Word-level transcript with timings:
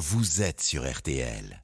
vous 0.00 0.40
êtes 0.40 0.62
sur 0.62 0.90
RTL. 0.90 1.62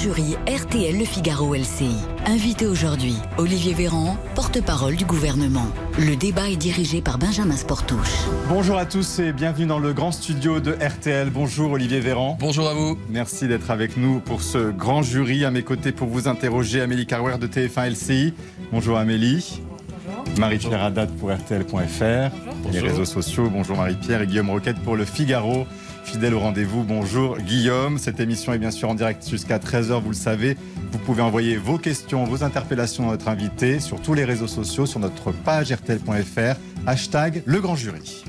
Jury 0.00 0.34
RTL 0.48 0.98
Le 0.98 1.04
Figaro 1.04 1.54
LCI. 1.54 1.90
Invité 2.24 2.66
aujourd'hui, 2.66 3.16
Olivier 3.36 3.74
Véran, 3.74 4.16
porte-parole 4.34 4.96
du 4.96 5.04
gouvernement. 5.04 5.66
Le 5.98 6.16
débat 6.16 6.48
est 6.48 6.56
dirigé 6.56 7.02
par 7.02 7.18
Benjamin 7.18 7.54
Sportouche. 7.54 8.24
Bonjour 8.48 8.78
à 8.78 8.86
tous 8.86 9.18
et 9.18 9.34
bienvenue 9.34 9.66
dans 9.66 9.78
le 9.78 9.92
grand 9.92 10.10
studio 10.10 10.58
de 10.58 10.72
RTL. 10.72 11.28
Bonjour 11.28 11.72
Olivier 11.72 12.00
Véran. 12.00 12.38
Bonjour 12.40 12.66
à 12.66 12.72
vous. 12.72 12.98
Merci 13.10 13.46
d'être 13.46 13.70
avec 13.70 13.98
nous 13.98 14.20
pour 14.20 14.40
ce 14.40 14.70
grand 14.70 15.02
jury. 15.02 15.44
À 15.44 15.50
mes 15.50 15.64
côtés 15.64 15.92
pour 15.92 16.08
vous 16.08 16.28
interroger, 16.28 16.80
Amélie 16.80 17.04
Carwer 17.04 17.36
de 17.36 17.46
TF1 17.46 17.90
LCI. 17.90 18.32
Bonjour 18.72 18.96
Amélie. 18.96 19.60
Marie-Pierre 20.38 20.82
Haddad 20.82 21.10
pour 21.16 21.30
RTL.fr. 21.30 22.34
Les 22.72 22.80
réseaux 22.80 23.04
sociaux. 23.04 23.50
Bonjour 23.50 23.76
Marie-Pierre 23.76 24.22
et 24.22 24.26
Guillaume 24.26 24.48
Roquette 24.48 24.78
pour 24.78 24.96
Le 24.96 25.04
Figaro. 25.04 25.66
Fidèle 26.10 26.34
au 26.34 26.40
rendez-vous, 26.40 26.82
bonjour 26.82 27.38
Guillaume. 27.38 27.96
Cette 27.96 28.18
émission 28.18 28.52
est 28.52 28.58
bien 28.58 28.72
sûr 28.72 28.90
en 28.90 28.96
direct 28.96 29.28
jusqu'à 29.30 29.58
13h, 29.58 30.02
vous 30.02 30.08
le 30.08 30.16
savez. 30.16 30.56
Vous 30.90 30.98
pouvez 30.98 31.22
envoyer 31.22 31.56
vos 31.56 31.78
questions, 31.78 32.24
vos 32.24 32.42
interpellations 32.42 33.08
à 33.08 33.12
notre 33.12 33.28
invité 33.28 33.78
sur 33.78 34.02
tous 34.02 34.14
les 34.14 34.24
réseaux 34.24 34.48
sociaux, 34.48 34.86
sur 34.86 34.98
notre 34.98 35.30
page 35.30 35.70
rtl.fr, 35.70 36.58
hashtag 36.84 37.44
le 37.46 37.60
grand 37.60 37.76
jury. 37.76 38.24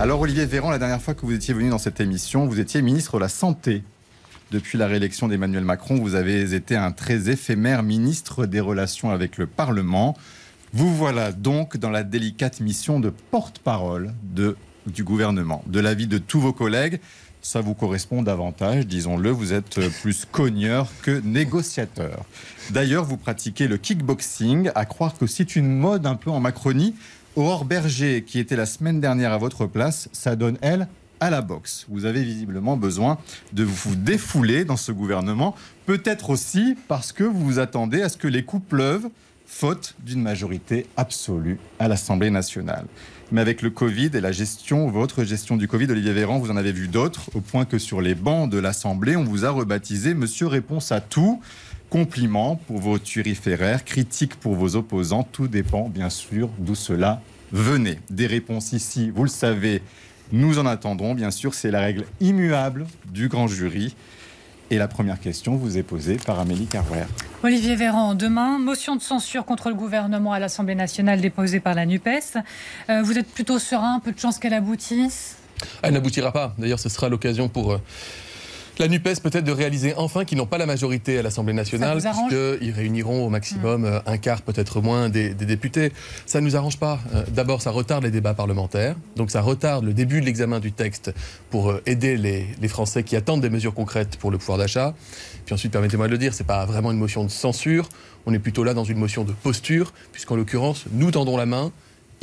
Alors 0.00 0.18
Olivier 0.18 0.46
Véran, 0.46 0.70
la 0.70 0.78
dernière 0.78 1.02
fois 1.02 1.12
que 1.12 1.26
vous 1.26 1.34
étiez 1.34 1.52
venu 1.52 1.68
dans 1.68 1.76
cette 1.76 2.00
émission, 2.00 2.46
vous 2.46 2.58
étiez 2.58 2.80
ministre 2.80 3.16
de 3.16 3.20
la 3.20 3.28
Santé. 3.28 3.82
Depuis 4.50 4.78
la 4.78 4.86
réélection 4.86 5.28
d'Emmanuel 5.28 5.64
Macron, 5.64 5.96
vous 5.96 6.14
avez 6.14 6.54
été 6.54 6.74
un 6.74 6.90
très 6.90 7.28
éphémère 7.28 7.82
ministre 7.82 8.46
des 8.46 8.60
Relations 8.60 9.10
avec 9.10 9.36
le 9.36 9.46
Parlement. 9.46 10.16
Vous 10.72 10.92
voilà 10.92 11.32
donc 11.32 11.76
dans 11.76 11.90
la 11.90 12.02
délicate 12.02 12.60
mission 12.60 12.98
de 12.98 13.10
porte-parole 13.10 14.14
de 14.22 14.56
du 14.86 15.04
gouvernement, 15.04 15.62
de 15.66 15.80
l'avis 15.80 16.06
de 16.06 16.18
tous 16.18 16.40
vos 16.40 16.52
collègues. 16.52 17.00
Ça 17.42 17.60
vous 17.60 17.74
correspond 17.74 18.22
davantage, 18.22 18.86
disons-le, 18.86 19.30
vous 19.30 19.52
êtes 19.52 19.78
plus 20.00 20.24
cogneur 20.24 20.88
que 21.02 21.20
négociateur. 21.24 22.24
D'ailleurs, 22.70 23.04
vous 23.04 23.18
pratiquez 23.18 23.68
le 23.68 23.76
kickboxing, 23.76 24.70
à 24.74 24.86
croire 24.86 25.18
que 25.18 25.26
c'est 25.26 25.54
une 25.54 25.68
mode 25.68 26.06
un 26.06 26.14
peu 26.14 26.30
en 26.30 26.40
Macronie. 26.40 26.94
Aurore 27.36 27.66
Berger, 27.66 28.24
qui 28.24 28.38
était 28.38 28.56
la 28.56 28.64
semaine 28.64 29.00
dernière 29.00 29.32
à 29.32 29.38
votre 29.38 29.66
place, 29.66 30.08
ça 30.12 30.36
donne, 30.36 30.56
elle, 30.62 30.88
à 31.20 31.30
la 31.30 31.42
boxe. 31.42 31.86
Vous 31.88 32.04
avez 32.04 32.22
visiblement 32.22 32.76
besoin 32.76 33.18
de 33.52 33.64
vous 33.64 33.96
défouler 33.96 34.64
dans 34.64 34.76
ce 34.76 34.92
gouvernement, 34.92 35.54
peut-être 35.86 36.30
aussi 36.30 36.76
parce 36.88 37.12
que 37.12 37.24
vous 37.24 37.44
vous 37.44 37.58
attendez 37.58 38.02
à 38.02 38.08
ce 38.08 38.16
que 38.16 38.28
les 38.28 38.44
coups 38.44 38.66
pleuvent, 38.68 39.08
faute 39.46 39.94
d'une 40.00 40.22
majorité 40.22 40.86
absolue 40.96 41.58
à 41.78 41.88
l'Assemblée 41.88 42.30
nationale. 42.30 42.86
Mais 43.34 43.40
avec 43.40 43.62
le 43.62 43.70
Covid 43.70 44.10
et 44.14 44.20
la 44.20 44.30
gestion, 44.30 44.88
votre 44.88 45.24
gestion 45.24 45.56
du 45.56 45.66
Covid, 45.66 45.90
Olivier 45.90 46.12
Véran, 46.12 46.38
vous 46.38 46.52
en 46.52 46.56
avez 46.56 46.70
vu 46.70 46.86
d'autres, 46.86 47.30
au 47.34 47.40
point 47.40 47.64
que 47.64 47.78
sur 47.78 48.00
les 48.00 48.14
bancs 48.14 48.48
de 48.48 48.58
l'Assemblée, 48.58 49.16
on 49.16 49.24
vous 49.24 49.44
a 49.44 49.50
rebaptisé 49.50 50.14
Monsieur 50.14 50.46
Réponse 50.46 50.92
à 50.92 51.00
tout. 51.00 51.42
Compliment 51.90 52.54
pour 52.54 52.78
vos 52.78 52.96
turiféraires, 53.00 53.84
critique 53.84 54.36
pour 54.36 54.54
vos 54.54 54.76
opposants, 54.76 55.24
tout 55.24 55.48
dépend 55.48 55.88
bien 55.88 56.10
sûr 56.10 56.48
d'où 56.58 56.76
cela 56.76 57.22
venait. 57.50 57.98
Des 58.08 58.28
réponses 58.28 58.72
ici, 58.72 59.10
vous 59.10 59.24
le 59.24 59.28
savez, 59.28 59.82
nous 60.30 60.60
en 60.60 60.66
attendrons, 60.66 61.14
bien 61.14 61.32
sûr, 61.32 61.54
c'est 61.54 61.72
la 61.72 61.80
règle 61.80 62.04
immuable 62.20 62.86
du 63.12 63.26
grand 63.26 63.48
jury. 63.48 63.96
Et 64.70 64.78
la 64.78 64.88
première 64.88 65.20
question 65.20 65.56
vous 65.56 65.76
est 65.76 65.82
posée 65.82 66.16
par 66.16 66.40
Amélie 66.40 66.66
Carwer. 66.66 67.04
Olivier 67.42 67.76
Véran, 67.76 68.14
demain, 68.14 68.58
motion 68.58 68.96
de 68.96 69.02
censure 69.02 69.44
contre 69.44 69.68
le 69.68 69.74
gouvernement 69.74 70.32
à 70.32 70.38
l'Assemblée 70.38 70.74
nationale 70.74 71.20
déposée 71.20 71.60
par 71.60 71.74
la 71.74 71.84
NUPES. 71.84 72.38
Euh, 72.88 73.02
vous 73.02 73.18
êtes 73.18 73.28
plutôt 73.28 73.58
serein, 73.58 74.00
peu 74.00 74.12
de 74.12 74.18
chance 74.18 74.38
qu'elle 74.38 74.54
aboutisse? 74.54 75.36
Elle 75.82 75.94
n'aboutira 75.94 76.32
pas. 76.32 76.54
D'ailleurs, 76.58 76.80
ce 76.80 76.88
sera 76.88 77.08
l'occasion 77.08 77.48
pour 77.48 77.72
euh, 77.72 77.80
la 78.78 78.88
NUPES 78.88 79.20
peut-être 79.22 79.44
de 79.44 79.52
réaliser 79.52 79.94
enfin 79.96 80.24
qu'ils 80.24 80.38
n'ont 80.38 80.46
pas 80.46 80.58
la 80.58 80.66
majorité 80.66 81.18
à 81.18 81.22
l'Assemblée 81.22 81.52
nationale, 81.52 81.98
puisqu'ils 81.98 82.72
réuniront 82.72 83.26
au 83.26 83.28
maximum 83.28 83.82
mmh. 83.82 84.02
un 84.06 84.18
quart, 84.18 84.42
peut-être 84.42 84.80
moins, 84.80 85.08
des, 85.08 85.34
députés. 85.34 85.92
Ça 86.26 86.40
ne 86.40 86.46
nous 86.46 86.56
arrange 86.56 86.78
pas. 86.78 86.98
Euh, 87.14 87.24
d'abord, 87.32 87.62
ça 87.62 87.70
retarde 87.70 88.04
les 88.04 88.10
débats 88.10 88.34
parlementaires, 88.34 88.96
donc 89.16 89.30
ça 89.30 89.40
retarde 89.40 89.84
le 89.84 89.92
début 89.92 90.20
de 90.20 90.26
l'examen 90.26 90.60
du 90.60 90.72
texte 90.72 91.12
pour 91.50 91.70
euh, 91.70 91.82
aider 91.86 92.16
les, 92.16 92.46
les, 92.60 92.68
Français 92.68 93.02
qui 93.02 93.14
attendent 93.14 93.42
des 93.42 93.50
mesures 93.50 93.74
concrètes 93.74 94.16
pour 94.16 94.30
le 94.30 94.38
pouvoir 94.38 94.58
d'achat. 94.58 94.94
Puis 95.44 95.54
ensuite, 95.54 95.72
permettez-moi 95.72 96.06
de 96.06 96.12
le 96.12 96.18
dire, 96.18 96.34
ce 96.34 96.42
n'est 96.42 96.46
pas 96.46 96.64
vraiment 96.64 96.90
une 96.90 96.98
motion 96.98 97.24
de 97.24 97.30
censure, 97.30 97.88
on 98.26 98.32
est 98.32 98.38
plutôt 98.38 98.64
là 98.64 98.74
dans 98.74 98.84
une 98.84 98.98
motion 98.98 99.24
de 99.24 99.32
posture, 99.32 99.92
puisqu'en 100.12 100.36
l'occurrence, 100.36 100.84
nous 100.92 101.10
tendons 101.10 101.36
la 101.36 101.46
main 101.46 101.72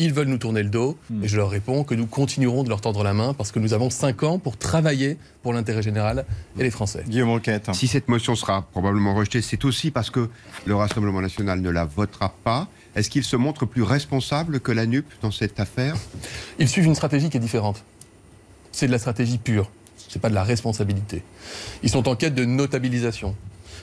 ils 0.01 0.13
veulent 0.13 0.27
nous 0.27 0.37
tourner 0.37 0.63
le 0.63 0.69
dos. 0.69 0.97
Hmm. 1.09 1.23
Et 1.23 1.27
je 1.27 1.37
leur 1.37 1.49
réponds 1.49 1.83
que 1.83 1.95
nous 1.95 2.07
continuerons 2.07 2.63
de 2.63 2.69
leur 2.69 2.81
tendre 2.81 3.03
la 3.03 3.13
main 3.13 3.33
parce 3.33 3.51
que 3.51 3.59
nous 3.59 3.73
avons 3.73 3.89
cinq 3.89 4.23
ans 4.23 4.39
pour 4.39 4.57
travailler 4.57 5.17
pour 5.43 5.53
l'intérêt 5.53 5.81
général 5.81 6.25
et 6.57 6.63
les 6.63 6.71
Français. 6.71 7.03
Guillaume 7.07 7.29
Roquette. 7.29 7.73
Si 7.73 7.87
cette 7.87 8.07
motion 8.07 8.35
sera 8.35 8.63
probablement 8.63 9.15
rejetée, 9.15 9.41
c'est 9.41 9.63
aussi 9.65 9.91
parce 9.91 10.09
que 10.09 10.29
le 10.65 10.75
Rassemblement 10.75 11.21
national 11.21 11.61
ne 11.61 11.69
la 11.69 11.85
votera 11.85 12.33
pas. 12.43 12.67
Est-ce 12.95 13.09
qu'il 13.09 13.23
se 13.23 13.35
montre 13.35 13.65
plus 13.65 13.83
responsable 13.83 14.59
que 14.59 14.71
la 14.71 14.85
NUP 14.85 15.05
dans 15.21 15.31
cette 15.31 15.59
affaire? 15.59 15.95
Ils 16.59 16.67
suivent 16.67 16.85
une 16.85 16.95
stratégie 16.95 17.29
qui 17.29 17.37
est 17.37 17.41
différente. 17.41 17.83
C'est 18.71 18.87
de 18.87 18.91
la 18.91 18.99
stratégie 18.99 19.37
pure. 19.37 19.69
Ce 19.97 20.17
n'est 20.17 20.21
pas 20.21 20.29
de 20.29 20.35
la 20.35 20.43
responsabilité. 20.43 21.23
Ils 21.83 21.89
sont 21.89 22.09
en 22.09 22.15
quête 22.15 22.35
de 22.35 22.43
notabilisation. 22.43 23.35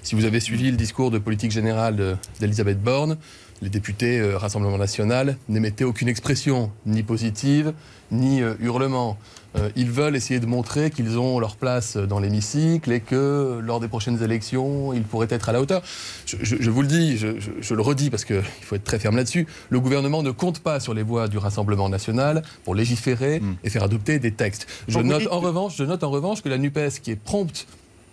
Si 0.02 0.14
vous 0.14 0.24
avez 0.24 0.40
suivi 0.40 0.70
le 0.70 0.76
discours 0.76 1.10
de 1.10 1.18
politique 1.18 1.50
générale 1.50 2.18
d'Elisabeth 2.40 2.82
Borne, 2.82 3.16
les 3.62 3.68
députés 3.68 4.20
euh, 4.20 4.38
Rassemblement 4.38 4.78
national 4.78 5.36
n'émettaient 5.48 5.84
aucune 5.84 6.08
expression, 6.08 6.70
ni 6.86 7.02
positive, 7.02 7.72
ni 8.10 8.42
euh, 8.42 8.54
hurlement. 8.60 9.18
Euh, 9.56 9.70
ils 9.76 9.90
veulent 9.90 10.14
essayer 10.14 10.40
de 10.40 10.46
montrer 10.46 10.90
qu'ils 10.90 11.18
ont 11.18 11.38
leur 11.38 11.56
place 11.56 11.96
dans 11.96 12.20
l'hémicycle 12.20 12.92
et 12.92 13.00
que 13.00 13.60
lors 13.62 13.80
des 13.80 13.88
prochaines 13.88 14.22
élections, 14.22 14.92
ils 14.92 15.02
pourraient 15.02 15.28
être 15.30 15.48
à 15.48 15.52
la 15.52 15.60
hauteur. 15.60 15.82
Je, 16.26 16.70
vous 16.70 16.82
le 16.82 16.88
dis, 16.88 17.16
je, 17.16 17.74
le 17.74 17.82
redis 17.82 18.10
parce 18.10 18.26
qu'il 18.26 18.42
faut 18.42 18.76
être 18.76 18.84
très 18.84 18.98
ferme 18.98 19.16
là-dessus, 19.16 19.46
le 19.70 19.80
gouvernement 19.80 20.22
ne 20.22 20.30
compte 20.30 20.60
pas 20.60 20.80
sur 20.80 20.92
les 20.92 21.02
voix 21.02 21.28
du 21.28 21.38
Rassemblement 21.38 21.88
national 21.88 22.42
pour 22.64 22.74
légiférer 22.74 23.40
hmm. 23.40 23.56
et 23.64 23.70
faire 23.70 23.82
adopter 23.82 24.18
des 24.18 24.32
textes. 24.32 24.66
Je 24.86 24.98
note, 24.98 25.26
en 25.30 25.40
revanche, 25.40 25.76
je 25.76 25.84
note 25.84 26.04
en 26.04 26.10
revanche 26.10 26.42
que 26.42 26.50
la 26.50 26.58
NUPES, 26.58 27.00
qui 27.02 27.12
est 27.12 27.16
prompte 27.16 27.66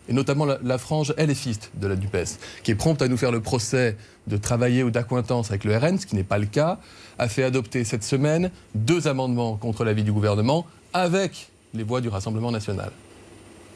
et 0.09 0.13
notamment 0.13 0.45
la, 0.45 0.77
frange 0.77 1.13
LFiste 1.17 1.71
de 1.75 1.87
la 1.87 1.95
DUPES, 1.95 2.37
qui 2.63 2.71
est 2.71 2.75
prompte 2.75 3.01
à 3.01 3.07
nous 3.07 3.17
faire 3.17 3.31
le 3.31 3.41
procès 3.41 3.97
de 4.27 4.37
travailler 4.37 4.83
ou 4.83 4.91
d'accointance 4.91 5.49
avec 5.49 5.63
le 5.63 5.77
RN, 5.77 5.97
ce 5.97 6.05
qui 6.05 6.15
n'est 6.15 6.23
pas 6.23 6.37
le 6.37 6.45
cas, 6.45 6.79
a 7.17 7.27
fait 7.27 7.43
adopter 7.43 7.83
cette 7.83 8.03
semaine 8.03 8.51
deux 8.73 9.07
amendements 9.07 9.55
contre 9.55 9.83
l'avis 9.83 10.03
du 10.03 10.11
gouvernement 10.11 10.65
avec 10.93 11.49
les 11.73 11.83
voix 11.83 12.01
du 12.01 12.09
Rassemblement 12.09 12.51
national. 12.51 12.91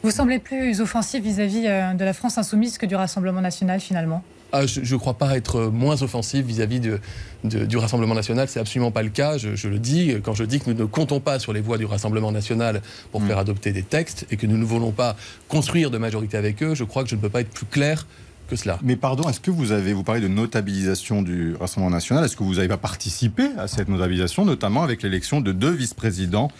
Vous 0.02 0.10
semblez 0.10 0.38
plus 0.38 0.80
offensif 0.80 1.22
vis-à-vis 1.22 1.66
euh, 1.66 1.92
de 1.92 2.04
la 2.04 2.14
France 2.14 2.38
insoumise 2.38 2.78
que 2.78 2.86
du 2.86 2.96
Rassemblement 2.96 3.42
national 3.42 3.80
finalement? 3.80 4.22
Ah, 4.52 4.66
je 4.66 4.94
ne 4.94 4.98
crois 4.98 5.14
pas 5.14 5.36
être 5.36 5.62
moins 5.66 6.02
offensif 6.02 6.44
vis-à-vis 6.44 6.80
de, 6.80 7.00
du 7.44 7.76
Rassemblement 7.76 8.14
national. 8.14 8.48
C'est 8.48 8.60
absolument 8.60 8.90
pas 8.90 9.02
le 9.02 9.10
cas. 9.10 9.38
Je, 9.38 9.68
le 9.68 9.78
dis 9.78 10.14
quand 10.22 10.34
je 10.34 10.44
dis 10.44 10.60
que 10.60 10.70
nous 10.70 10.76
ne 10.76 10.84
comptons 10.84 11.20
pas 11.20 11.38
sur 11.38 11.52
les 11.52 11.60
voix 11.60 11.78
du 11.78 11.84
Rassemblement 11.84 12.32
national 12.32 12.82
pour 13.12 13.20
mm. 13.20 13.26
faire 13.28 13.38
adopter 13.38 13.72
des 13.72 13.82
textes 13.82 14.26
et 14.30 14.36
que 14.36 14.46
nous 14.46 14.56
ne 14.56 14.64
voulons 14.64 14.92
pas 14.92 15.16
construire 15.48 15.90
de 15.90 15.98
majorité 15.98 16.36
avec 16.36 16.62
eux. 16.62 16.74
Je 16.74 16.84
crois 16.84 17.04
que 17.04 17.10
je 17.10 17.16
ne 17.16 17.20
peux 17.20 17.28
pas 17.28 17.40
être 17.40 17.50
plus 17.50 17.66
clair 17.66 18.06
que 18.50 18.56
cela. 18.56 18.78
Mais 18.82 18.96
pardon, 18.96 19.28
est-ce 19.28 19.40
que 19.40 19.50
vous 19.50 19.72
avez, 19.72 19.92
vous 19.92 20.02
parlez 20.02 20.20
de 20.20 20.28
notabilisation 20.28 21.22
du 21.22 21.54
Rassemblement 21.58 21.90
national, 21.90 22.24
est-ce 22.24 22.36
que 22.36 22.42
vous 22.42 22.56
n'avez 22.56 22.68
pas 22.68 22.76
participé 22.76 23.48
à 23.56 23.68
cette 23.68 23.88
notabilisation, 23.88 24.44
notamment 24.44 24.82
avec 24.82 25.02
l'élection 25.02 25.40
de 25.40 25.52
deux 25.52 25.70
vice-présidents 25.70 26.50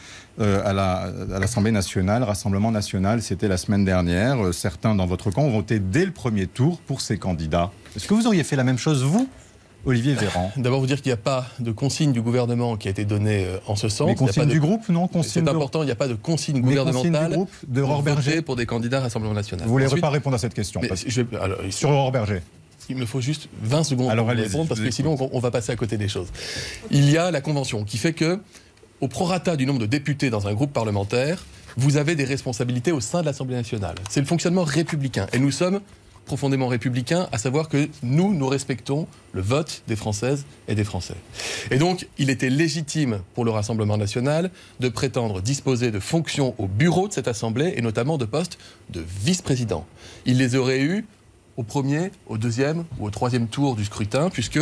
euh, 0.40 0.62
à 0.64 1.38
l'Assemblée 1.38 1.72
nationale, 1.72 2.22
Rassemblement 2.22 2.70
national, 2.70 3.20
c'était 3.20 3.48
la 3.48 3.56
semaine 3.56 3.84
dernière. 3.84 4.42
Euh, 4.42 4.52
certains 4.52 4.94
dans 4.94 5.06
votre 5.06 5.30
camp 5.30 5.42
ont 5.42 5.50
voté 5.50 5.80
dès 5.80 6.06
le 6.06 6.12
premier 6.12 6.46
tour 6.46 6.80
pour 6.80 7.00
ces 7.00 7.18
candidats? 7.18 7.70
Est-ce 7.96 8.06
que 8.06 8.14
vous 8.14 8.26
auriez 8.26 8.44
fait 8.44 8.56
la 8.56 8.64
même 8.64 8.78
chose, 8.78 9.02
vous? 9.02 9.28
Olivier 9.86 10.14
Véran. 10.14 10.52
D'abord, 10.56 10.80
vous 10.80 10.86
dire 10.86 11.00
qu'il 11.00 11.10
n'y 11.10 11.14
a 11.14 11.16
pas 11.16 11.46
de 11.58 11.72
consigne 11.72 12.12
du 12.12 12.20
gouvernement 12.20 12.76
qui 12.76 12.88
a 12.88 12.90
été 12.90 13.04
donnée 13.04 13.44
euh, 13.46 13.58
en 13.66 13.76
ce 13.76 13.88
sens. 13.88 14.06
Mais 14.06 14.14
consigne 14.14 14.46
du 14.46 14.60
groupe, 14.60 14.88
non 14.88 15.08
C'est 15.22 15.46
important, 15.48 15.82
il 15.82 15.86
n'y 15.86 15.92
a 15.92 15.96
pas 15.96 16.08
de 16.08 16.14
consigne 16.14 16.60
gouvernementale 16.60 17.30
du 17.30 17.36
groupe 17.36 17.50
de 17.66 17.82
Aurore 17.82 18.02
Berger 18.02 18.42
pour 18.42 18.56
des 18.56 18.66
candidats 18.66 19.00
Rassemblement 19.00 19.34
National. 19.34 19.66
Vous 19.66 19.78
ne 19.78 19.86
voulez 19.86 20.00
pas 20.00 20.10
répondre 20.10 20.36
à 20.36 20.38
cette 20.38 20.54
question 20.54 20.80
Sur 21.70 21.90
Aurore 21.90 22.12
Berger 22.12 22.42
il 22.88 22.96
me 22.96 23.06
faut 23.06 23.20
juste 23.20 23.48
20 23.62 23.84
secondes 23.84 24.16
pour 24.16 24.26
répondre 24.26 24.68
parce 24.68 24.80
que 24.80 24.90
sinon 24.90 25.16
on 25.32 25.38
va 25.38 25.52
passer 25.52 25.70
à 25.70 25.76
côté 25.76 25.96
des 25.96 26.08
choses. 26.08 26.28
Il 26.90 27.08
y 27.08 27.16
a 27.16 27.30
la 27.30 27.40
convention 27.40 27.84
qui 27.84 27.98
fait 27.98 28.12
que, 28.12 28.40
au 29.00 29.06
prorata 29.06 29.54
du 29.54 29.64
nombre 29.64 29.78
de 29.78 29.86
députés 29.86 30.28
dans 30.28 30.48
un 30.48 30.54
groupe 30.54 30.72
parlementaire, 30.72 31.44
vous 31.76 31.96
avez 31.96 32.16
des 32.16 32.24
responsabilités 32.24 32.90
au 32.90 33.00
sein 33.00 33.20
de 33.20 33.26
l'Assemblée 33.26 33.54
nationale. 33.54 33.94
C'est 34.08 34.20
le 34.20 34.26
fonctionnement 34.26 34.64
républicain. 34.64 35.26
Et 35.32 35.38
nous 35.38 35.52
sommes 35.52 35.80
profondément 36.24 36.68
républicain, 36.68 37.28
à 37.32 37.38
savoir 37.38 37.68
que 37.68 37.88
nous, 38.02 38.32
nous 38.34 38.46
respectons 38.46 39.06
le 39.32 39.40
vote 39.40 39.82
des 39.88 39.96
Françaises 39.96 40.44
et 40.68 40.74
des 40.74 40.84
Français. 40.84 41.16
Et 41.70 41.78
donc, 41.78 42.06
il 42.18 42.30
était 42.30 42.50
légitime 42.50 43.20
pour 43.34 43.44
le 43.44 43.50
Rassemblement 43.50 43.96
national 43.96 44.50
de 44.78 44.88
prétendre 44.88 45.40
disposer 45.40 45.90
de 45.90 46.00
fonctions 46.00 46.54
au 46.58 46.66
bureau 46.66 47.08
de 47.08 47.12
cette 47.12 47.28
Assemblée, 47.28 47.74
et 47.76 47.82
notamment 47.82 48.18
de 48.18 48.24
postes 48.24 48.58
de 48.90 49.04
vice-président. 49.22 49.86
Il 50.24 50.38
les 50.38 50.54
aurait 50.54 50.80
eus 50.80 51.04
au 51.56 51.62
premier, 51.62 52.10
au 52.26 52.38
deuxième 52.38 52.84
ou 52.98 53.06
au 53.06 53.10
troisième 53.10 53.46
tour 53.48 53.76
du 53.76 53.84
scrutin, 53.84 54.30
puisque 54.30 54.60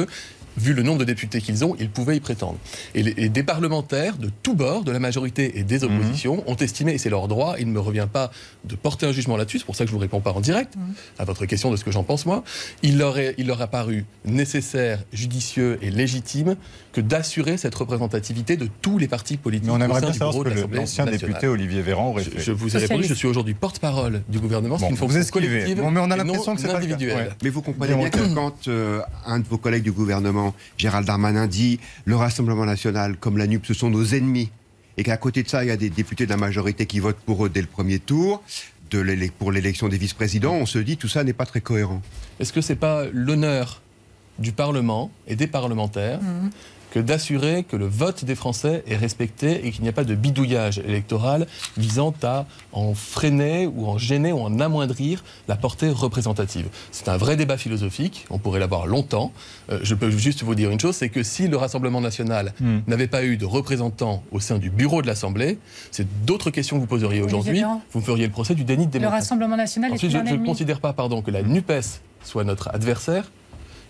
vu 0.59 0.75
le 0.75 0.83
nombre 0.83 0.99
de 0.99 1.05
députés 1.05 1.41
qu'ils 1.41 1.65
ont, 1.65 1.77
ils 1.79 1.91
pouvaient 1.91 2.17
y 2.17 2.21
prétendre. 2.21 2.59
Et, 2.95 3.03
les, 3.03 3.29
des 3.29 3.43
parlementaires 3.43 4.17
de 4.17 4.31
tous 4.43 4.55
bords, 4.55 4.85
de 4.85 4.93
la 4.93 4.99
majorité 4.99 5.59
et 5.59 5.65
des 5.65 5.81
mhm. 5.81 5.97
oppositions, 5.97 6.45
ont 6.47 6.57
estimé, 6.57 6.95
et 6.95 6.99
c'est 6.99 7.11
leur 7.11 7.29
droit, 7.29 7.57
il 7.59 7.67
ne 7.67 7.73
me 7.73 7.81
revient 7.81 8.09
pas 8.11 8.31
de 8.65 8.75
porter 8.75 9.07
un 9.07 9.13
jugement 9.13 9.37
là-dessus, 9.37 9.59
c'est 9.59 9.65
pour 9.65 9.77
ça 9.77 9.85
que 9.85 9.91
je 9.91 9.95
ne 9.95 9.99
vous 9.99 10.03
réponds 10.03 10.21
pas 10.21 10.33
en 10.33 10.41
direct 10.41 10.77
mhm. 10.77 10.95
à 11.19 11.25
votre 11.25 11.47
question 11.47 11.71
de 11.71 11.77
ce 11.77 11.85
que 11.85 11.91
j'en 11.91 12.05
pense 12.05 12.27
moi, 12.27 12.45
il 12.83 12.99
leur, 12.99 13.19
il 13.19 13.47
leur 13.47 13.61
a 13.63 13.67
paru 13.67 14.05
nécessaire, 14.25 15.03
judicieux 15.13 15.79
et 15.83 15.91
légitime 15.91 16.57
que 16.93 17.01
d'assurer 17.01 17.57
cette 17.57 17.75
représentativité 17.75 18.57
de 18.57 18.69
tous 18.83 18.99
les 18.99 19.09
partis 19.09 19.37
politiques. 19.37 19.69
Mais 19.69 19.73
on 19.73 19.81
aimerait 19.81 20.01
bien 20.01 20.13
savoir 20.13 20.35
ce 20.35 20.65
que 20.65 20.75
l'ancien 20.75 21.07
député 21.07 21.47
Olivier 21.47 21.83
Véran 21.83 22.11
aurait 22.11 22.25
fait. 22.25 22.41
Je, 22.41 22.53
vous 22.53 22.77
ai 22.77 22.81
répondu, 22.81 23.05
je 23.05 23.15
suis 23.15 23.29
aujourd'hui 23.29 23.55
porte-parole 23.55 24.23
du 24.29 24.39
gouvernement, 24.39 24.79
c'est 24.79 24.89
une 24.89 24.97
fonction 24.97 25.21
collective 25.31 25.81
bon, 25.81 25.91
mais 25.91 26.01
on 26.01 26.11
a 26.11 26.17
l'impression 26.17 26.55
que 26.55 26.61
c'est 26.61 26.71
individuel. 26.71 27.37
Mais 27.43 27.51
vous 27.51 27.63
comprenez 27.63 27.95
bien 27.95 28.11
que 28.11 28.35
quand 28.35 28.69
euh, 28.69 29.01
un 29.27 29.39
de 29.41 29.47
vos 29.49 29.59
collègues 29.59 29.85
du 29.85 29.93
gouvernement, 29.93 30.48
Gérald 30.77 31.07
Darmanin, 31.07 31.47
dit 31.47 31.81
le 32.05 32.17
Rassemblement 32.17 32.65
national, 32.65 33.17
comme 33.17 33.39
la 33.39 33.47
NUP, 33.47 33.67
ce 33.67 33.75
sont 33.75 33.91
nos 33.91 34.05
ennemis, 34.05 34.51
et 34.97 35.03
qu'à 35.03 35.17
côté 35.17 35.43
de 35.43 35.49
ça, 35.49 35.65
il 35.65 35.69
y 35.69 35.71
a 35.71 35.77
des 35.77 35.91
députés 35.91 36.25
de 36.25 36.31
la 36.31 36.37
majorité 36.37 36.87
qui 36.87 36.99
votent 36.99 37.21
pour 37.25 37.47
eux 37.47 37.49
dès 37.49 37.61
le 37.61 37.67
premier 37.67 37.99
tour, 37.99 38.43
de 38.91 39.29
pour 39.39 39.53
l'élection 39.53 39.89
des 39.89 39.99
vice-présidents, 39.99 40.55
on 40.55 40.67
se 40.67 40.79
dit 40.79 40.97
tout 40.97 41.09
ça 41.09 41.23
n'est 41.25 41.35
pas 41.35 41.47
très 41.47 41.61
cohérent. 41.61 42.01
Est-ce 42.41 42.53
que 42.53 42.61
c'est 42.61 42.77
pas 42.77 43.05
l'honneur 43.13 43.83
du 44.39 44.53
Parlement 44.53 45.11
et 45.27 45.37
des 45.37 45.47
parlementaires 45.47 46.21
mmh 46.21 46.51
que 46.91 46.99
d'assurer 46.99 47.65
que 47.65 47.77
le 47.77 47.87
vote 47.87 48.25
des 48.25 48.35
Français 48.35 48.83
est 48.87 48.97
respecté 48.97 49.67
et 49.67 49.71
qu'il 49.71 49.83
n'y 49.83 49.89
a 49.89 49.93
pas 49.93 50.05
de 50.05 50.15
bidouillage 50.15 50.79
électoral 50.79 51.47
visant 51.77 52.15
à 52.23 52.47
en 52.73 52.95
freiner 52.95 53.67
ou 53.67 53.87
en 53.87 53.99
gêner 53.99 54.33
ou 54.33 54.41
en 54.41 54.61
amoindrir 54.61 55.25
la 55.49 55.57
portée 55.57 55.91
représentative. 55.91 56.69
C'est 56.91 57.09
un 57.09 57.17
vrai 57.17 57.37
débat 57.37 57.57
philosophique, 57.57 58.27
on 58.31 58.39
pourrait 58.39 58.61
l'avoir 58.61 58.87
longtemps. 58.87 59.33
Euh, 59.71 59.81
je 59.83 59.95
peux 59.95 60.11
juste 60.11 60.43
vous 60.43 60.55
dire 60.55 60.71
une 60.71 60.81
chose, 60.81 60.97
c'est 60.97 61.09
que 61.09 61.23
si 61.23 61.49
le 61.49 61.57
Rassemblement 61.57 62.01
national 62.01 62.53
hmm. 62.61 62.79
n'avait 62.87 63.07
pas 63.07 63.25
eu 63.25 63.37
de 63.37 63.45
représentants 63.45 64.23
au 64.33 64.41
sein 64.41 64.59
du 64.59 64.71
bureau 64.71 65.03
de 65.03 65.07
l'Assemblée, 65.07 65.59
c'est 65.91 66.07
d'autres 66.25 66.51
questions 66.51 66.77
que 66.77 66.81
vous 66.81 66.87
poseriez 66.87 67.23
aujourd'hui. 67.23 67.63
Vous 67.93 68.01
me 68.01 68.05
feriez 68.05 68.27
le 68.27 68.33
procès 68.33 68.55
du 68.55 68.65
déni 68.65 68.87
de 68.87 68.93
démocratie. 68.93 69.15
Le 69.15 69.21
Rassemblement 69.21 69.57
national 69.57 69.93
Ensuite, 69.93 70.15
est 70.15 70.27
je 70.27 70.35
ne 70.35 70.45
considère 70.45 70.81
pas 70.81 70.93
pardon, 70.93 71.23
que 71.23 71.31
la 71.31 71.43
NUPES 71.43 72.01
soit 72.23 72.45
notre 72.45 72.69
adversaire 72.75 73.31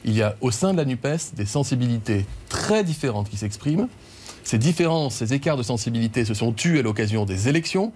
il 0.05 0.15
y 0.15 0.23
a 0.23 0.37
au 0.41 0.51
sein 0.51 0.73
de 0.73 0.79
la 0.79 0.85
NUPES 0.85 1.35
des 1.35 1.47
sensibilités 1.47 2.27
très 2.49 2.85
différentes 2.85 3.29
qui 3.29 3.37
s'expriment. 3.37 3.89
Ces 4.45 4.59
différences, 4.59 5.17
ces 5.17 5.35
écarts 5.35 5.57
de 5.57 5.63
sensibilité 5.63 6.25
se 6.25 6.35
sont 6.35 6.53
tus 6.53 6.79
à 6.79 6.83
l'occasion 6.83 7.27
des 7.27 7.49
élections. 7.49 7.93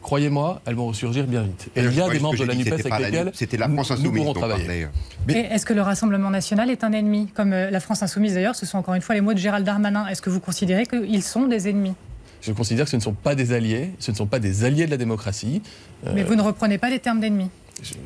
Croyez-moi, 0.00 0.62
elles 0.64 0.76
vont 0.76 0.86
ressurgir 0.86 1.26
bien 1.26 1.42
vite. 1.42 1.68
Et 1.74 1.82
il 1.82 1.92
y 1.92 2.00
a 2.00 2.08
des 2.08 2.20
membres 2.20 2.38
de 2.38 2.44
la 2.44 2.54
NUPES 2.54 2.86
avec 2.86 3.12
lesquels 3.12 3.58
la 3.58 3.68
France 3.68 4.00
nous 4.00 4.12
pourrons 4.12 4.32
travailler. 4.34 4.86
Est-ce 5.28 5.66
que 5.66 5.74
le 5.74 5.82
Rassemblement 5.82 6.30
national 6.30 6.70
est 6.70 6.84
un 6.84 6.92
ennemi 6.92 7.26
Comme 7.34 7.52
euh, 7.52 7.70
la 7.70 7.80
France 7.80 8.02
insoumise 8.02 8.34
d'ailleurs, 8.34 8.54
ce 8.54 8.66
sont 8.66 8.78
encore 8.78 8.94
une 8.94 9.02
fois 9.02 9.16
les 9.16 9.20
mots 9.20 9.34
de 9.34 9.38
Gérald 9.38 9.66
Darmanin. 9.66 10.06
Est-ce 10.06 10.22
que 10.22 10.30
vous 10.30 10.38
considérez 10.38 10.86
qu'ils 10.86 11.24
sont 11.24 11.48
des 11.48 11.68
ennemis? 11.68 11.94
Je 12.40 12.52
considère 12.52 12.84
que 12.84 12.92
ce 12.92 12.96
ne 12.96 13.02
sont 13.02 13.14
pas 13.14 13.34
des 13.34 13.52
alliés, 13.52 13.90
ce 13.98 14.12
ne 14.12 14.16
sont 14.16 14.26
pas 14.26 14.38
des 14.38 14.62
alliés 14.62 14.86
de 14.86 14.92
la 14.92 14.96
démocratie. 14.96 15.60
Mais 16.14 16.22
vous 16.22 16.36
ne 16.36 16.42
reprenez 16.42 16.78
pas 16.78 16.88
les 16.88 17.00
termes 17.00 17.18
d'ennemis 17.18 17.50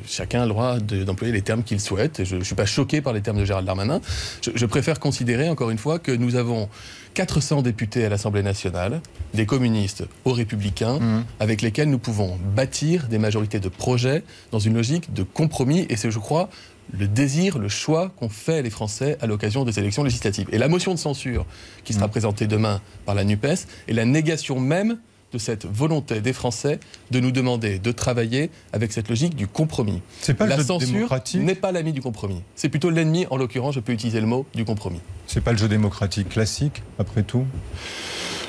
chacun 0.07 0.43
a 0.43 0.47
le 0.47 0.51
droit 0.51 0.79
d'employer 0.79 1.33
les 1.33 1.43
termes 1.43 1.63
qu'il 1.63 1.81
souhaite. 1.81 2.25
je 2.25 2.37
ne 2.37 2.45
suis 2.45 2.55
pas 2.55 2.67
choqué 2.67 3.01
par 3.01 3.13
les 3.13 3.21
termes 3.21 3.39
de 3.39 3.45
Gérald 3.45 3.67
Darmanin. 3.67 4.01
Je, 4.43 4.67
préfère 4.67 4.99
considérer, 4.99 5.49
encore 5.49 5.71
une 5.71 5.79
fois, 5.79 5.99
que 5.99 6.13
nous 6.13 6.37
avons 6.37 6.69
400 7.15 7.63
députés 7.63 8.05
à 8.05 8.09
l'Assemblée 8.09 8.43
nationale, 8.43 9.01
des 9.35 9.47
communistes 9.47 10.05
aux 10.25 10.33
républicains, 10.33 10.99
mmh. 10.99 11.25
avec 11.41 11.63
lesquels 11.63 11.89
nous 11.89 11.99
pouvons 11.99 12.39
bâtir 12.55 13.09
des 13.09 13.19
majorités 13.19 13.61
de 13.61 13.69
projets 13.69 14.25
dans 14.51 14.59
une 14.59 14.75
logique 14.75 15.13
de 15.13 15.23
compromis. 15.23 15.87
Et 15.89 15.97
c'est, 15.97 16.11
je 16.11 16.19
crois, 16.19 16.51
le 16.93 17.07
désir, 17.07 17.59
le 17.59 17.69
choix 17.69 18.13
qu'ont 18.19 18.29
fait 18.29 18.63
les 18.63 18.71
Français 18.71 19.17
à 19.21 19.27
l'occasion 19.27 19.65
des 19.65 19.79
élections 19.79 20.03
législatives. 20.03 20.49
Et 20.51 20.59
la 20.59 20.69
motion 20.69 20.93
de 20.93 20.99
censure 20.99 21.47
qui 21.85 21.93
sera 21.93 22.07
mmh. 22.07 22.11
présentée 22.11 22.47
demain 22.47 22.81
par 23.07 23.15
la 23.15 23.25
NUPES 23.25 23.67
est 23.89 23.93
la 23.93 24.05
négation 24.05 24.59
même 24.59 24.99
de 25.33 25.39
cette 25.39 25.67
volonté 25.67 26.21
des 26.21 26.33
Français 26.33 26.81
de 27.11 27.21
nous 27.21 27.31
demander 27.31 27.79
de 27.79 27.93
travailler 27.93 28.51
avec 28.73 28.93
cette 28.93 29.09
logique 29.09 29.35
du 29.35 29.47
compromis. 29.47 30.03
Pas 30.37 30.47
la 30.47 30.63
censure 30.63 31.09
n'est 31.35 31.55
pas 31.55 31.73
l'ami 31.73 31.93
du 31.93 32.01
compromis. 32.01 32.43
C'est 32.57 32.69
plutôt 32.69 32.91
l'ennemi, 32.91 33.27
en 33.31 33.37
l'occurrence, 33.37 33.75
je 33.75 33.81
peux 33.81 33.93
utiliser 33.93 34.21
le 34.21 34.27
mot, 34.27 34.47
du 34.55 34.65
compromis. 34.65 35.01
C'est 35.27 35.43
pas 35.43 35.53
le 35.53 35.59
jeu 35.59 35.69
démocratique 35.69 36.29
classique, 36.29 36.83
après 36.99 37.23
tout 37.23 37.45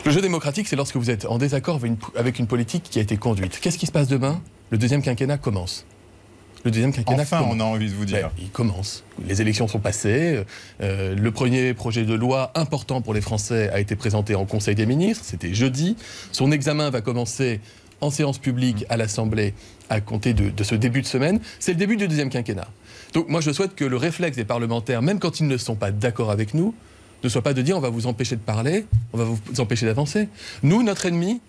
le 0.04 0.10
jeu 0.10 0.22
démocratique, 0.22 0.68
c'est 0.68 0.76
lorsque 0.76 0.96
vous 0.96 1.12
êtes 1.12 1.26
en 1.26 1.38
désaccord 1.38 1.80
avec 2.16 2.40
une 2.40 2.48
politique 2.48 2.82
qui 2.90 2.98
a 2.98 3.04
été 3.04 3.18
conduite. 3.18 3.60
Qu'est-ce 3.62 3.78
qui 3.78 3.86
se 3.86 3.92
passe 3.92 4.08
demain? 4.08 4.42
Le 4.72 4.80
deuxième 4.80 5.04
quinquennat 5.04 5.38
commence. 5.38 5.86
Le 6.64 6.72
deuxième 6.72 6.94
quinquennat 6.94 7.24
Enfin, 7.24 7.46
on 7.50 7.60
a 7.60 7.64
envie 7.64 7.90
de 7.90 7.96
vous 7.96 8.06
dire. 8.06 8.22
Ben, 8.22 8.32
il 8.40 8.50
commence. 8.50 9.04
Les 9.26 9.42
élections 9.42 9.68
sont 9.68 9.80
passées. 9.80 10.44
Euh, 10.82 11.16
le 11.16 11.32
premier 11.32 11.74
projet 11.74 12.04
de 12.04 12.14
loi 12.14 12.52
important 12.56 13.02
pour 13.02 13.14
les 13.14 13.22
Français 13.22 13.70
a 13.70 13.80
été 13.80 13.96
présenté 13.96 14.36
en 14.36 14.46
Conseil 14.46 14.76
des 14.76 14.86
ministres. 14.86 15.26
C'était 15.26 15.54
jeudi. 15.54 15.96
Son 16.32 16.52
examen 16.52 16.90
va 16.90 17.02
commencer 17.02 17.60
en 18.02 18.10
séance 18.10 18.38
publique 18.38 18.86
à 18.90 18.98
l'Assemblée 18.98 19.54
à 19.90 20.02
compter 20.02 20.34
de, 20.34 20.64
ce 20.64 20.76
début 20.76 21.02
de 21.02 21.08
semaine. 21.08 21.40
C'est 21.60 21.74
le 21.74 21.78
début 21.78 21.98
du 21.98 22.08
deuxième 22.08 22.30
quinquennat. 22.30 22.68
Donc 23.14 23.30
moi, 23.30 23.42
je 23.42 23.52
souhaite 23.52 23.76
que 23.76 23.86
le 23.86 23.98
réflexe 23.98 24.38
des 24.38 24.46
parlementaires, 24.46 25.02
même 25.02 25.20
quand 25.20 25.40
ils 25.40 25.48
ne 25.48 25.58
sont 25.58 25.76
pas 25.76 25.92
d'accord 25.92 26.32
avec 26.32 26.54
nous, 26.54 26.74
ne 27.24 27.30
soit 27.30 27.44
pas 27.44 27.54
de 27.54 27.62
dire 27.62 27.78
on 27.78 27.82
va 27.82 27.90
vous 27.90 28.08
empêcher 28.08 28.36
de 28.36 28.42
parler, 28.42 28.86
on 29.14 29.18
va 29.18 29.26
vous 29.26 29.60
empêcher 29.60 29.86
d'avancer. 29.86 30.28
Nous, 30.64 30.82
notre 30.82 31.06
ennemi, 31.06 31.42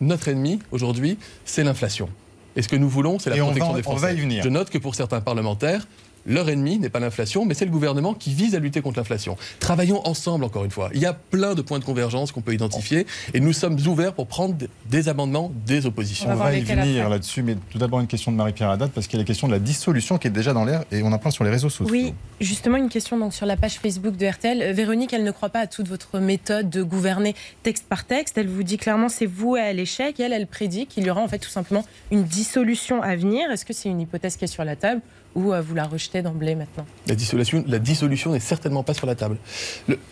notre 0.00 0.28
ennemi 0.28 0.58
aujourd'hui, 0.72 1.18
c'est 1.44 1.62
l'inflation. 1.62 2.08
Et 2.56 2.62
ce 2.62 2.68
que 2.68 2.76
nous 2.76 2.88
voulons, 2.88 3.18
c'est 3.18 3.30
la 3.30 3.36
protection 3.36 3.74
des 3.74 3.82
Français. 3.82 4.16
Je 4.16 4.48
note 4.48 4.70
que 4.70 4.78
pour 4.78 4.94
certains 4.94 5.20
parlementaires, 5.20 5.86
leur 6.26 6.48
ennemi 6.48 6.78
n'est 6.78 6.88
pas 6.88 7.00
l'inflation, 7.00 7.44
mais 7.44 7.54
c'est 7.54 7.64
le 7.64 7.70
gouvernement 7.70 8.14
qui 8.14 8.32
vise 8.32 8.54
à 8.54 8.58
lutter 8.58 8.80
contre 8.80 8.98
l'inflation. 8.98 9.36
Travaillons 9.60 10.06
ensemble, 10.06 10.44
encore 10.44 10.64
une 10.64 10.70
fois. 10.70 10.90
Il 10.94 11.00
y 11.00 11.06
a 11.06 11.12
plein 11.12 11.54
de 11.54 11.62
points 11.62 11.78
de 11.78 11.84
convergence 11.84 12.32
qu'on 12.32 12.40
peut 12.40 12.54
identifier 12.54 13.06
et 13.32 13.40
nous 13.40 13.52
sommes 13.52 13.78
ouverts 13.86 14.14
pour 14.14 14.26
prendre 14.26 14.54
des 14.86 15.08
amendements 15.08 15.52
des 15.66 15.86
oppositions. 15.86 16.30
On 16.30 16.34
va, 16.34 16.54
y 16.54 16.62
venir 16.62 17.08
là-dessus, 17.08 17.42
mais 17.42 17.56
tout 17.70 17.78
d'abord 17.78 18.00
une 18.00 18.06
question 18.06 18.32
de 18.32 18.36
Marie-Pierre 18.36 18.70
Haddad, 18.70 18.90
parce 18.90 19.06
qu'il 19.06 19.18
y 19.18 19.20
a 19.20 19.22
la 19.22 19.26
question 19.26 19.46
de 19.46 19.52
la 19.52 19.58
dissolution 19.58 20.18
qui 20.18 20.28
est 20.28 20.30
déjà 20.30 20.52
dans 20.52 20.64
l'air 20.64 20.84
et 20.92 21.02
on 21.02 21.12
en 21.12 21.18
parle 21.18 21.32
sur 21.32 21.44
les 21.44 21.50
réseaux 21.50 21.68
sociaux. 21.68 21.92
Oui, 21.92 22.14
justement, 22.40 22.76
une 22.76 22.88
question 22.88 23.18
donc, 23.18 23.34
sur 23.34 23.46
la 23.46 23.56
page 23.56 23.78
Facebook 23.78 24.16
de 24.16 24.26
RTL. 24.26 24.62
Euh, 24.62 24.72
Véronique, 24.72 25.12
elle 25.12 25.24
ne 25.24 25.30
croit 25.30 25.50
pas 25.50 25.60
à 25.60 25.66
toute 25.66 25.88
votre 25.88 26.18
méthode 26.18 26.70
de 26.70 26.82
gouverner 26.82 27.34
texte 27.62 27.86
par 27.88 28.04
texte. 28.04 28.38
Elle 28.38 28.48
vous 28.48 28.62
dit 28.62 28.76
clairement 28.76 29.08
c'est 29.08 29.26
vous 29.26 29.54
à 29.54 29.72
l'échec. 29.72 30.20
Elle, 30.20 30.32
elle 30.32 30.46
prédit 30.46 30.86
qu'il 30.86 31.04
y 31.04 31.10
aura 31.10 31.20
en 31.20 31.28
fait 31.28 31.38
tout 31.38 31.50
simplement 31.50 31.84
une 32.10 32.24
dissolution 32.24 33.02
à 33.02 33.16
venir. 33.16 33.50
Est-ce 33.50 33.64
que 33.64 33.72
c'est 33.72 33.88
une 33.88 34.00
hypothèse 34.00 34.36
qui 34.36 34.44
est 34.44 34.48
sur 34.48 34.64
la 34.64 34.76
table 34.76 35.00
ou 35.34 35.52
euh, 35.52 35.60
vous 35.60 35.74
la 35.74 35.84
rejetez? 35.84 36.13
D'emblée 36.22 36.54
maintenant 36.54 36.86
la 37.06 37.14
dissolution, 37.14 37.64
la 37.66 37.78
dissolution 37.78 38.32
n'est 38.32 38.40
certainement 38.40 38.82
pas 38.82 38.94
sur 38.94 39.06
la 39.06 39.14
table. 39.14 39.36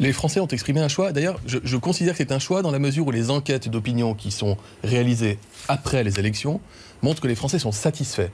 les 0.00 0.12
Français 0.12 0.40
ont 0.40 0.46
exprimé 0.46 0.80
un 0.80 0.88
choix. 0.88 1.12
D'ailleurs, 1.12 1.40
je, 1.46 1.76
considère 1.76 2.14
que 2.14 2.18
c'est 2.18 2.32
un 2.32 2.38
choix 2.38 2.62
dans 2.62 2.70
la 2.70 2.78
mesure 2.78 3.06
où 3.06 3.10
les 3.10 3.30
enquêtes 3.30 3.68
d'opinion 3.68 4.14
qui 4.14 4.30
sont 4.30 4.56
réalisées 4.84 5.38
après 5.68 6.04
les 6.04 6.18
élections 6.18 6.60
montrent 7.02 7.20
que 7.20 7.28
les 7.28 7.34
Français 7.34 7.58
sont 7.58 7.72
satisfaits, 7.72 8.30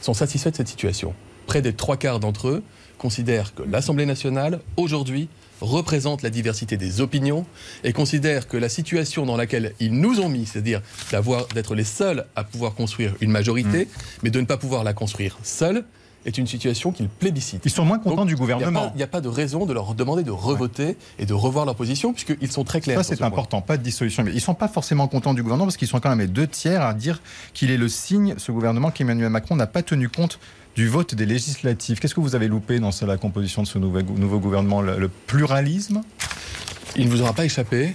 sont 0.00 0.14
satisfaits 0.14 0.50
de 0.50 0.56
cette 0.56 0.68
situation. 0.68 1.14
Près 1.46 1.62
des 1.62 1.72
trois 1.72 1.96
quarts 1.96 2.20
d'entre 2.20 2.48
eux 2.48 2.62
considèrent 2.98 3.54
que 3.54 3.62
l'Assemblée 3.62 4.06
nationale, 4.06 4.60
aujourd'hui, 4.76 5.28
représente 5.60 6.22
la 6.22 6.30
diversité 6.30 6.76
des 6.76 7.00
opinions 7.00 7.46
et 7.84 7.92
considèrent 7.92 8.48
que 8.48 8.56
la 8.56 8.68
situation 8.68 9.24
dans 9.24 9.36
laquelle 9.36 9.72
ils 9.80 9.92
nous 9.92 10.20
ont 10.20 10.28
mis, 10.28 10.46
c'est-à-dire 10.46 10.82
d'être 11.54 11.74
les 11.74 11.84
seuls 11.84 12.26
à 12.36 12.44
pouvoir 12.44 12.74
construire 12.74 13.14
une 13.20 13.30
majorité, 13.30 13.84
mmh. 13.84 13.88
mais 14.22 14.30
de 14.30 14.40
ne 14.40 14.46
pas 14.46 14.56
pouvoir 14.56 14.84
la 14.84 14.92
construire 14.92 15.38
seuls, 15.42 15.84
est 16.26 16.38
une 16.38 16.46
situation 16.46 16.92
qu'ils 16.92 17.08
plébiscitent. 17.08 17.62
Ils 17.64 17.70
sont 17.70 17.84
moins 17.84 17.98
contents 17.98 18.24
du 18.24 18.36
gouvernement. 18.36 18.90
Il 18.94 18.98
n'y 18.98 19.02
a, 19.02 19.06
pas 19.06 19.20
de 19.20 19.28
raison 19.28 19.64
de 19.64 19.72
leur 19.72 19.94
demander 19.94 20.24
de 20.24 20.30
revoter 20.30 20.96
et 21.18 21.26
de 21.26 21.32
revoir 21.32 21.64
leur 21.64 21.76
position, 21.76 22.12
puisqu'ils 22.12 22.50
sont 22.50 22.64
très 22.64 22.80
clairs. 22.80 23.02
Ça, 23.04 23.14
c'est 23.14 23.22
important, 23.22 23.60
pas 23.60 23.76
de 23.76 23.82
dissolution. 23.82 24.24
Mais 24.24 24.32
ils 24.32 24.36
ne 24.36 24.40
sont 24.40 24.54
pas 24.54 24.68
forcément 24.68 25.08
contents 25.08 25.34
du 25.34 25.42
gouvernement, 25.42 25.66
parce 25.66 25.76
qu'ils 25.76 25.88
sont 25.88 26.00
quand 26.00 26.10
même 26.10 26.20
les 26.20 26.26
deux 26.26 26.46
tiers 26.46 26.82
à 26.82 26.94
dire 26.94 27.22
qu'il 27.54 27.70
est 27.70 27.76
le 27.76 27.88
signe, 27.88 28.34
ce 28.38 28.52
gouvernement, 28.52 28.90
qu'Emmanuel 28.90 29.30
Macron 29.30 29.56
n'a 29.56 29.66
pas 29.66 29.82
tenu 29.82 30.08
compte 30.08 30.38
du 30.74 30.88
vote 30.88 31.14
des 31.14 31.26
législatives. 31.26 31.98
Qu'est-ce 32.00 32.14
que 32.14 32.20
vous 32.20 32.34
avez 32.34 32.48
loupé 32.48 32.80
dans 32.80 32.90
la 33.06 33.16
composition 33.16 33.62
de 33.62 33.66
ce 33.66 33.78
nouveau, 33.78 34.02
nouveau 34.02 34.40
gouvernement 34.40 34.82
le, 34.82 35.08
pluralisme? 35.08 36.02
Il 36.96 37.06
ne 37.06 37.10
vous 37.10 37.22
aura 37.22 37.32
pas 37.32 37.44
échappé 37.44 37.94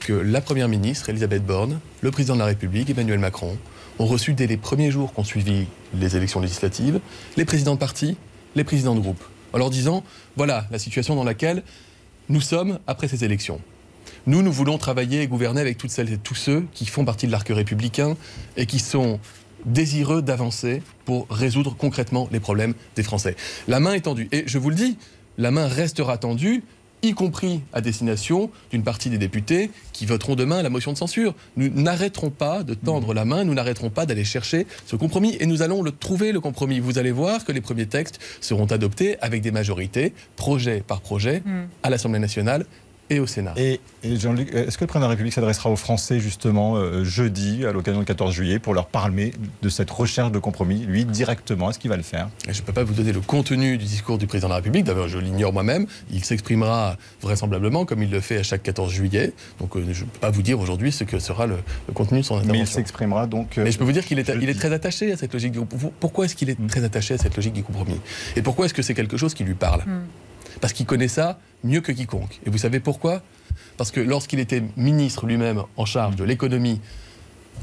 que 0.00 0.12
la 0.12 0.40
Première 0.40 0.68
ministre, 0.68 1.08
Elisabeth 1.08 1.44
Borne, 1.44 1.78
le 2.00 2.10
Président 2.10 2.34
de 2.34 2.40
la 2.40 2.46
République, 2.46 2.90
Emmanuel 2.90 3.18
Macron, 3.18 3.56
ont 4.00 4.06
reçu 4.06 4.32
dès 4.32 4.46
les 4.46 4.56
premiers 4.56 4.90
jours 4.90 5.12
qu'ont 5.12 5.24
suivi 5.24 5.66
les 5.94 6.16
élections 6.16 6.40
législatives 6.40 7.00
les 7.36 7.44
présidents 7.44 7.74
de 7.74 7.78
parti, 7.78 8.16
les 8.56 8.64
présidents 8.64 8.94
de 8.94 9.00
groupe, 9.00 9.22
en 9.52 9.58
leur 9.58 9.70
disant 9.70 10.02
voilà 10.36 10.66
la 10.70 10.78
situation 10.78 11.14
dans 11.14 11.24
laquelle 11.24 11.62
nous 12.28 12.40
sommes 12.40 12.78
après 12.86 13.08
ces 13.08 13.24
élections. 13.24 13.60
Nous, 14.26 14.42
nous 14.42 14.52
voulons 14.52 14.78
travailler 14.78 15.22
et 15.22 15.26
gouverner 15.26 15.60
avec 15.60 15.78
toutes 15.78 15.90
celles 15.90 16.12
et 16.12 16.18
tous 16.18 16.34
ceux 16.34 16.64
qui 16.72 16.86
font 16.86 17.04
partie 17.04 17.26
de 17.26 17.32
l'arc 17.32 17.48
républicain 17.48 18.16
et 18.56 18.66
qui 18.66 18.78
sont 18.78 19.20
désireux 19.64 20.22
d'avancer 20.22 20.82
pour 21.04 21.26
résoudre 21.28 21.74
concrètement 21.76 22.28
les 22.32 22.40
problèmes 22.40 22.74
des 22.96 23.02
Français. 23.02 23.36
La 23.68 23.80
main 23.80 23.92
est 23.92 24.02
tendue. 24.02 24.28
Et 24.32 24.44
je 24.46 24.58
vous 24.58 24.70
le 24.70 24.76
dis, 24.76 24.96
la 25.38 25.50
main 25.50 25.66
restera 25.66 26.18
tendue 26.18 26.62
y 27.02 27.12
compris 27.12 27.60
à 27.72 27.80
destination 27.80 28.50
d'une 28.70 28.82
partie 28.82 29.10
des 29.10 29.18
députés 29.18 29.70
qui 29.92 30.06
voteront 30.06 30.34
demain 30.34 30.62
la 30.62 30.70
motion 30.70 30.92
de 30.92 30.98
censure. 30.98 31.34
Nous 31.56 31.68
n'arrêterons 31.68 32.30
pas 32.30 32.62
de 32.62 32.74
tendre 32.74 33.14
la 33.14 33.24
main, 33.24 33.44
nous 33.44 33.54
n'arrêterons 33.54 33.90
pas 33.90 34.06
d'aller 34.06 34.24
chercher 34.24 34.66
ce 34.86 34.96
compromis 34.96 35.36
et 35.40 35.46
nous 35.46 35.62
allons 35.62 35.82
le 35.82 35.92
trouver, 35.92 36.32
le 36.32 36.40
compromis. 36.40 36.80
Vous 36.80 36.98
allez 36.98 37.12
voir 37.12 37.44
que 37.44 37.52
les 37.52 37.60
premiers 37.60 37.86
textes 37.86 38.20
seront 38.40 38.66
adoptés 38.66 39.18
avec 39.20 39.42
des 39.42 39.50
majorités, 39.50 40.12
projet 40.36 40.82
par 40.86 41.00
projet, 41.00 41.42
Mm. 41.44 41.68
à 41.82 41.90
l'Assemblée 41.90 42.18
nationale 42.18 42.66
et 43.10 43.20
au 43.20 43.26
Sénat. 43.26 43.52
Et, 43.56 43.80
et 44.04 44.16
Jean-Luc, 44.16 44.54
est-ce 44.54 44.78
que 44.78 44.84
le 44.84 44.86
président 44.86 45.00
de 45.00 45.04
la 45.04 45.08
République 45.10 45.32
s'adressera 45.34 45.68
aux 45.70 45.76
Français 45.76 46.20
justement 46.20 46.76
euh, 46.76 47.04
jeudi, 47.04 47.66
à 47.66 47.72
l'occasion 47.72 48.00
du 48.00 48.06
14 48.06 48.32
juillet, 48.32 48.58
pour 48.58 48.72
leur 48.72 48.86
parler 48.86 49.32
de 49.62 49.68
cette 49.68 49.90
recherche 49.90 50.30
de 50.32 50.38
compromis, 50.38 50.86
lui 50.86 51.04
directement? 51.04 51.70
Est-ce 51.70 51.78
qu'il 51.78 51.90
va 51.90 51.96
le 51.96 52.02
faire? 52.02 52.28
Et 52.48 52.52
Je 52.52 52.60
ne 52.60 52.66
peux 52.66 52.72
pas 52.72 52.84
vous 52.84 52.94
donner 52.94 53.12
le 53.12 53.20
contenu 53.20 53.76
du 53.78 53.84
discours 53.84 54.16
du 54.18 54.26
président 54.26 54.48
de 54.48 54.52
la 54.52 54.56
République. 54.56 54.84
D'abord, 54.84 55.08
je 55.08 55.18
l'ignore 55.18 55.52
moi-même. 55.52 55.86
Il 56.12 56.24
s'exprimera 56.24 56.96
vraisemblablement 57.20 57.84
comme 57.84 58.02
il 58.02 58.10
le 58.10 58.20
fait 58.20 58.38
à 58.38 58.42
chaque 58.42 58.62
14 58.62 58.90
juillet. 58.92 59.32
Donc, 59.58 59.76
euh, 59.76 59.84
je 59.92 60.04
ne 60.04 60.08
peux 60.10 60.18
pas 60.20 60.30
vous 60.30 60.42
dire 60.42 60.60
aujourd'hui 60.60 60.92
ce 60.92 61.04
que 61.04 61.18
sera 61.18 61.46
le, 61.46 61.56
le 61.88 61.92
contenu 61.94 62.20
de 62.20 62.24
son 62.24 62.36
Mais 62.36 62.42
il 62.42 62.46
intervention. 62.50 62.74
s'exprimera 62.76 63.26
donc. 63.26 63.58
euh, 63.58 63.64
Mais 63.64 63.72
je 63.72 63.78
peux 63.78 63.84
vous 63.84 63.92
dire 63.92 64.04
qu'il 64.04 64.18
est, 64.18 64.28
il 64.28 64.34
est 64.34 64.46
jeudi. 64.46 64.58
très 64.58 64.72
attaché 64.72 65.12
à 65.12 65.16
cette 65.16 65.32
logique. 65.32 65.52
du- 65.52 65.60
Pourquoi 65.98 66.24
est-ce 66.26 66.36
qu'il 66.36 66.48
est 66.48 66.56
très 66.68 66.84
attaché 66.84 67.14
à 67.14 67.18
cette 67.18 67.34
logique 67.36 67.54
du 67.54 67.62
compromis? 67.64 68.00
Et 68.36 68.42
pourquoi 68.42 68.66
est-ce 68.66 68.74
que 68.74 68.82
c'est 68.82 68.94
quelque 68.94 69.16
chose 69.16 69.34
qui 69.34 69.42
lui 69.44 69.54
parle? 69.54 69.80
Mm. 69.80 70.00
Parce 70.60 70.72
qu'il 70.72 70.86
connaît 70.86 71.08
ça 71.08 71.38
mieux 71.64 71.80
que 71.80 71.92
quiconque. 71.92 72.40
Et 72.46 72.50
vous 72.50 72.58
savez 72.58 72.80
pourquoi? 72.80 73.22
Parce 73.76 73.90
que 73.90 74.00
lorsqu'il 74.00 74.38
était 74.40 74.62
ministre 74.76 75.26
lui-même 75.26 75.62
en 75.76 75.84
charge 75.84 76.16
de 76.16 76.24
l'économie 76.24 76.80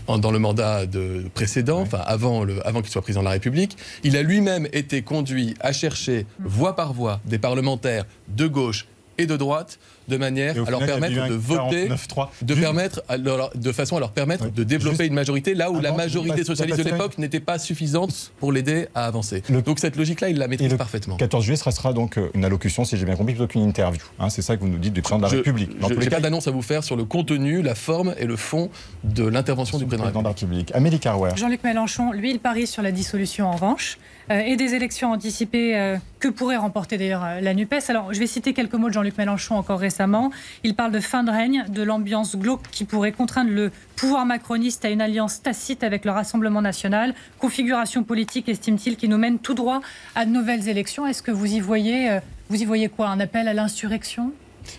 dans 0.08 0.32
le 0.32 0.40
mandat 0.40 0.86
de 0.86 1.26
précédent, 1.34 1.82
enfin 1.82 2.02
avant, 2.06 2.44
le- 2.44 2.66
avant 2.66 2.82
qu'il 2.82 2.92
soit 2.92 3.02
président 3.02 3.22
de 3.22 3.26
la 3.26 3.32
République, 3.32 3.78
il 4.04 4.16
a 4.16 4.22
lui-même 4.22 4.68
été 4.72 5.02
conduit 5.02 5.56
à 5.60 5.74
chercher 5.74 6.26
voix 6.40 6.76
par 6.76 6.94
voix 6.94 7.20
des 7.26 7.40
parlementaires 7.40 8.06
de 8.30 8.48
gauche 8.48 8.86
et 9.18 9.26
de 9.26 9.36
droite 9.36 9.80
de 10.08 10.18
manière 10.18 10.52
à 10.54 10.70
leur 10.72 10.82
final, 10.82 11.00
permettre 11.00 11.28
de 11.30 11.34
voter 11.36 11.88
49-3. 11.90 12.30
de, 12.42 12.54
Juste- 12.54 12.62
permettre 12.66 13.02
à 13.10 13.18
leur- 13.18 13.50
de 13.56 13.72
façon 13.72 13.98
à 13.98 14.00
leur 14.00 14.12
permettre 14.12 14.46
Oui. 14.46 14.52
de 14.52 14.64
développer 14.64 14.98
Juste 14.98 15.08
une 15.10 15.14
majorité 15.14 15.54
là 15.54 15.72
où 15.72 15.80
la 15.82 15.92
majorité 15.92 16.44
socialiste 16.44 16.80
de 16.80 16.84
l'époque 16.90 17.18
n'était 17.18 17.40
pas 17.40 17.60
suffisante 17.60 18.32
pour 18.40 18.52
l'aider 18.52 18.88
à 18.96 19.06
avancer. 19.06 19.44
Le- 19.50 19.62
Donc 19.62 19.80
cette 19.80 19.96
logique-là, 19.96 20.30
il 20.30 20.38
la 20.38 20.48
maîtrise 20.48 20.72
le 20.72 20.78
parfaitement. 20.78 21.18
14 21.18 21.44
juillet, 21.44 21.58
ce 21.58 21.70
sera 21.72 21.94
donc 21.94 22.18
euh, 22.18 22.30
une 22.34 22.46
allocution, 22.46 22.86
si 22.86 22.98
j'ai 22.98 23.06
bien 23.06 23.16
compris, 23.16 23.34
plutôt 23.34 23.48
qu'une 23.48 23.64
interview. 23.64 24.02
Hein, 24.20 24.30
c'est 24.30 24.42
ça 24.42 24.56
que 24.56 24.62
vous 24.62 24.68
nous 24.70 24.78
dites 24.78 24.94
du 24.94 25.02
président 25.02 25.18
de 25.20 25.24
la 25.24 25.30
Je 25.30 25.36
République. 25.38 25.78
Dans 25.80 25.88
tous 25.88 25.94
les 25.96 26.00
n'ai 26.00 26.06
cas, 26.08 26.18
pas 26.18 26.22
d'annonce 26.22 26.48
à 26.48 26.52
vous 26.52 26.62
faire 26.62 26.84
sur 26.84 26.96
le 26.96 27.04
contenu, 27.06 27.62
la 27.62 27.76
forme 27.76 28.14
et 28.18 28.26
le 28.26 28.36
fond 28.36 28.70
de 29.04 29.26
l'intervention 29.26 29.78
du 29.78 29.86
président 29.86 30.08
de 30.20 30.24
la 30.24 30.30
République. 30.30 30.72
Amélie 30.74 31.00
Carwer. 31.00 31.32
Jean-Luc 31.36 31.64
Mélenchon, 31.64 32.12
lui, 32.12 32.32
il 32.32 32.40
parie 32.40 32.68
sur 32.68 32.82
la 32.82 32.92
dissolution 32.92 33.48
en 33.48 33.52
revanche 33.54 33.98
et 34.30 34.58
des 34.58 34.74
élections 34.74 35.12
anticipées 35.12 35.78
euh, 35.78 35.98
que 36.20 36.28
pourrait 36.28 36.58
remporter 36.58 36.98
d'ailleurs 36.98 37.24
euh, 37.24 37.40
la 37.40 37.54
NUPES. 37.54 37.90
Alors, 37.90 38.14
je 38.14 38.20
vais 38.20 38.28
citer 38.28 38.54
quelques 38.54 38.74
mots 38.74 38.90
de 38.90 38.94
Jean-Luc 38.94 39.18
Mélenchon 39.18 39.56
encore 39.56 39.80
récemment. 39.80 40.32
Il 40.64 40.76
parle 40.76 40.92
de 40.92 41.00
fin 41.00 41.24
de 41.24 41.32
règne, 41.32 41.66
de 41.70 41.82
l'ambiance 41.82 42.36
glauque 42.36 42.64
qui 42.72 42.84
pourrait 42.84 43.14
contraindre 43.14 43.52
le 43.52 43.72
pouvoir 43.96 44.26
macroniste 44.26 44.84
à 44.84 44.90
une 44.90 45.02
alliance 45.02 45.42
tacite 45.42 45.84
avec 45.84 46.04
le 46.04 46.12
Rassemblement 46.12 46.62
national. 46.62 47.16
Configuration 47.40 48.04
politique, 48.04 48.50
estime-t-il, 48.50 48.98
qui 48.98 49.08
nous 49.08 49.18
mène 49.18 49.40
tout 49.40 49.54
droit 49.54 49.82
à 50.16 50.26
de 50.26 50.32
nouvelles 50.32 50.68
élections. 50.68 51.08
Est-ce 51.08 51.24
que 51.24 51.32
vous 51.32 51.54
y 51.54 51.60
voyez, 51.60 52.12
euh, 52.12 52.20
vous 52.50 52.62
y 52.62 52.66
voyez 52.66 52.90
quoi? 52.90 53.08
Un 53.08 53.20
appel 53.22 53.48
à 53.48 53.54
l'insurrection? 53.54 54.34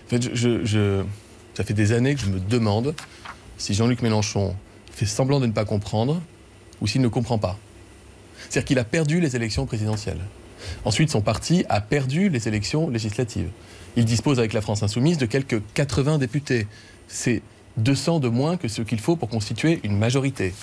En 0.06 0.08
fait, 0.08 0.22
ça 1.54 1.64
fait 1.64 1.74
des 1.74 1.92
années 1.92 2.14
que 2.14 2.20
je 2.20 2.28
me 2.28 2.38
demande 2.38 2.94
si 3.56 3.72
Jean-Luc 3.72 4.02
Mélenchon 4.02 4.54
fait 4.92 5.06
semblant 5.06 5.40
de 5.40 5.46
ne 5.46 5.52
pas 5.52 5.64
comprendre 5.64 6.20
ou 6.80 6.86
s'il 6.86 7.00
ne 7.00 7.08
comprend 7.08 7.38
pas. 7.38 7.58
C'est-à-dire 8.48 8.64
qu'il 8.64 8.78
a 8.78 8.84
perdu 8.84 9.20
les 9.20 9.36
élections 9.36 9.66
présidentielles. 9.66 10.20
Ensuite, 10.84 11.10
son 11.10 11.20
parti 11.20 11.64
a 11.68 11.80
perdu 11.80 12.28
les 12.28 12.48
élections 12.48 12.88
législatives. 12.88 13.48
Il 13.96 14.04
dispose 14.04 14.38
avec 14.38 14.52
la 14.52 14.60
France 14.60 14.82
insoumise 14.82 15.18
de 15.18 15.26
quelques 15.26 15.60
80 15.74 16.18
députés. 16.18 16.66
C'est 17.08 17.42
200 17.78 18.20
de 18.20 18.28
moins 18.28 18.56
que 18.56 18.68
ce 18.68 18.82
qu'il 18.82 19.00
faut 19.00 19.16
pour 19.16 19.28
constituer 19.28 19.80
une 19.84 19.96
majorité. 19.96 20.54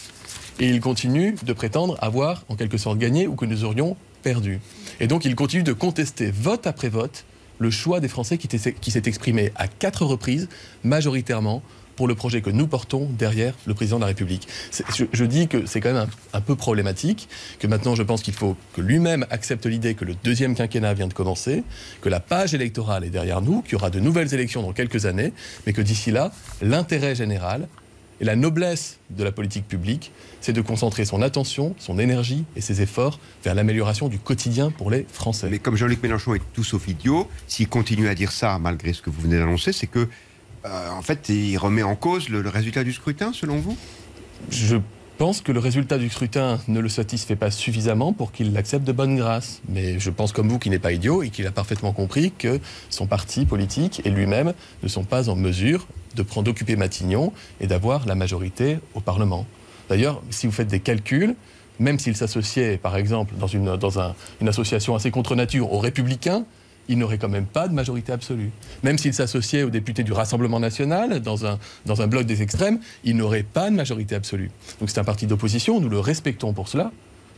Et 0.59 0.69
il 0.69 0.79
continue 0.79 1.35
de 1.43 1.53
prétendre 1.53 1.97
avoir 2.01 2.43
en 2.49 2.55
quelque 2.55 2.77
sorte 2.77 2.97
gagné 2.97 3.27
ou 3.27 3.35
que 3.35 3.45
nous 3.45 3.63
aurions 3.63 3.97
perdu. 4.21 4.59
Et 4.99 5.07
donc 5.07 5.25
il 5.25 5.35
continue 5.35 5.63
de 5.63 5.73
contester 5.73 6.31
vote 6.31 6.67
après 6.67 6.89
vote 6.89 7.25
le 7.57 7.71
choix 7.71 7.99
des 7.99 8.07
Français 8.07 8.37
qui, 8.37 8.47
qui 8.47 8.91
s'est 8.91 9.03
exprimé 9.05 9.51
à 9.55 9.67
quatre 9.67 10.05
reprises, 10.05 10.49
majoritairement, 10.83 11.61
pour 11.95 12.07
le 12.07 12.15
projet 12.15 12.41
que 12.41 12.49
nous 12.49 12.67
portons 12.67 13.09
derrière 13.17 13.53
le 13.65 13.73
président 13.73 13.97
de 13.97 14.01
la 14.01 14.07
République. 14.07 14.47
Je 15.13 15.25
dis 15.25 15.47
que 15.47 15.65
c'est 15.65 15.81
quand 15.81 15.93
même 15.93 16.07
un, 16.33 16.37
un 16.37 16.41
peu 16.41 16.55
problématique, 16.55 17.29
que 17.59 17.67
maintenant 17.67 17.95
je 17.95 18.03
pense 18.03 18.21
qu'il 18.21 18.33
faut 18.33 18.55
que 18.73 18.81
lui-même 18.81 19.25
accepte 19.29 19.65
l'idée 19.65 19.95
que 19.95 20.05
le 20.05 20.15
deuxième 20.23 20.55
quinquennat 20.55 20.93
vient 20.93 21.07
de 21.07 21.13
commencer, 21.13 21.63
que 22.01 22.09
la 22.09 22.19
page 22.19 22.53
électorale 22.53 23.03
est 23.03 23.09
derrière 23.09 23.41
nous, 23.41 23.61
qu'il 23.61 23.73
y 23.73 23.75
aura 23.75 23.89
de 23.89 23.99
nouvelles 23.99 24.33
élections 24.33 24.61
dans 24.61 24.73
quelques 24.73 25.05
années, 25.05 25.33
mais 25.65 25.73
que 25.73 25.81
d'ici 25.81 26.11
là, 26.11 26.31
l'intérêt 26.61 27.15
général 27.15 27.67
et 28.21 28.25
la 28.25 28.35
noblesse 28.35 28.99
de 29.09 29.23
la 29.23 29.31
politique 29.31 29.67
publique, 29.67 30.11
c'est 30.39 30.53
de 30.53 30.61
concentrer 30.61 31.05
son 31.05 31.21
attention, 31.21 31.75
son 31.77 31.99
énergie 31.99 32.45
et 32.55 32.61
ses 32.61 32.81
efforts 32.81 33.19
vers 33.43 33.55
l'amélioration 33.55 34.07
du 34.07 34.19
quotidien 34.19 34.71
pour 34.71 34.89
les 34.89 35.05
Français. 35.11 35.49
Mais 35.49 35.59
comme 35.59 35.75
Jean-Luc 35.75 36.01
Mélenchon 36.01 36.35
est 36.35 36.41
tout 36.53 36.63
sauf 36.63 36.87
idiot, 36.87 37.29
s'il 37.47 37.67
continue 37.67 38.07
à 38.07 38.15
dire 38.15 38.31
ça 38.31 38.57
malgré 38.59 38.93
ce 38.93 39.01
que 39.01 39.09
vous 39.09 39.21
venez 39.21 39.37
d'annoncer, 39.37 39.73
c'est 39.73 39.87
que, 39.87 40.07
euh, 40.65 40.89
en 40.89 41.01
fait, 41.01 41.29
il 41.29 41.57
remet 41.57 41.83
en 41.83 41.95
cause 41.95 42.29
le, 42.29 42.41
le 42.41 42.49
résultat 42.49 42.83
du 42.83 42.93
scrutin, 42.93 43.31
selon 43.33 43.57
vous? 43.57 43.77
Je 44.49 44.77
pense 45.17 45.39
que 45.41 45.51
le 45.53 45.59
résultat 45.59 45.97
du 45.97 46.09
scrutin 46.09 46.59
ne 46.67 46.79
le 46.79 46.89
satisfait 46.89 47.37
pas 47.37 47.49
suffisamment 47.49 48.11
pour 48.11 48.31
qu'il 48.33 48.51
l'accepte 48.51 48.85
de 48.85 48.91
bonne 48.91 49.15
grâce. 49.15 49.61
Mais 49.69 49.97
je 49.99 50.09
pense 50.09 50.33
comme 50.33 50.49
vous 50.49 50.59
qu'il 50.59 50.71
n'est 50.71 50.79
pas 50.79 50.91
idiot 50.91 51.23
et 51.23 51.29
qu'il 51.29 51.47
a 51.47 51.51
parfaitement 51.51 51.93
compris 51.93 52.33
que 52.37 52.59
son 52.89 53.07
parti 53.07 53.45
politique 53.45 54.01
et 54.03 54.09
lui-même 54.09 54.53
ne 54.83 54.87
sont 54.89 55.05
pas 55.05 55.29
en 55.29 55.35
mesure 55.35 55.87
de 56.15 56.23
prendre 56.23 56.45
d'occuper 56.45 56.75
Matignon 56.75 57.31
et 57.61 57.67
d'avoir 57.67 58.05
la 58.05 58.15
majorité 58.15 58.79
au 58.93 58.99
Parlement. 58.99 59.45
D'ailleurs, 59.89 60.21
si 60.31 60.47
vous 60.47 60.53
faites 60.53 60.67
des 60.67 60.81
calculs, 60.81 61.35
même 61.79 61.99
s'il 61.99 62.15
s'associait, 62.15 62.77
par 62.77 62.97
exemple, 62.97 63.35
dans 63.37 63.47
une, 63.47 63.77
dans 63.77 63.99
un- 63.99 64.15
une 64.41 64.49
association 64.49 64.95
assez 64.95 65.11
contre 65.11 65.35
nature 65.35 65.71
aux 65.71 65.79
Républicains, 65.79 66.45
il 66.87 66.97
n'aurait 66.97 67.17
quand 67.17 67.29
même 67.29 67.45
pas 67.45 67.67
de 67.67 67.73
majorité 67.73 68.11
absolue. 68.11 68.51
Même 68.83 68.97
s'il 68.97 69.13
s'associait 69.13 69.63
aux 69.63 69.69
députés 69.69 70.03
du 70.03 70.13
Rassemblement 70.13 70.59
national, 70.59 71.21
dans 71.21 71.45
un, 71.45 72.07
bloc 72.07 72.25
des 72.25 72.41
extrêmes, 72.41 72.79
il 73.03 73.17
n'aurait 73.17 73.43
pas 73.43 73.69
de 73.69 73.75
majorité 73.75 74.15
absolue. 74.15 74.51
Donc 74.79 74.89
c'est 74.89 74.99
un 74.99 75.03
parti 75.03 75.27
d'opposition, 75.27 75.79
nous 75.79 75.89
le 75.89 75.99
respectons 75.99 76.53
pour 76.53 76.67
cela. 76.67 76.91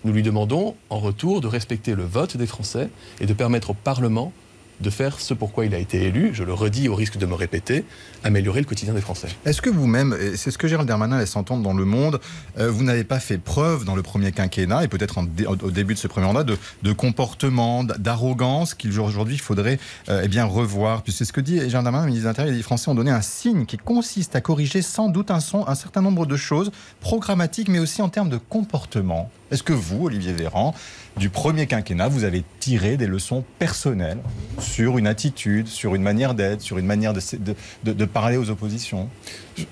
Nous 0.03 0.13
lui 0.13 0.23
demandons 0.23 0.75
en 0.89 0.99
retour 0.99 1.41
de 1.41 1.47
respecter 1.47 1.95
le 1.95 2.03
vote 2.03 2.37
des 2.37 2.45
Français 2.45 2.89
et 3.19 3.25
de 3.25 3.33
permettre 3.33 3.71
au 3.71 3.73
Parlement 3.73 4.31
de 4.79 4.89
faire 4.89 5.19
ce 5.19 5.33
pourquoi 5.33 5.65
il 5.65 5.73
a 5.73 5.79
été 5.79 6.03
élu, 6.03 6.31
je 6.33 6.43
le 6.43 6.53
redis 6.53 6.87
au 6.87 6.95
risque 6.95 7.17
de 7.17 7.25
me 7.25 7.33
répéter, 7.33 7.83
améliorer 8.23 8.59
le 8.59 8.65
quotidien 8.65 8.93
des 8.93 9.01
Français. 9.01 9.27
Est-ce 9.45 9.61
que 9.61 9.69
vous-même, 9.69 10.15
c'est 10.35 10.51
ce 10.51 10.57
que 10.57 10.67
Gérald 10.67 10.87
Darmanin 10.87 11.17
laisse 11.17 11.35
entendre 11.35 11.63
dans 11.63 11.73
Le 11.73 11.85
Monde, 11.85 12.19
euh, 12.59 12.69
vous 12.69 12.83
n'avez 12.83 13.03
pas 13.03 13.19
fait 13.19 13.37
preuve 13.37 13.85
dans 13.85 13.95
le 13.95 14.03
premier 14.03 14.31
quinquennat, 14.31 14.83
et 14.83 14.87
peut-être 14.87 15.19
au 15.63 15.71
début 15.71 15.93
de 15.93 15.99
ce 15.99 16.07
premier 16.07 16.27
mandat, 16.27 16.43
de, 16.43 16.91
comportement, 16.93 17.83
d'arrogance 17.83 18.73
qu'il 18.73 18.97
aujourd'hui 18.99 19.37
faudrait 19.37 19.79
euh, 20.09 20.21
eh 20.23 20.27
bien 20.27 20.45
revoir 20.45 21.01
Puis 21.03 21.13
c'est 21.13 21.25
ce 21.25 21.33
que 21.33 21.41
dit 21.41 21.57
Gérald 21.69 21.83
Darmanin, 21.85 22.01
le 22.05 22.07
ministre 22.11 22.25
de 22.25 22.29
l'Intérieur, 22.29 22.55
les 22.55 22.61
Français 22.63 22.89
ont 22.89 22.95
donné 22.95 23.11
un 23.11 23.21
signe 23.21 23.65
qui 23.65 23.77
consiste 23.77 24.35
à 24.35 24.41
corriger 24.41 24.81
sans 24.81 25.09
doute 25.09 25.31
un, 25.31 25.39
son- 25.39 25.67
un 25.67 25.75
certain 25.75 26.01
nombre 26.01 26.25
de 26.25 26.37
choses 26.37 26.71
programmatiques, 27.01 27.69
mais 27.69 27.79
aussi 27.79 28.01
en 28.01 28.09
termes 28.09 28.29
de 28.29 28.37
comportement. 28.37 29.31
Est-ce 29.49 29.63
que 29.63 29.73
vous, 29.73 30.05
Olivier 30.05 30.33
Véran, 30.33 30.75
du 31.17 31.29
premier 31.29 31.67
quinquennat, 31.67 32.07
vous 32.07 32.23
avez 32.23 32.43
tiré 32.59 32.97
des 32.97 33.07
leçons 33.07 33.43
personnelles 33.59 34.19
sur 34.59 34.97
une 34.97 35.07
attitude, 35.07 35.67
sur 35.67 35.95
une 35.95 36.01
manière 36.01 36.35
d'être, 36.35 36.61
sur 36.61 36.77
une 36.77 36.85
manière 36.85 37.13
de, 37.13 38.05
parler 38.05 38.37
aux 38.37 38.49
oppositions 38.49 39.09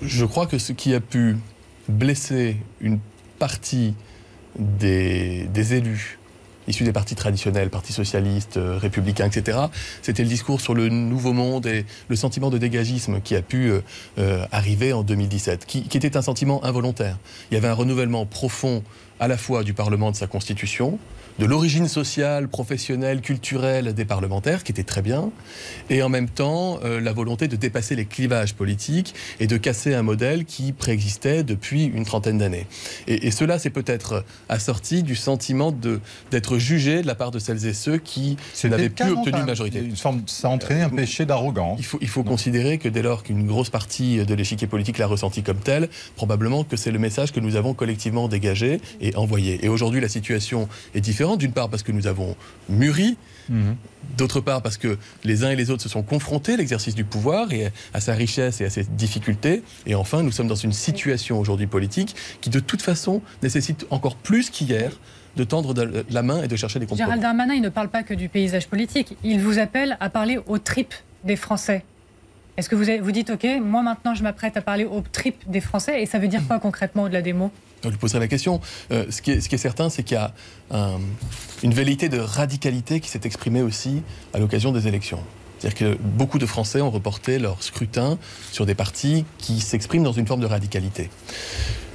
Je- 0.02 0.24
crois 0.24 0.46
que 0.46 0.58
ce 0.58 0.72
qui 0.72 0.94
a 0.94 1.00
pu 1.00 1.36
blesser 1.88 2.56
une 2.80 2.98
partie 3.38 3.94
des, 4.58 5.48
élus 5.74 6.18
issus 6.68 6.82
des 6.82 6.92
partis 6.92 7.14
traditionnels, 7.14 7.70
partis 7.70 7.92
socialistes, 7.92 8.56
euh, 8.56 8.76
républicains, 8.76 9.26
etc., 9.26 9.56
c'était 10.02 10.24
le 10.24 10.28
discours 10.28 10.60
sur 10.60 10.74
le 10.74 10.88
nouveau 10.88 11.32
monde 11.32 11.66
et 11.66 11.84
le 12.08 12.16
sentiment 12.16 12.50
de 12.50 12.58
dégagisme 12.58 13.20
qui 13.20 13.36
a 13.36 13.42
pu 13.42 13.70
euh, 13.70 13.80
euh, 14.18 14.44
arriver 14.50 14.92
en 14.92 15.04
2017, 15.04 15.64
qui, 15.64 15.82
qui 15.82 15.96
était 15.96 16.16
un 16.16 16.22
sentiment 16.22 16.64
involontaire. 16.64 17.18
Il 17.50 17.54
y 17.54 17.56
avait 17.56 17.68
un 17.68 17.74
renouvellement 17.74 18.26
profond 18.26 18.82
à 19.20 19.28
la 19.28 19.36
fois 19.36 19.62
du 19.62 19.74
Parlement, 19.74 20.10
de 20.10 20.16
sa 20.16 20.26
constitution, 20.26 20.98
de 21.38 21.44
l'origine 21.44 21.86
sociale, 21.88 22.48
professionnelle, 22.48 23.20
culturelle 23.20 23.92
des 23.92 24.04
parlementaires, 24.04 24.64
qui 24.64 24.72
était 24.72 24.84
très 24.84 25.02
bien, 25.02 25.30
et 25.90 26.02
en 26.02 26.08
même 26.08 26.28
temps 26.28 26.78
euh, 26.84 27.00
la 27.00 27.12
volonté 27.12 27.46
de 27.46 27.56
dépasser 27.56 27.94
les 27.94 28.06
clivages 28.06 28.54
politiques 28.54 29.14
et 29.38 29.46
de 29.46 29.56
casser 29.58 29.94
un 29.94 30.02
modèle 30.02 30.44
qui 30.46 30.72
préexistait 30.72 31.42
depuis 31.42 31.84
une 31.84 32.04
trentaine 32.06 32.38
d'années. 32.38 32.66
Et, 33.06 33.26
et 33.26 33.30
cela 33.30 33.58
s'est 33.58 33.70
peut-être 33.70 34.24
assorti 34.48 35.02
du 35.02 35.14
sentiment 35.14 35.72
d'être 36.30 36.56
jugé 36.58 37.02
de 37.02 37.06
la 37.06 37.14
part 37.14 37.30
de 37.32 37.38
celles 37.38 37.66
et 37.66 37.74
ceux 37.74 37.98
qui 37.98 38.36
n'avaient 38.64 38.88
plus 38.88 39.10
obtenu 39.10 39.32
pas- 39.32 39.40
une 39.40 39.46
majorité. 39.46 39.80
une 39.80 39.96
forme- 39.96 40.22
ça 40.26 40.48
a 40.48 40.50
entraîné 40.50 40.82
un 40.82 40.88
péché 40.88 41.26
d'arrogance. 41.26 41.78
Il 41.78 41.84
faut, 41.84 41.98
il 42.00 42.08
faut 42.08 42.22
considérer 42.24 42.78
que 42.78 42.88
dès 42.88 43.02
lors 43.02 43.22
qu'une 43.22 43.46
grosse 43.46 43.68
partie 43.70 44.24
de 44.24 44.34
l'échiquier 44.34 44.66
politique 44.66 44.96
l'a 44.98 45.06
ressenti 45.06 45.42
comme 45.42 45.58
tel, 45.58 45.88
probablement 46.16 46.64
que 46.64 46.76
c'est 46.76 46.90
le 46.90 46.98
message 46.98 47.32
que 47.32 47.40
nous 47.40 47.56
avons 47.56 47.74
collectivement 47.74 48.26
dégagé 48.28 48.80
et 49.02 49.14
envoyé. 49.16 49.62
Et 49.64 49.68
aujourd'hui, 49.68 50.00
la 50.00 50.08
situation 50.08 50.66
est 50.94 51.00
différente. 51.02 51.25
Différentes. 51.26 51.40
D'une 51.40 51.52
part 51.52 51.68
parce 51.68 51.82
que 51.82 51.92
nous 51.92 52.06
avons 52.06 52.36
mûri, 52.68 53.16
mhm. 53.48 53.76
d'autre 54.16 54.40
part 54.40 54.62
parce 54.62 54.76
que 54.76 54.98
les 55.24 55.44
uns 55.44 55.50
et 55.50 55.56
les 55.56 55.70
autres 55.70 55.82
se 55.82 55.88
sont 55.88 56.02
confrontés 56.02 56.54
à 56.54 56.56
l'exercice 56.56 56.94
du 56.94 57.04
pouvoir 57.04 57.52
et 57.52 57.72
à 57.94 58.00
sa 58.00 58.14
richesse 58.14 58.60
et 58.60 58.64
à 58.64 58.70
ses 58.70 58.84
difficultés. 58.84 59.62
Et 59.86 59.94
enfin, 59.94 60.22
nous 60.22 60.32
sommes 60.32 60.48
dans 60.48 60.54
une 60.54 60.72
situation 60.72 61.38
aujourd'hui 61.38 61.66
politique 61.66 62.14
qui 62.40 62.50
de 62.50 62.60
toute 62.60 62.82
façon 62.82 63.22
nécessite 63.42 63.86
encore 63.90 64.16
plus 64.16 64.50
qu'hier 64.50 64.98
de 65.36 65.44
tendre 65.44 65.74
la 66.08 66.22
main 66.22 66.42
et 66.42 66.48
de 66.48 66.56
chercher 66.56 66.78
des 66.78 66.86
compromis. 66.86 67.04
Gérald 67.04 67.22
Darmanin, 67.22 67.54
il 67.54 67.62
ne 67.62 67.68
parle 67.68 67.88
pas 67.88 68.02
que 68.02 68.14
du 68.14 68.28
paysage 68.28 68.68
politique. 68.68 69.16
Il 69.22 69.40
vous 69.40 69.58
appelle 69.58 69.98
à 70.00 70.08
parler 70.08 70.38
aux 70.46 70.58
tripes 70.58 70.94
des 71.24 71.36
Français. 71.36 71.84
Est-ce 72.56 72.68
que 72.68 72.74
vous, 72.74 72.84
vous 73.04 73.12
dites, 73.12 73.30
OK, 73.30 73.46
moi 73.60 73.82
maintenant 73.82 74.14
je 74.14 74.22
m'apprête 74.22 74.56
à 74.56 74.62
parler 74.62 74.84
aux 74.84 75.00
tripes 75.00 75.42
des 75.46 75.60
Français 75.60 76.02
et 76.02 76.06
ça 76.06 76.18
veut 76.18 76.28
dire 76.28 76.40
quoi 76.46 76.58
concrètement 76.58 77.04
au-delà 77.04 77.22
des 77.22 77.32
mots? 77.32 77.50
Je 77.84 77.90
lui 77.90 77.98
poserai 77.98 78.18
la 78.18 78.28
question. 78.28 78.60
Euh, 78.90 79.04
ce, 79.10 79.20
qui 79.20 79.30
est, 79.30 79.56
certain, 79.56 79.90
c'est 79.90 80.02
qu'il 80.02 80.16
y 80.16 80.20
a 80.20 80.32
une 81.62 81.74
velléité 81.74 82.08
de 82.08 82.18
radicalité 82.18 83.00
qui 83.00 83.08
s'est 83.08 83.20
exprimée 83.24 83.62
aussi 83.62 84.02
à 84.32 84.38
l'occasion 84.38 84.72
des 84.72 84.88
élections. 84.88 85.20
C'est-à-dire 85.58 85.78
que 85.78 86.02
beaucoup 86.02 86.38
de 86.38 86.46
Français 86.46 86.80
ont 86.80 86.90
reporté 86.90 87.38
leur 87.38 87.62
scrutin 87.62 88.18
sur 88.52 88.66
des 88.66 88.74
partis 88.74 89.24
qui 89.38 89.60
s'expriment 89.60 90.04
dans 90.04 90.12
une 90.12 90.26
forme 90.26 90.40
de 90.40 90.46
radicalité. 90.46 91.10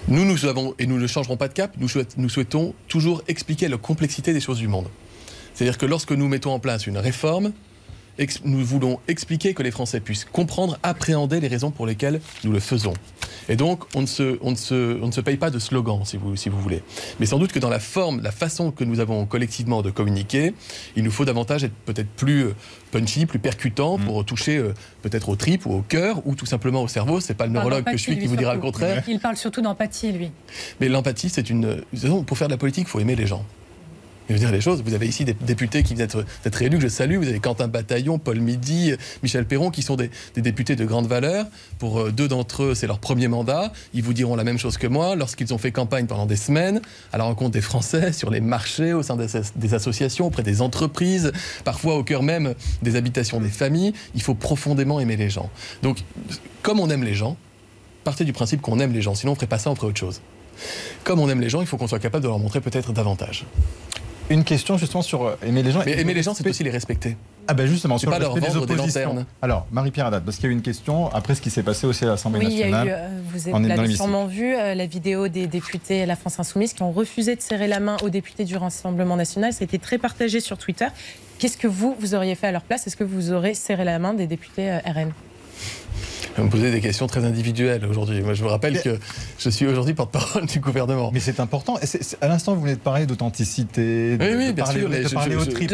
Nous, 0.08 0.26
nous 0.26 0.46
avons, 0.46 0.74
et 0.80 0.88
nous 0.88 0.98
ne 0.98 1.08
changerons 1.08 1.38
pas 1.38 1.48
de 1.48 1.54
cap, 1.54 1.76
nous, 1.78 1.88
nous 2.18 2.30
souhaitons 2.30 2.74
toujours 2.88 3.22
expliquer 3.28 3.68
la 3.68 3.78
complexité 3.78 4.34
des 4.34 4.40
choses 4.40 4.58
du 4.58 4.68
monde. 4.68 4.88
C'est-à-dire 5.54 5.78
que 5.78 5.86
lorsque 5.86 6.12
nous 6.12 6.28
mettons 6.28 6.52
en 6.52 6.60
place 6.60 6.88
une 6.88 6.98
réforme, 6.98 7.52
nous 8.44 8.64
voulons 8.64 9.00
expliquer 9.08 9.54
que 9.54 9.64
les 9.64 9.72
Français 9.72 10.00
puissent 10.00 10.26
comprendre, 10.26 10.78
appréhender 10.84 11.40
les 11.40 11.48
raisons 11.48 11.72
pour 11.72 11.86
lesquelles 11.86 12.22
nous 12.44 12.52
le 12.52 12.60
faisons. 12.60 12.94
Et 13.50 13.56
donc, 13.56 13.84
on 13.96 14.02
ne 14.02 14.06
se, 14.06 14.38
on 14.42 14.52
ne 14.52 14.56
se, 14.56 15.02
on 15.02 15.08
ne 15.08 15.12
se 15.12 15.22
paye 15.22 15.38
pas 15.38 15.50
de 15.50 15.60
slogan, 15.60 16.02
si 16.06 16.18
vous, 16.18 16.36
si 16.36 16.50
vous 16.50 16.60
voulez. 16.60 16.84
Mais 17.20 17.26
sans 17.26 17.40
doute 17.40 17.52
que 17.52 17.60
dans 17.60 17.70
la 17.70 17.80
forme, 17.80 18.22
la 18.22 18.32
façon 18.32 18.72
que 18.72 18.84
nous 18.84 19.00
avons 19.00 19.26
collectivement 19.26 19.82
de 19.82 19.90
communiquer, 19.90 20.54
il 20.96 21.04
nous 21.04 21.12
faut 21.12 21.26
davantage 21.26 21.64
être 21.64 21.74
peut-être 21.86 22.10
plus 22.10 22.46
euh, 22.46 22.56
punchy, 22.92 23.26
plus 23.26 23.40
percutant 23.40 23.98
mm. 23.98 24.06
pour 24.06 24.26
toucher 24.26 24.58
euh, 24.58 24.74
peut-être 25.02 25.30
au 25.30 25.36
tripes 25.36 25.66
ou 25.66 25.74
au 25.74 25.82
cœur 25.82 26.26
ou 26.26 26.36
tout 26.36 26.46
simplement 26.46 26.84
au 26.84 26.88
cerveau. 26.88 27.20
C'est 27.20 27.34
pas 27.34 27.48
le 27.48 27.54
neurologue 27.54 27.86
que 27.86 27.98
je 27.98 28.04
suis 28.04 28.20
qui 28.20 28.28
vous 28.28 28.38
dira 28.38 28.54
le 28.54 28.62
contraire. 28.62 29.04
Il 29.08 29.20
parle 29.20 29.38
surtout 29.38 29.62
d'empathie, 29.62 30.12
lui. 30.12 30.32
Mais 30.80 30.90
l'empathie, 30.90 31.30
c'est 31.30 31.50
une. 31.50 31.82
Pour 32.26 32.38
faire 32.38 32.48
de 32.48 32.54
la 32.54 32.58
politique, 32.58 32.86
il 32.88 32.92
faut 32.92 33.00
aimer 33.00 33.16
les 33.16 33.28
gens 33.28 33.46
veux 34.34 34.40
dire 34.40 34.52
les 34.52 34.62
choses. 34.62 34.84
Vous 34.84 34.94
avez 34.94 35.08
ici 35.08 35.26
des 35.26 35.34
députés 35.34 35.84
qui 35.84 35.96
viennent 35.96 36.08
d'être 36.44 36.56
réélus, 36.56 36.78
que 36.78 36.84
je 36.84 36.88
salue. 36.90 37.18
Vous 37.18 37.28
avez 37.28 37.40
Quentin 37.40 37.68
Bataillon, 37.68 38.20
Paul 38.20 38.40
Midi, 38.40 38.94
Michel 39.24 39.46
Perron, 39.46 39.72
qui 39.72 39.82
sont 39.82 39.96
des, 39.96 40.10
députés 40.38 40.76
de 40.76 40.86
grande 40.86 41.08
valeur. 41.08 41.46
Pour 41.80 42.00
euh, 42.00 42.12
deux 42.12 42.28
d'entre 42.28 42.64
eux, 42.64 42.76
c'est 42.76 42.88
leur 42.88 43.00
premier 43.00 43.28
mandat. 43.28 43.72
Ils 43.94 44.04
vous 44.04 44.14
diront 44.14 44.36
la 44.36 44.44
même 44.44 44.58
chose 44.58 44.78
que 44.78 44.88
moi. 44.88 45.16
Lorsqu'ils 45.16 45.54
ont 45.54 45.58
fait 45.58 45.72
campagne 45.72 46.06
pendant 46.06 46.26
des 46.26 46.36
semaines 46.36 46.82
à 47.12 47.18
la 47.18 47.24
rencontre 47.24 47.52
des 47.52 47.62
Français 47.62 48.12
sur 48.14 48.30
les 48.30 48.42
marchés, 48.42 48.94
au 48.94 49.04
sein 49.04 49.16
des, 49.16 49.74
associations, 49.74 50.28
auprès 50.28 50.44
des 50.44 50.62
entreprises, 50.62 51.32
parfois 51.64 51.96
au 51.96 52.04
cœur 52.04 52.24
même 52.24 52.54
des 52.82 52.96
habitations 52.96 53.40
des 53.40 53.50
familles, 53.50 53.94
il 54.16 54.22
faut 54.22 54.36
profondément 54.36 55.00
aimer 55.00 55.18
les 55.18 55.30
gens. 55.30 55.50
Donc, 55.84 56.00
comme 56.62 56.80
on 56.80 56.90
aime 56.90 57.04
les 57.04 57.14
gens, 57.14 57.38
partez 58.04 58.26
du 58.26 58.34
principe 58.34 58.62
qu'on 58.62 58.80
aime 58.80 58.94
les 58.94 59.02
gens. 59.02 59.16
Sinon, 59.16 59.32
on 59.32 59.36
ne 59.36 59.38
ferait 59.38 59.48
pas 59.48 59.60
ça, 59.60 59.70
on 59.70 59.76
ferait 59.76 59.88
autre 59.88 60.00
chose. 60.00 60.22
Comme 61.04 61.20
on 61.20 61.30
aime 61.30 61.42
les 61.42 61.50
gens, 61.50 61.62
il 61.62 61.68
faut 61.68 61.78
qu'on 61.78 61.88
soit 61.88 62.00
capable 62.00 62.24
de 62.24 62.28
leur 62.28 62.40
montrer 62.40 62.62
peut-être 62.62 62.94
davantage. 62.94 63.46
Une 64.32 64.44
question 64.46 64.78
justement 64.78 65.02
sur 65.02 65.24
euh, 65.24 65.36
aimer 65.46 65.62
les 65.62 65.72
gens. 65.72 65.82
Mais 65.86 66.00
aimer 66.00 66.14
les 66.14 66.24
gens, 66.24 66.34
c'est 66.34 66.48
aussi 66.48 66.64
les 66.64 66.70
respecter. 66.70 67.18
Ah 67.48 67.54
ben 67.54 67.68
justement, 67.68 67.98
sur 67.98 68.10
pas 68.10 68.20
le 68.20 68.28
respect 68.28 68.54
leur 68.54 68.66
des 68.66 68.74
oppositions. 68.74 69.26
Alors, 69.42 69.68
Marie-Pierre 69.72 70.06
Haddad, 70.06 70.24
parce 70.24 70.38
qu'il 70.38 70.46
y 70.46 70.48
a 70.48 70.52
eu 70.52 70.54
une 70.54 70.62
question 70.62 71.14
après 71.14 71.36
ce 71.36 71.42
qui 71.42 71.50
s'est 71.50 71.64
passé 71.64 71.86
aussi 71.86 72.06
à 72.06 72.08
l'Assemblée 72.08 72.46
oui, 72.46 72.60
nationale. 72.60 72.86
Il 72.86 72.90
y 72.90 72.94
a 72.94 72.96
eu, 72.96 73.00
euh, 73.00 73.20
vous 73.34 73.72
avez 73.72 73.96
sûrement 73.96 74.26
vu 74.28 74.56
euh, 74.56 74.74
la 74.74 74.86
vidéo 74.86 75.28
des 75.28 75.48
députés 75.48 76.04
à 76.04 76.06
la 76.06 76.16
France 76.16 76.40
Insoumise 76.40 76.74
qui 76.74 76.84
ont 76.84 76.92
refusé 76.92 77.36
de 77.36 77.42
serrer 77.42 77.68
la 77.68 77.82
main 77.82 77.98
aux 78.04 78.10
députés 78.10 78.46
du 78.46 78.56
Rassemblement 78.56 79.18
national. 79.18 79.52
Ça 79.52 79.62
a 79.62 79.66
été 79.66 79.80
très 79.80 79.98
partagé 79.98 80.40
sur 80.40 80.58
Twitter. 80.58 80.88
Qu'est-ce 81.40 81.58
que 81.58 81.68
vous, 81.68 81.96
vous 82.00 82.16
auriez 82.16 82.36
fait 82.36 82.48
à 82.48 82.52
leur 82.52 82.62
place? 82.62 82.88
Est-ce 82.88 82.96
que 82.96 83.04
vous 83.04 83.34
aurez 83.34 83.54
serré 83.54 83.84
la 83.84 84.00
main 84.00 84.14
des 84.14 84.28
députés 84.28 84.72
RN 84.86 85.12
vous 86.38 86.44
me 86.44 86.50
posez 86.50 86.72
des 86.72 86.82
questions 86.82 87.08
très 87.08 87.26
individuelles 87.26 87.86
aujourd'hui. 87.86 88.22
Moi, 88.22 88.34
je 88.34 88.44
vous 88.44 88.50
rappelle 88.50 88.82
que 88.82 88.98
je 89.38 89.50
suis 89.50 89.68
aujourd'hui 89.68 89.94
porte-parole 89.94 90.46
du 90.46 90.60
gouvernement. 90.60 91.12
Mais 91.14 91.20
c'est 91.20 91.40
important. 91.40 91.78
à 92.22 92.28
l'instant, 92.28 92.56
vous 92.56 92.62
venez 92.62 92.76
de 92.76 92.80
parler 92.80 93.06
d'authenticité, 93.06 94.18
de, 94.18 94.24
oui, 94.24 94.34
oui, 94.38 94.54
bien 94.54 94.64
parler, 94.64 94.80
sûr, 94.80 94.90
de 94.90 95.14
parler 95.14 95.36
au 95.36 95.46
trip. 95.46 95.70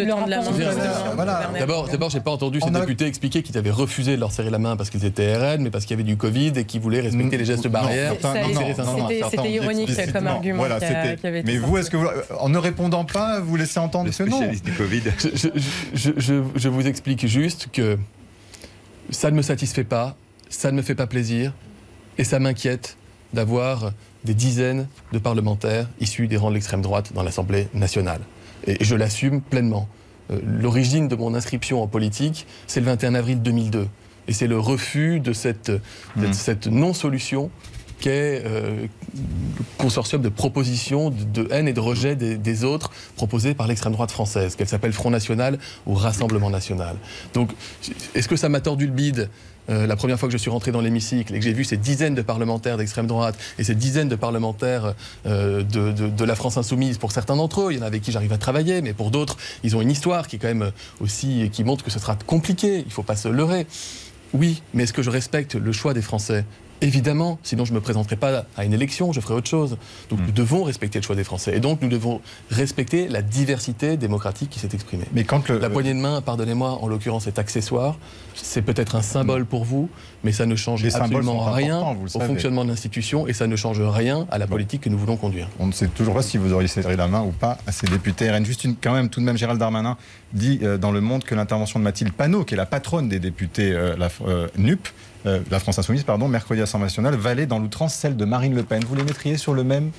D'abord, 1.60 1.88
d'abord, 1.88 2.10
j'ai 2.10 2.20
pas 2.20 2.32
entendu 2.32 2.60
ces 2.62 2.72
députés 2.72 3.06
expliquer 3.06 3.44
qu'ils 3.44 3.58
avaient 3.58 3.72
refusé 3.72 4.16
de 4.16 4.20
leur 4.20 4.32
serrer 4.32 4.50
la 4.50 4.60
main 4.60 4.76
parce 4.76 4.90
qu'ils 4.90 5.06
étaient 5.06 5.36
RN, 5.36 5.62
mais 5.62 5.70
parce 5.70 5.86
qu'il 5.86 5.96
y 5.98 6.00
avait 6.00 6.08
du 6.08 6.18
Covid 6.18 6.54
et 6.56 6.64
qu'ils 6.64 6.82
voulaient 6.82 7.02
respecter 7.02 7.38
les 7.38 7.46
gestes 7.46 7.68
barrières. 7.68 8.14
C'était 9.32 9.52
ironique 9.52 9.92
comme 10.12 10.28
argument. 10.28 10.64
Mais 11.24 11.58
vous, 11.58 11.78
est-ce 11.78 11.90
que 11.90 11.98
en 12.40 12.50
ne 12.50 12.58
répondant 12.58 13.06
pas, 13.06 13.40
vous 13.40 13.56
laissez 13.56 13.80
entendre 13.80 14.10
que 14.12 14.24
non 14.24 14.42
du 14.64 14.72
Covid. 14.74 15.04
Je 15.94 16.68
vous 16.68 16.88
explique 16.88 17.28
juste 17.28 17.68
que 17.72 17.98
ça 19.10 19.32
ne 19.32 19.38
me 19.38 19.42
satisfait 19.42 19.84
pas 19.84 20.16
ça 20.50 20.72
ne 20.72 20.78
me 20.78 20.82
fait 20.82 20.96
pas 20.96 21.08
plaisir 21.08 21.54
et 22.18 22.24
ça 22.24 22.40
m'inquiète 22.40 22.98
d'avoir 23.34 23.92
des 24.24 24.34
dizaines 24.34 24.88
de 25.12 25.20
parlementaires 25.20 25.88
issus 26.00 26.28
des 26.28 26.38
rangs 26.38 26.50
de 26.50 26.56
l'extrême 26.56 26.82
droite 26.82 27.12
dans 27.14 27.24
l'Assemblée 27.24 27.68
nationale. 27.74 28.22
Et 28.66 28.84
je 28.84 28.96
l'assume 28.96 29.42
pleinement. 29.42 29.88
Euh, 30.32 30.40
l'origine 30.46 31.08
de 31.08 31.16
mon 31.16 31.34
inscription 31.34 31.82
en 31.82 31.88
politique, 31.88 32.48
c'est 32.68 32.80
le 32.80 32.86
21 32.88 33.16
avril 33.16 33.42
2002. 33.42 33.88
Et 34.28 34.34
c'est 34.34 34.48
le 34.48 34.60
refus 34.60 35.20
de 35.20 35.32
cette, 35.34 35.72
mmh. 36.16 36.34
cette 36.34 36.68
non-solution 36.68 37.50
qu'est 38.00 38.44
euh, 38.46 38.86
le 39.16 39.64
consortium 39.78 40.22
de 40.22 40.30
propositions 40.30 41.10
de, 41.10 41.48
haine 41.52 41.68
et 41.68 41.74
de 41.74 41.80
rejet 41.80 42.16
des, 42.16 42.38
des 42.38 42.64
autres 42.64 42.92
proposées 43.16 43.54
par 43.54 43.68
l'extrême 43.68 43.94
droite 43.94 44.12
française, 44.12 44.56
qu'elle 44.56 44.68
s'appelle 44.68 44.94
Front 44.94 45.10
National 45.10 45.58
ou 45.86 45.94
Rassemblement 45.94 46.50
National. 46.50 46.98
Donc, 47.34 47.52
est-ce 48.14 48.28
que 48.28 48.36
ça 48.36 48.50
m'a 48.50 48.60
tordu 48.60 48.86
le 48.86 48.92
bide? 48.92 49.30
La 49.68 49.96
première 49.96 50.20
fois 50.20 50.30
que 50.30 50.34
je 50.34 50.38
suis 50.38 50.50
rentré 50.50 50.72
dans 50.72 50.82
l'hémicycle 50.82 51.36
et 51.36 51.40
que 51.40 51.44
j'ai 51.44 51.54
vu 51.54 51.64
ces 51.64 51.78
dizaines 51.78 52.16
de 52.16 52.22
parlementaires 52.22 52.78
d'extrême 52.78 53.08
droite 53.08 53.38
et 53.60 53.64
ces 53.64 53.76
dizaines 53.76 54.10
de 54.10 54.16
parlementaires 54.16 54.94
euh, 55.26 55.64
de, 55.64 56.26
la 56.26 56.36
France 56.36 56.58
insoumise, 56.58 56.98
pour 56.98 57.12
certains 57.12 57.36
d'entre 57.36 57.62
eux, 57.62 57.72
il 57.72 57.78
y 57.78 57.80
en 57.80 57.84
a 57.84 57.88
avec 57.88 58.02
qui 58.02 58.12
j'arrive 58.12 58.34
à 58.34 58.38
travailler, 58.38 58.82
mais 58.82 58.94
pour 58.94 59.12
d'autres, 59.12 59.38
ils 59.64 59.76
ont 59.76 59.82
une 59.82 59.92
histoire 59.92 60.28
qui 60.28 60.40
quand 60.40 60.48
même 60.48 60.72
aussi 61.00 61.50
qui 61.52 61.64
montre 61.64 61.84
que 61.84 61.92
ce 61.92 62.00
sera 62.00 62.16
compliqué. 62.16 62.80
Il 62.80 62.88
ne 62.88 62.92
faut 62.92 63.04
pas 63.04 63.16
se 63.16 63.28
leurrer. 63.28 63.68
Oui, 64.34 64.62
mais 64.74 64.84
est-ce 64.84 64.94
que 64.94 65.02
je 65.02 65.10
respecte 65.10 65.56
le 65.56 65.72
choix 65.72 65.94
des 65.94 66.02
Français? 66.02 66.46
Évidemment, 66.82 67.40
sinon 67.44 67.66
je 67.66 67.72
ne 67.72 67.76
me 67.76 67.82
présenterai 67.82 68.16
pas 68.16 68.46
à 68.56 68.66
une 68.66 68.74
élection, 68.74 69.12
je 69.12 69.20
ferai 69.20 69.34
autre 69.34 69.50
chose. 69.50 69.78
Donc 70.10 70.20
nous 70.20 70.28
hmm. 70.28 70.32
devons 70.32 70.64
respecter 70.64 71.00
le 71.00 71.04
choix 71.04 71.16
des 71.16 71.24
Français. 71.24 71.56
Et 71.56 71.60
donc 71.60 71.82
nous 71.82 71.90
devons 71.90 72.22
respecter 72.52 73.08
la 73.08 73.22
diversité 73.22 73.98
démocratique 73.98 74.50
qui 74.50 74.60
s'est 74.60 74.70
exprimée. 74.74 75.06
Mais 75.14 75.24
quand 75.24 75.50
La 75.50 75.70
poignée 75.70 75.94
de 75.94 76.00
main, 76.00 76.22
pardonnez-moi, 76.22 76.80
en 76.82 76.88
l'occurrence 76.88 77.28
est 77.28 77.40
accessoire. 77.40 77.98
C'est 78.36 78.62
peut-être 78.62 78.96
un 78.96 79.02
symbole 79.02 79.46
pour 79.46 79.66
vous, 79.66 79.90
mais 80.24 80.32
ça 80.32 80.46
ne 80.46 80.56
change 80.56 80.84
absolument 80.86 81.52
rien 81.52 81.80
au 82.14 82.20
fonctionnement 82.20 82.64
de 82.64 82.70
l'institution 82.70 83.28
et 83.28 83.34
ça 83.34 83.48
ne 83.48 83.56
change 83.56 83.82
rien 83.82 84.28
à 84.32 84.38
la 84.38 84.48
politique 84.48 84.82
que 84.82 84.90
nous 84.90 84.98
voulons 84.98 85.18
conduire. 85.18 85.48
On 85.60 85.68
ne 85.68 85.72
sait 85.72 85.88
toujours 85.88 86.16
pas 86.16 86.22
si 86.22 86.38
vous 86.38 86.54
auriez 86.54 86.68
serré 86.68 86.96
la 86.96 87.08
main 87.08 87.22
ou 87.22 87.32
pas 87.32 87.58
à 87.68 87.72
ces 87.72 87.88
députés 87.88 88.32
RN. 88.32 88.46
Juste 88.46 88.64
une, 88.64 88.76
quand 88.76 88.94
même, 88.94 89.10
tout 89.10 89.20
de 89.20 89.26
même, 89.26 89.38
Gérald 89.38 89.60
Darmanin 89.60 89.98
dit 90.34 90.60
euh, 90.64 90.78
dans 90.78 90.92
Le 90.92 91.02
Monde 91.02 91.24
que 91.24 91.36
l'intervention 91.36 91.80
de 91.80 91.84
Mathilde 91.84 92.14
Panot, 92.14 92.44
qui 92.44 92.54
est 92.54 92.58
la 92.58 92.66
patronne 92.66 93.08
des 93.10 93.20
députés 93.20 93.72
euh, 93.72 93.96
la, 93.98 94.10
euh, 94.26 94.48
NUP, 94.58 94.88
la 95.26 95.60
France 95.60 95.78
Insoumise, 95.78 96.04
pardon, 96.04 96.30
mercredi 96.30 96.62
Assemblée 96.62 96.86
nationale, 96.86 97.16
valait 97.16 97.48
dans 97.48 97.60
l'outrance 97.60 97.94
celle 97.94 98.16
de 98.16 98.24
Marine 98.24 98.56
Le 98.56 98.64
Pen. 98.64 98.82
Vous 98.88 98.96
les 98.96 99.04
mettriez 99.04 99.36
sur 99.36 99.54
le 99.54 99.66
même 99.66 99.92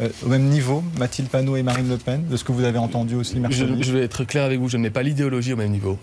euh, 0.00 0.08
au 0.24 0.28
même 0.28 0.44
niveau, 0.44 0.82
Mathilde 0.98 1.28
Panot 1.28 1.56
et 1.56 1.62
Marine 1.62 1.88
Le 1.88 1.96
Pen, 1.96 2.26
de 2.28 2.36
ce 2.36 2.44
que 2.44 2.52
vous 2.52 2.64
avez 2.64 2.78
entendu 2.78 3.14
aussi 3.14 3.38
mercredi 3.38 3.82
je, 3.82 3.92
vais 3.92 4.02
être 4.02 4.24
clair 4.24 4.44
avec 4.44 4.60
vous, 4.60 4.68
je 4.68 4.76
ne 4.76 4.82
mets 4.82 4.90
pas 4.90 5.02
l'idéologie 5.02 5.54
au 5.54 5.56
même 5.56 5.70
niveau. 5.70 5.98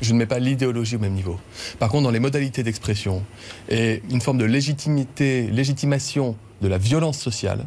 Je 0.00 0.12
ne 0.12 0.18
mets 0.18 0.26
pas 0.26 0.38
l'idéologie 0.38 0.96
au 0.96 0.98
même 0.98 1.12
niveau. 1.12 1.38
Par 1.78 1.88
contre, 1.90 2.04
dans 2.04 2.10
les 2.10 2.20
modalités 2.20 2.62
d'expression 2.62 3.22
et 3.68 4.02
une 4.10 4.20
forme 4.20 4.38
de 4.38 4.44
légitimité, 4.44 5.48
légitimation 5.48 6.36
de 6.60 6.68
la 6.68 6.78
violence 6.78 7.18
sociale, 7.18 7.66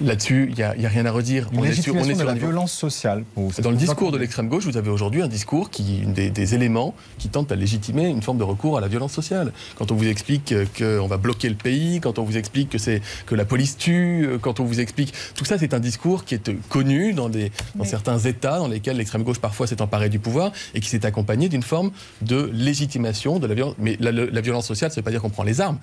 Là-dessus, 0.00 0.48
il 0.50 0.54
n'y 0.54 0.62
a, 0.62 0.88
rien 0.88 1.06
à 1.06 1.10
redire. 1.10 1.48
on 1.54 1.64
est 1.64 1.72
sur, 1.72 1.94
on 1.94 2.04
est 2.04 2.14
sur 2.14 2.24
la 2.24 2.34
violence 2.34 2.72
sociale. 2.72 3.24
Dans 3.62 3.70
le 3.70 3.76
discours 3.76 4.12
de 4.12 4.18
l'extrême 4.18 4.48
gauche, 4.48 4.64
vous 4.64 4.76
avez 4.76 4.90
aujourd'hui 4.90 5.22
un 5.22 5.28
discours 5.28 5.70
qui, 5.70 6.00
des, 6.06 6.30
des, 6.30 6.54
éléments 6.54 6.94
qui 7.18 7.28
tentent 7.28 7.52
à 7.52 7.56
légitimer 7.56 8.08
une 8.08 8.22
forme 8.22 8.38
de 8.38 8.44
recours 8.44 8.78
à 8.78 8.80
la 8.80 8.88
violence 8.88 9.12
sociale. 9.12 9.52
Quand 9.76 9.90
on 9.90 9.94
vous 9.94 10.08
explique 10.08 10.54
qu'on 10.78 11.06
va 11.06 11.16
bloquer 11.16 11.48
le 11.48 11.54
pays, 11.54 12.00
quand 12.00 12.18
on 12.18 12.24
vous 12.24 12.36
explique 12.36 12.70
que 12.70 12.78
c'est 12.78 13.02
que 13.26 13.34
la 13.34 13.44
police 13.44 13.76
tue, 13.76 14.28
quand 14.40 14.60
on 14.60 14.64
vous 14.64 14.80
explique 14.80 15.14
tout 15.34 15.44
ça, 15.44 15.58
c'est 15.58 15.74
un 15.74 15.80
discours 15.80 16.24
qui 16.24 16.34
est 16.34 16.50
connu 16.68 17.12
dans, 17.12 17.28
des, 17.28 17.50
dans 17.74 17.84
certains 17.84 18.18
États 18.18 18.58
dans 18.58 18.68
lesquels 18.68 18.96
l'extrême 18.96 19.22
gauche 19.22 19.40
parfois 19.40 19.66
s'est 19.66 19.82
emparée 19.82 20.08
du 20.08 20.18
pouvoir 20.18 20.52
et 20.74 20.80
qui 20.80 20.88
s'est 20.88 21.06
accompagné 21.06 21.48
d'une 21.48 21.62
forme 21.62 21.90
de 22.22 22.50
légitimation 22.52 23.38
de 23.38 23.46
la 23.46 23.54
violence. 23.54 23.74
Mais 23.78 23.96
la, 24.00 24.12
la 24.12 24.40
violence 24.40 24.66
sociale, 24.66 24.90
ça 24.90 24.96
ne 24.96 25.00
veut 25.00 25.04
pas 25.04 25.10
dire 25.10 25.22
qu'on 25.22 25.30
prend 25.30 25.42
les 25.42 25.60
armes. 25.60 25.78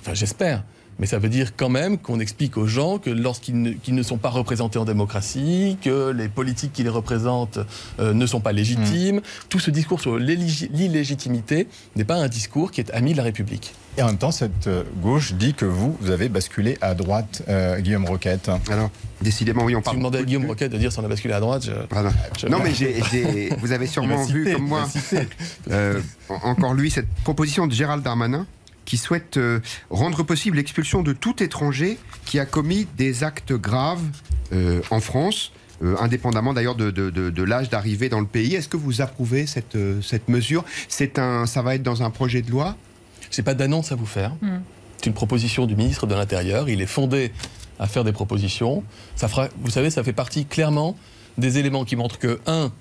Enfin, 0.00 0.14
j'espère 0.14 0.62
Mais 0.98 1.06
ça 1.06 1.18
veut 1.18 1.28
dire 1.28 1.56
quand 1.56 1.68
même 1.68 1.98
qu'on 1.98 2.20
explique 2.20 2.56
aux 2.56 2.66
gens 2.66 2.98
que 2.98 3.10
lorsqu'ils 3.10 3.60
ne, 3.60 3.72
ne, 3.86 4.02
sont 4.02 4.18
pas 4.18 4.30
représentés 4.30 4.78
en 4.78 4.84
démocratie, 4.84 5.76
que 5.82 6.10
les 6.10 6.28
politiques 6.28 6.72
qui 6.72 6.82
les 6.82 6.88
représentent 6.88 7.58
euh, 8.00 8.12
ne 8.12 8.26
sont 8.26 8.40
pas 8.40 8.52
légitimes, 8.52 9.16
mmh. 9.16 9.22
tout 9.48 9.58
ce 9.58 9.70
discours 9.70 10.00
sur 10.00 10.16
l'illégitimité 10.18 11.68
n'est 11.96 12.04
pas 12.04 12.16
un 12.16 12.28
discours 12.28 12.70
qui 12.70 12.80
est 12.80 12.90
ami 12.92 13.12
de 13.12 13.16
la 13.16 13.24
République. 13.24 13.74
Et 13.96 14.02
en 14.02 14.06
même 14.06 14.18
temps, 14.18 14.32
cette 14.32 14.66
euh, 14.66 14.82
gauche 15.00 15.34
dit 15.34 15.54
que 15.54 15.64
vous, 15.64 15.96
vous 16.00 16.10
avez 16.10 16.28
basculé 16.28 16.76
à 16.80 16.94
droite, 16.94 17.42
euh, 17.48 17.78
Guillaume 17.78 18.06
Roquette. 18.06 18.50
Alors, 18.68 18.90
décidément, 19.22 19.64
oui, 19.64 19.76
on 19.76 19.82
parle. 19.82 19.96
Si 19.96 20.02
vous 20.02 20.08
demandez 20.08 20.18
à 20.18 20.24
Guillaume 20.24 20.46
Roquette 20.46 20.72
de 20.72 20.78
dire 20.78 20.90
si 20.90 20.98
on 20.98 21.04
a 21.04 21.08
basculé 21.08 21.32
à 21.34 21.40
droite, 21.40 21.62
je... 21.64 22.46
Non, 22.48 22.58
mais 22.62 23.50
vous 23.58 23.72
avez 23.72 23.86
sûrement 23.94 24.24
vu, 24.24 24.52
comme 24.52 24.66
moi, 24.66 24.88
euh, 25.70 26.00
encore 26.28 26.74
lui, 26.74 26.90
cette 26.90 27.08
proposition 27.22 27.68
de 27.68 27.72
Gérald 27.72 28.02
Darmanin 28.02 28.46
qui 28.84 28.96
souhaite 28.96 29.38
rendre 29.90 30.22
possible 30.22 30.56
l'expulsion 30.56 31.02
de 31.02 31.12
tout 31.12 31.42
étranger 31.42 31.98
qui 32.24 32.38
a 32.38 32.46
commis 32.46 32.86
des 32.96 33.24
actes 33.24 33.52
graves 33.52 34.02
en 34.90 35.00
France. 35.00 35.52
indépendamment 35.98 36.52
d'ailleurs 36.52 36.76
de, 36.76 36.90
de, 36.90 37.42
l'âge 37.42 37.70
d'arrivée 37.70 38.08
dans 38.08 38.20
le 38.20 38.26
pays. 38.26 38.54
Est-ce 38.54 38.68
que 38.68 38.76
vous 38.76 39.00
approuvez 39.00 39.46
cette, 39.46 39.76
cette 40.02 40.28
mesure? 40.28 40.64
C'est 40.88 41.18
un, 41.18 41.46
Ça 41.46 41.62
va 41.62 41.74
être 41.74 41.82
dans 41.82 42.02
un 42.02 42.10
projet 42.10 42.42
de 42.42 42.50
loi? 42.50 42.76
Je 43.30 43.40
n'ai 43.40 43.44
pas 43.44 43.54
d'annonce 43.54 43.90
à 43.90 43.96
vous 43.96 44.06
faire. 44.06 44.32
Hmm. 44.42 44.60
C'est 44.98 45.06
une 45.06 45.14
proposition 45.14 45.66
du 45.66 45.76
ministre 45.76 46.06
de 46.06 46.14
l'Intérieur. 46.14 46.68
Il 46.68 46.80
est 46.80 46.86
fondé 46.86 47.32
à 47.78 47.86
faire 47.86 48.04
des 48.04 48.12
propositions. 48.12 48.84
Ça 49.16 49.28
fera, 49.28 49.48
vous 49.60 49.70
savez, 49.70 49.90
ça 49.90 50.02
fait 50.02 50.12
partie 50.12 50.46
clairement 50.46 50.96
des 51.38 51.58
éléments 51.58 51.84
qui 51.84 51.96
montrent 51.96 52.18
que, 52.18 52.40
un, 52.46 52.72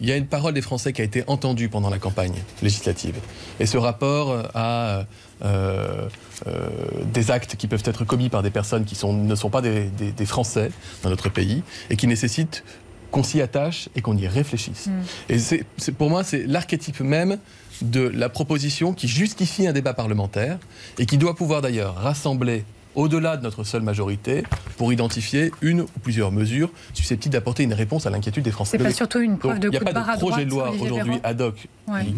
il 0.00 0.08
y 0.08 0.12
a 0.12 0.16
une 0.16 0.26
parole 0.26 0.54
des 0.54 0.62
Français 0.62 0.92
qui 0.92 1.02
a 1.02 1.04
été 1.04 1.24
entendue 1.26 1.68
pendant 1.68 1.90
la 1.90 1.98
campagne 1.98 2.34
législative. 2.62 3.16
Et 3.58 3.66
ce 3.66 3.76
rapport 3.76 4.48
a 4.54 5.04
euh, 5.44 6.08
euh, 6.46 6.68
des 7.12 7.30
actes 7.30 7.56
qui 7.56 7.66
peuvent 7.66 7.82
être 7.84 8.04
commis 8.04 8.28
par 8.28 8.42
des 8.42 8.50
personnes 8.50 8.84
qui 8.84 8.94
sont, 8.94 9.12
ne 9.12 9.34
sont 9.34 9.50
pas 9.50 9.62
des, 9.62 9.90
Français 10.24 10.70
dans 11.02 11.10
notre 11.10 11.28
pays 11.28 11.62
et 11.90 11.96
qui 11.96 12.06
nécessitent 12.06 12.64
qu'on 13.10 13.22
s'y 13.22 13.40
attache 13.40 13.88
et 13.96 14.02
qu'on 14.02 14.16
y 14.16 14.26
réfléchisse. 14.26 14.86
Hmm. 14.86 15.02
Et 15.28 15.38
c'est, 15.38 15.64
pour 15.92 16.10
moi, 16.10 16.24
c'est 16.24 16.46
l'archétype 16.46 17.00
même 17.00 17.38
de 17.82 18.00
la 18.00 18.28
proposition 18.28 18.92
qui 18.92 19.08
justifie 19.08 19.66
un 19.66 19.72
débat 19.72 19.94
parlementaire 19.94 20.58
et 20.98 21.06
qui 21.06 21.18
doit 21.18 21.34
pouvoir 21.34 21.62
d'ailleurs 21.62 21.96
rassembler 21.96 22.64
au-delà 22.94 23.36
de 23.36 23.42
notre 23.42 23.64
seule 23.64 23.82
majorité 23.82 24.42
pour 24.76 24.92
identifier 24.92 25.52
une 25.60 25.82
ou 25.82 25.86
plusieurs 26.02 26.32
mesures 26.32 26.70
susceptibles 26.94 27.32
d'apporter 27.32 27.62
une 27.62 27.72
réponse 27.72 28.06
à 28.06 28.10
l'inquiétude 28.10 28.44
des 28.44 28.50
Français. 28.50 28.78
C'est 28.78 28.84
pas 28.84 28.92
surtout 28.92 29.20
une 29.20 29.38
preuve 29.38 29.60
de 29.60 29.68
Il 29.68 29.70
n'y 29.70 29.76
a 29.76 29.80
pas 29.80 29.92
de 29.92 30.18
projet 30.18 30.44
de 30.44 30.50
loi 30.50 30.72
aujourd'hui 30.80 31.20
ad 31.22 31.40
hoc 31.40 31.68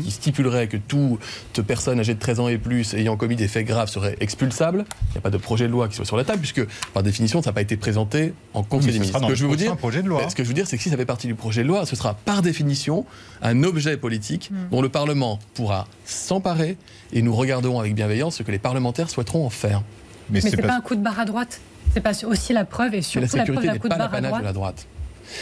qui, 0.05 0.11
stipulerait 0.11 0.69
que 0.69 0.77
toute 0.77 1.19
personne 1.67 1.99
âgée 2.01 2.15
de 2.15 2.19
13 2.19 2.41
ans 2.41 2.49
et 2.49 2.59
plus 2.59 2.95
ayant 2.95 3.17
commis 3.17 3.37
des 3.37 3.49
faits 3.49 3.67
graves 3.67 3.89
serait 3.89 4.17
expulsable. 4.21 4.85
Il 5.09 5.13
n'y 5.13 5.19
a 5.19 5.21
pas 5.21 5.31
de 5.31 5.39
projet 5.39 5.67
de 5.67 5.73
loi 5.73 5.89
qui 5.89 5.97
soit 5.97 6.05
sur 6.05 6.17
la 6.17 6.25
table 6.25 6.41
puisque 6.41 6.65
par 6.93 7.03
définition 7.03 7.43
ça 7.43 7.51
n'a 7.51 7.55
pas 7.55 7.63
été 7.63 7.77
présenté 7.77 8.35
en 8.55 8.63
Conseil 8.63 8.93
des 8.93 8.99
ministres. 8.99 9.21
Ce 9.21 9.27
que 9.27 9.35
je 9.35 9.43
veux 9.43 9.49
vous 9.49 9.57
dire, 9.57 9.77
projet 9.77 10.03
de 10.03 10.09
loi. 10.09 10.29
ce 10.29 10.35
que 10.35 10.43
je 10.43 10.49
veux 10.49 10.55
dire, 10.55 10.67
c'est 10.67 10.77
que 10.77 10.83
si 10.83 10.91
ça 10.91 10.97
fait 10.97 11.07
partie 11.07 11.27
du 11.27 11.35
projet 11.35 11.63
de 11.63 11.69
loi, 11.69 11.87
ce 11.87 11.97
sera 11.97 12.15
par 12.15 12.43
définition 12.43 13.05
un 13.41 13.63
objet 13.63 13.97
politique 13.97 14.51
hmm. 14.51 14.69
dont 14.71 14.83
le 14.83 14.89
Parlement 14.89 15.39
pourra 15.55 15.87
s'emparer 16.05 16.77
et 17.13 17.23
nous 17.23 17.35
regarderons 17.35 17.81
avec 17.81 17.95
bienveillance 17.95 18.37
ce 18.37 18.43
que 18.43 18.53
les 18.53 18.59
parlementaires 18.59 19.11
souhaiteront 19.11 19.47
en 19.47 19.51
faire. 19.51 19.83
Mais, 20.31 20.41
c'est 20.41 20.57
pas... 20.57 20.69
pas 20.69 20.75
un 20.75 20.81
coup 20.81 20.95
de 20.95 21.01
barre 21.03 21.21
à 21.21 21.25
droite 21.25 21.61
C'est 21.93 22.01
pas 22.01 22.13
aussi 22.25 22.53
la 22.53 22.65
preuve 22.65 22.95
et 22.95 23.03
surtout 23.03 23.37
la, 23.37 23.45
preuve 23.45 23.65
d'un 23.65 23.79
coup 23.79 23.89
de 23.89 23.95
barre 23.95 24.15
à 24.15 24.21
droite. 24.21 24.41
De 24.41 24.47
la 24.47 24.53
droite. 24.53 24.87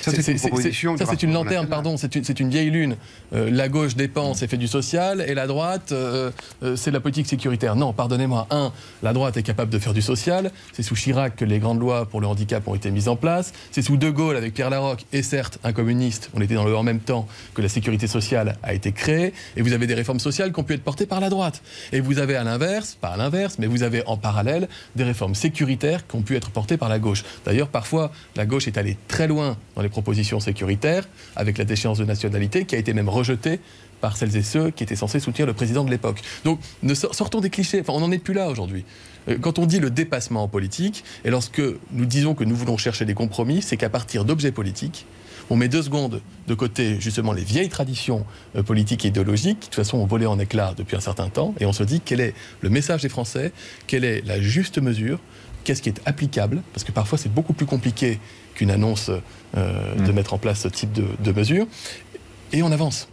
Ça, 0.03 0.13
c'est 0.13 1.23
une, 1.23 1.33
lanterne, 1.33 1.67
pardon, 1.67 1.97
c'est 1.97 2.15
une, 2.15 2.25
une, 2.39 2.51
vieille 2.51 2.71
lune. 2.71 2.97
Euh, 3.33 3.51
la 3.51 3.69
gauche 3.69 3.97
dépense 3.97 4.43
et 4.43 4.49
fait 4.49 4.57
du 4.57 4.69
social, 4.69 5.25
et 5.27 5.35
la 5.35 5.47
droite, 5.47 5.93
euh, 5.93 6.31
euh, 6.63 6.77
c'est 6.77 6.91
la 6.91 7.01
politique 7.01 7.27
sécuritaire. 7.27 7.77
Non, 7.77 7.93
pardonnez-moi. 7.93 8.47
Un, 8.51 8.73
la 9.03 9.13
droite 9.13 9.37
est 9.37 9.43
capable 9.43 9.71
de 9.71 9.79
faire 9.79 9.95
du 9.95 10.03
social. 10.03 10.51
C'est 10.73 10.83
sous 10.83 10.95
Chirac 10.95 11.37
que 11.37 11.45
les 11.45 11.59
grandes 11.59 11.81
lois 11.81 12.07
pour 12.07 12.21
le 12.21 12.27
handicap 12.27 12.67
ont 12.67 12.75
été 12.75 12.91
mises 12.91 13.09
en 13.09 13.17
place. 13.17 13.53
C'est 13.71 13.83
sous 13.83 13.97
De 13.97 14.11
Gaulle, 14.11 14.37
avec 14.37 14.55
Pierre 14.55 14.71
Larocque, 14.71 15.05
et 15.13 15.23
certes 15.23 15.59
un 15.65 15.73
communiste, 15.73 16.31
on 16.35 16.41
était 16.41 16.55
dans 16.55 16.65
le 16.65 16.77
en 16.77 16.83
même 16.83 17.01
temps, 17.01 17.27
que 17.55 17.63
la 17.63 17.69
sécurité 17.69 18.07
sociale 18.07 18.57
a 18.63 18.75
été 18.75 18.93
créée. 18.93 19.33
Et 19.57 19.63
vous 19.63 19.73
avez 19.73 19.87
des 19.87 19.95
réformes 19.95 20.21
sociales 20.21 20.53
qui 20.53 20.61
ont 20.61 20.65
pu 20.65 20.75
être 20.75 20.83
portées 20.83 21.07
par 21.07 21.21
la 21.21 21.29
droite. 21.29 21.63
Et 21.93 22.01
vous 22.01 22.19
avez 22.19 22.37
à 22.37 22.45
l'inverse, 22.45 22.97
pas 23.01 23.09
à 23.09 23.17
l'inverse, 23.17 23.57
mais 23.59 23.67
vous 23.67 23.83
avez 23.83 24.03
en 24.07 24.17
parallèle 24.17 24.69
des 24.97 25.05
réformes 25.05 25.35
sécuritaires 25.35 26.07
qui 26.07 26.17
ont 26.17 26.23
pu 26.23 26.37
être 26.37 26.51
portées 26.51 26.77
par 26.77 26.89
la 26.89 26.99
gauche. 26.99 27.25
D'ailleurs, 27.45 27.69
parfois, 27.69 28.13
la 28.37 28.47
gauche 28.47 28.67
est 28.69 28.79
allée 28.79 28.97
très 29.09 29.27
loin 29.27 29.57
les 29.83 29.89
propositions 29.89 30.41
sécuritaires, 30.41 31.09
avec 31.37 31.59
la 31.59 31.65
déchéance 31.65 31.99
de 31.99 32.05
nationalité 32.05 32.65
qui 32.65 32.75
a 32.75 32.79
été 32.79 32.93
même 32.93 33.09
rejetée 33.09 33.61
par 34.01 34.17
celles 34.17 34.37
et 34.37 34.43
ceux 34.43 34.71
qui 34.71 34.83
étaient 34.83 34.97
censés 34.97 35.21
soutenir 35.21 35.47
le 35.47 35.53
président 35.53 35.85
de 35.85 35.91
l'époque. 35.91 36.23
Donc, 36.45 36.59
ne 36.83 36.95
sortons 36.95 37.41
des 37.41 37.51
clichés. 37.51 37.81
Enfin, 37.81 37.93
on 37.93 38.01
n'en 38.01 38.11
est 38.11 38.19
plus 38.19 38.35
là 38.35 38.49
aujourd'hui. 38.49 38.85
Euh, 39.29 39.39
quand 39.41 39.59
on 39.59 39.67
dit 39.67 39.79
le 39.79 39.91
dépassement 39.91 40.43
en 40.43 40.49
politique, 40.49 41.05
et 41.25 41.31
lorsque 41.31 41.63
nous 41.93 42.07
disons 42.07 42.35
que 42.35 42.45
nous 42.45 42.57
voulons 42.57 42.77
chercher 42.77 43.05
des 43.05 43.15
compromis, 43.15 43.63
c'est 43.63 43.77
qu'à 43.77 43.91
partir 43.91 44.25
d'objets 44.25 44.53
politiques, 44.53 45.07
on 45.51 45.57
met 45.57 45.69
deux 45.69 45.83
secondes 45.83 46.23
de 46.47 46.55
côté 46.55 47.01
justement 47.01 47.33
les 47.33 47.43
vieilles 47.43 47.69
traditions 47.69 48.25
euh, 48.57 48.63
politiques 48.63 49.05
et 49.05 49.09
idéologiques, 49.09 49.61
qui 49.61 49.69
de 49.69 49.75
toute 49.75 49.85
façon 49.85 49.99
ont 49.99 50.07
volé 50.07 50.27
en 50.27 50.39
éclats 50.39 50.75
depuis 50.77 50.97
un 50.97 51.01
certain 51.01 51.29
temps, 51.29 51.55
et 51.61 51.67
on 51.67 51.73
se 51.73 51.83
dit 51.83 52.01
quel 52.05 52.21
est 52.21 52.35
le 52.61 52.71
message 52.71 53.03
des 53.03 53.09
Français, 53.09 53.53
quelle 53.87 54.05
est 54.05 54.25
la 54.27 54.41
juste 54.41 54.79
mesure, 54.79 55.19
qu'est-ce 55.65 55.83
qui 55.83 55.89
est 55.89 56.01
applicable, 56.07 56.63
parce 56.73 56.85
que 56.85 56.93
parfois 56.93 57.19
c'est 57.19 57.33
beaucoup 57.33 57.53
plus 57.53 57.67
compliqué 57.67 58.19
qu'une 58.61 58.71
annonce 58.71 59.11
euh, 59.57 59.95
de 59.95 60.13
mm. 60.13 60.15
mettre 60.15 60.35
en 60.35 60.39
place 60.39 60.61
ce 60.61 60.69
type 60.69 60.93
de, 60.93 61.07
de 61.19 61.33
mesures. 61.33 61.67
Et 62.53 62.63
on 62.63 62.71
avance. 62.71 63.09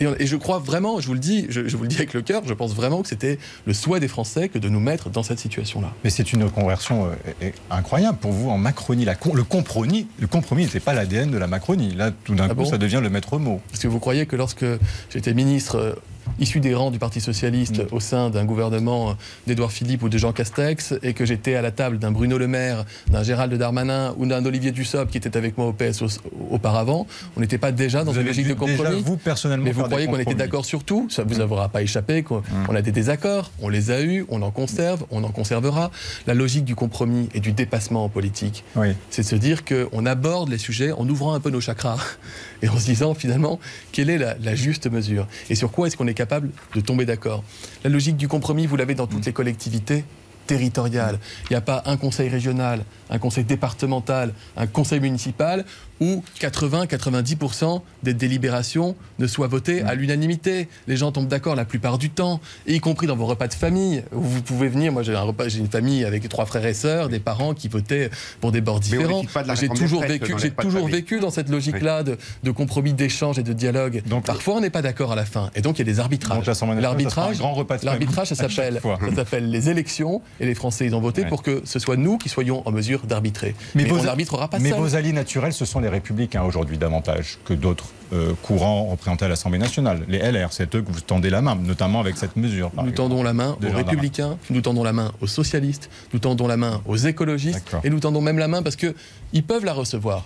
Et, 0.00 0.26
je 0.26 0.36
crois 0.36 0.58
vraiment, 0.58 1.00
je 1.00 1.06
vous 1.06 1.14
le 1.14 1.20
dis, 1.20 1.46
je, 1.48 1.60
vous 1.76 1.82
le 1.82 1.88
dis 1.88 1.96
avec 1.96 2.14
le 2.14 2.22
cœur, 2.22 2.42
je 2.46 2.54
pense 2.54 2.74
vraiment 2.74 3.02
que 3.02 3.08
c'était 3.08 3.38
le 3.66 3.74
souhait 3.74 4.00
des 4.00 4.08
Français 4.08 4.48
que 4.48 4.58
de 4.58 4.68
nous 4.68 4.80
mettre 4.80 5.08
dans 5.10 5.22
cette 5.22 5.38
situation-là. 5.38 5.92
Mais 6.04 6.10
c'est 6.10 6.32
une 6.32 6.50
conversion 6.50 7.06
euh, 7.42 7.50
incroyable 7.70 8.18
pour 8.18 8.32
vous 8.32 8.50
en 8.50 8.58
Macronie. 8.58 9.04
La, 9.04 9.16
le 9.34 9.44
compromis, 9.44 10.06
le 10.18 10.26
compromis, 10.26 10.68
c'est 10.70 10.80
pas 10.80 10.94
l'ADN 10.94 11.30
de 11.30 11.38
la 11.38 11.46
Macronie. 11.46 11.94
Là, 11.94 12.10
tout 12.24 12.34
d'un 12.34 12.48
ah 12.50 12.54
coup, 12.54 12.64
ça 12.64 12.78
devient 12.78 13.00
le 13.02 13.10
maître 13.10 13.38
mot. 13.38 13.60
Est-ce 13.72 13.82
que 13.82 13.88
vous 13.88 14.00
croyez 14.00 14.26
que 14.26 14.36
lorsque 14.36 14.66
j'étais 15.10 15.34
ministre 15.34 15.76
euh, 15.76 15.94
issu 16.38 16.60
des 16.60 16.74
rangs 16.74 16.90
du 16.90 16.98
Parti 16.98 17.20
socialiste 17.20 17.78
mm. 17.78 17.94
au 17.94 18.00
sein 18.00 18.30
d'un 18.30 18.44
gouvernement 18.44 19.16
d'Édouard 19.46 19.72
Philippe 19.72 20.02
ou 20.02 20.08
de 20.08 20.18
Jean 20.18 20.32
Castex, 20.32 20.94
et 21.02 21.12
que 21.14 21.24
j'étais 21.24 21.54
à 21.54 21.62
la 21.62 21.70
table 21.70 21.98
d'un 21.98 22.10
Bruno 22.10 22.38
Le 22.38 22.48
Maire, 22.48 22.84
d'un 23.10 23.22
Gérald 23.22 23.52
Darmanin 23.54 24.14
ou 24.18 24.26
d'un 24.26 24.44
Olivier 24.44 24.72
Dussopt 24.72 25.10
qui 25.10 25.18
était 25.18 25.36
avec 25.36 25.58
moi 25.58 25.66
au 25.66 25.72
PS 25.72 26.02
auparavant, 26.50 27.06
on 27.36 27.40
n'était 27.40 27.58
pas 27.58 27.72
déjà 27.72 28.04
dans 28.04 28.12
une 28.12 28.26
logique 28.26 28.48
de 28.48 28.54
compromis. 28.54 29.02
vous 29.02 29.16
personnellement, 29.16 29.64
mais 29.64 29.72
vous 29.72 29.82
croyez 29.84 30.06
qu'on 30.06 30.18
était 30.18 30.34
d'accord 30.34 30.64
sur 30.64 30.84
tout? 30.84 31.08
Ça 31.10 31.24
vous 31.24 31.40
aura 31.40 31.68
pas 31.68 31.82
échappé. 31.82 32.22
Qu'on 32.22 32.40
mm. 32.40 32.76
a 32.76 32.82
des 32.82 32.92
désaccords, 32.92 33.50
on 33.60 33.68
les 33.68 33.90
a 33.90 34.02
eus, 34.02 34.24
on 34.28 34.42
en 34.42 34.50
conserve, 34.50 35.04
on 35.10 35.24
en 35.24 35.30
conservera. 35.30 35.90
La 36.26 36.34
logique 36.34 36.64
du 36.64 36.74
compromis 36.74 37.28
et 37.34 37.40
du 37.40 37.52
dépassement 37.52 38.04
en 38.04 38.08
politique, 38.08 38.64
c'est 39.10 39.22
de 39.22 39.26
se 39.26 39.36
dire 39.36 39.64
qu'on 39.64 40.06
aborde 40.06 40.48
les 40.48 40.58
sujets 40.58 40.92
en 40.92 41.08
ouvrant 41.08 41.34
un 41.34 41.40
peu 41.40 41.50
nos 41.50 41.60
chakras 41.60 41.98
et 42.62 42.68
en 42.68 42.78
se 42.78 42.84
disant 42.84 43.14
finalement 43.14 43.58
quelle 43.92 44.10
est 44.10 44.18
la, 44.18 44.36
la 44.42 44.54
juste 44.54 44.90
mesure? 44.90 45.26
Et 45.50 45.54
sur 45.54 45.70
quoi 45.70 45.86
est-ce 45.86 45.96
qu'on 45.96 46.06
est 46.06 46.14
capable 46.18 46.50
de 46.74 46.80
tomber 46.80 47.06
d'accord. 47.06 47.44
La 47.84 47.90
logique 47.90 48.16
du 48.16 48.26
compromis, 48.26 48.66
vous 48.66 48.76
l'avez 48.76 48.96
dans 48.96 49.06
toutes 49.06 49.24
les 49.24 49.32
collectivités 49.32 50.04
territoriales. 50.48 51.20
Il 51.44 51.52
n'y 51.52 51.56
a 51.56 51.60
pas 51.60 51.82
un 51.86 51.96
conseil 51.96 52.28
régional, 52.28 52.80
un 53.10 53.18
conseil 53.18 53.44
départemental, 53.44 54.32
un 54.56 54.66
conseil 54.66 54.98
municipal 54.98 55.64
où 56.00 56.22
80-90% 56.40 57.82
des 58.02 58.14
délibérations 58.14 58.94
ne 59.18 59.26
soient 59.26 59.48
votées 59.48 59.82
à 59.82 59.94
l'unanimité. 59.94 60.68
Les 60.86 60.96
gens 60.96 61.12
tombent 61.12 61.28
d'accord 61.28 61.56
la 61.56 61.64
plupart 61.64 61.98
du 61.98 62.10
temps, 62.10 62.40
y 62.66 62.80
compris 62.80 63.06
dans 63.06 63.16
vos 63.16 63.26
repas 63.26 63.48
de 63.48 63.54
famille. 63.54 64.04
Où 64.12 64.22
vous 64.22 64.42
pouvez 64.42 64.68
venir, 64.68 64.92
moi 64.92 65.02
j'ai 65.02 65.14
un 65.14 65.22
repas, 65.22 65.48
j'ai 65.48 65.58
une 65.58 65.68
famille 65.68 66.04
avec 66.04 66.28
trois 66.28 66.46
frères 66.46 66.66
et 66.66 66.74
sœurs, 66.74 67.08
des 67.08 67.18
parents 67.18 67.54
qui 67.54 67.68
votaient 67.68 68.10
pour 68.40 68.52
des 68.52 68.60
bords 68.60 68.80
différents. 68.80 69.22
J'ai 69.54 69.68
toujours 69.68 70.02
vécu, 70.02 70.34
j'ai 70.38 70.50
toujours 70.50 70.88
vécu 70.88 71.20
dans 71.20 71.30
cette 71.30 71.48
logique-là 71.48 72.04
de, 72.04 72.50
compromis, 72.50 72.92
d'échange 72.92 73.38
et 73.38 73.42
de 73.42 73.52
dialogue. 73.52 74.02
Donc, 74.06 74.24
Parfois 74.24 74.54
on 74.54 74.60
n'est 74.60 74.70
pas 74.70 74.82
d'accord 74.82 75.12
à 75.12 75.16
la 75.16 75.24
fin, 75.24 75.50
et 75.54 75.60
donc 75.60 75.78
il 75.78 75.86
y 75.86 75.90
a 75.90 75.92
des 75.92 76.00
arbitrages. 76.00 76.46
L'arbitrage, 76.80 77.38
l'arbitrage, 77.82 78.28
ça 78.28 78.48
s'appelle 78.48 79.50
les 79.50 79.68
élections, 79.68 80.22
et 80.40 80.46
les 80.46 80.54
Français 80.54 80.86
ils 80.86 80.94
ont 80.94 81.00
voté 81.00 81.24
pour 81.24 81.42
que 81.42 81.62
ce 81.64 81.78
soit 81.78 81.96
nous 81.96 82.18
qui 82.18 82.28
soyons 82.28 82.66
en 82.66 82.72
mesure 82.72 83.00
d'arbitrer. 83.06 83.54
Mais, 83.74 83.84
mais, 83.84 83.92
on 83.92 84.02
n'arbitrera 84.02 84.48
pas 84.48 84.58
Mais 84.58 84.70
vos 84.70 84.94
alliés 84.94 85.12
naturels, 85.12 85.52
ce 85.52 85.64
sont 85.64 85.80
les 85.80 85.88
républicains 85.88 86.42
aujourd'hui 86.42 86.78
davantage 86.78 87.38
que 87.44 87.54
d'autres 87.54 87.86
euh, 88.12 88.32
courants 88.42 88.84
représentés 88.84 89.24
à 89.24 89.28
l'Assemblée 89.28 89.58
nationale. 89.58 90.04
Les 90.08 90.18
LR, 90.18 90.52
c'est 90.52 90.74
eux 90.74 90.82
que 90.82 90.90
vous 90.90 91.00
tendez 91.00 91.30
la 91.30 91.42
main, 91.42 91.56
notamment 91.56 92.00
avec 92.00 92.16
cette 92.16 92.36
mesure. 92.36 92.70
Nous 92.82 92.90
tendons 92.90 93.22
la 93.22 93.32
main 93.32 93.56
aux 93.62 93.76
républicains, 93.76 94.38
nous 94.50 94.60
tendons 94.60 94.82
la 94.82 94.92
main 94.92 95.12
aux 95.20 95.26
socialistes, 95.26 95.90
nous 96.12 96.18
tendons 96.18 96.46
la 96.46 96.56
main 96.56 96.80
aux 96.86 96.96
écologistes, 96.96 97.64
et 97.84 97.90
nous 97.90 98.00
tendons 98.00 98.20
même 98.20 98.38
la 98.38 98.48
main 98.48 98.62
parce 98.62 98.76
qu'ils 98.76 99.44
peuvent 99.46 99.64
la 99.64 99.72
recevoir, 99.72 100.24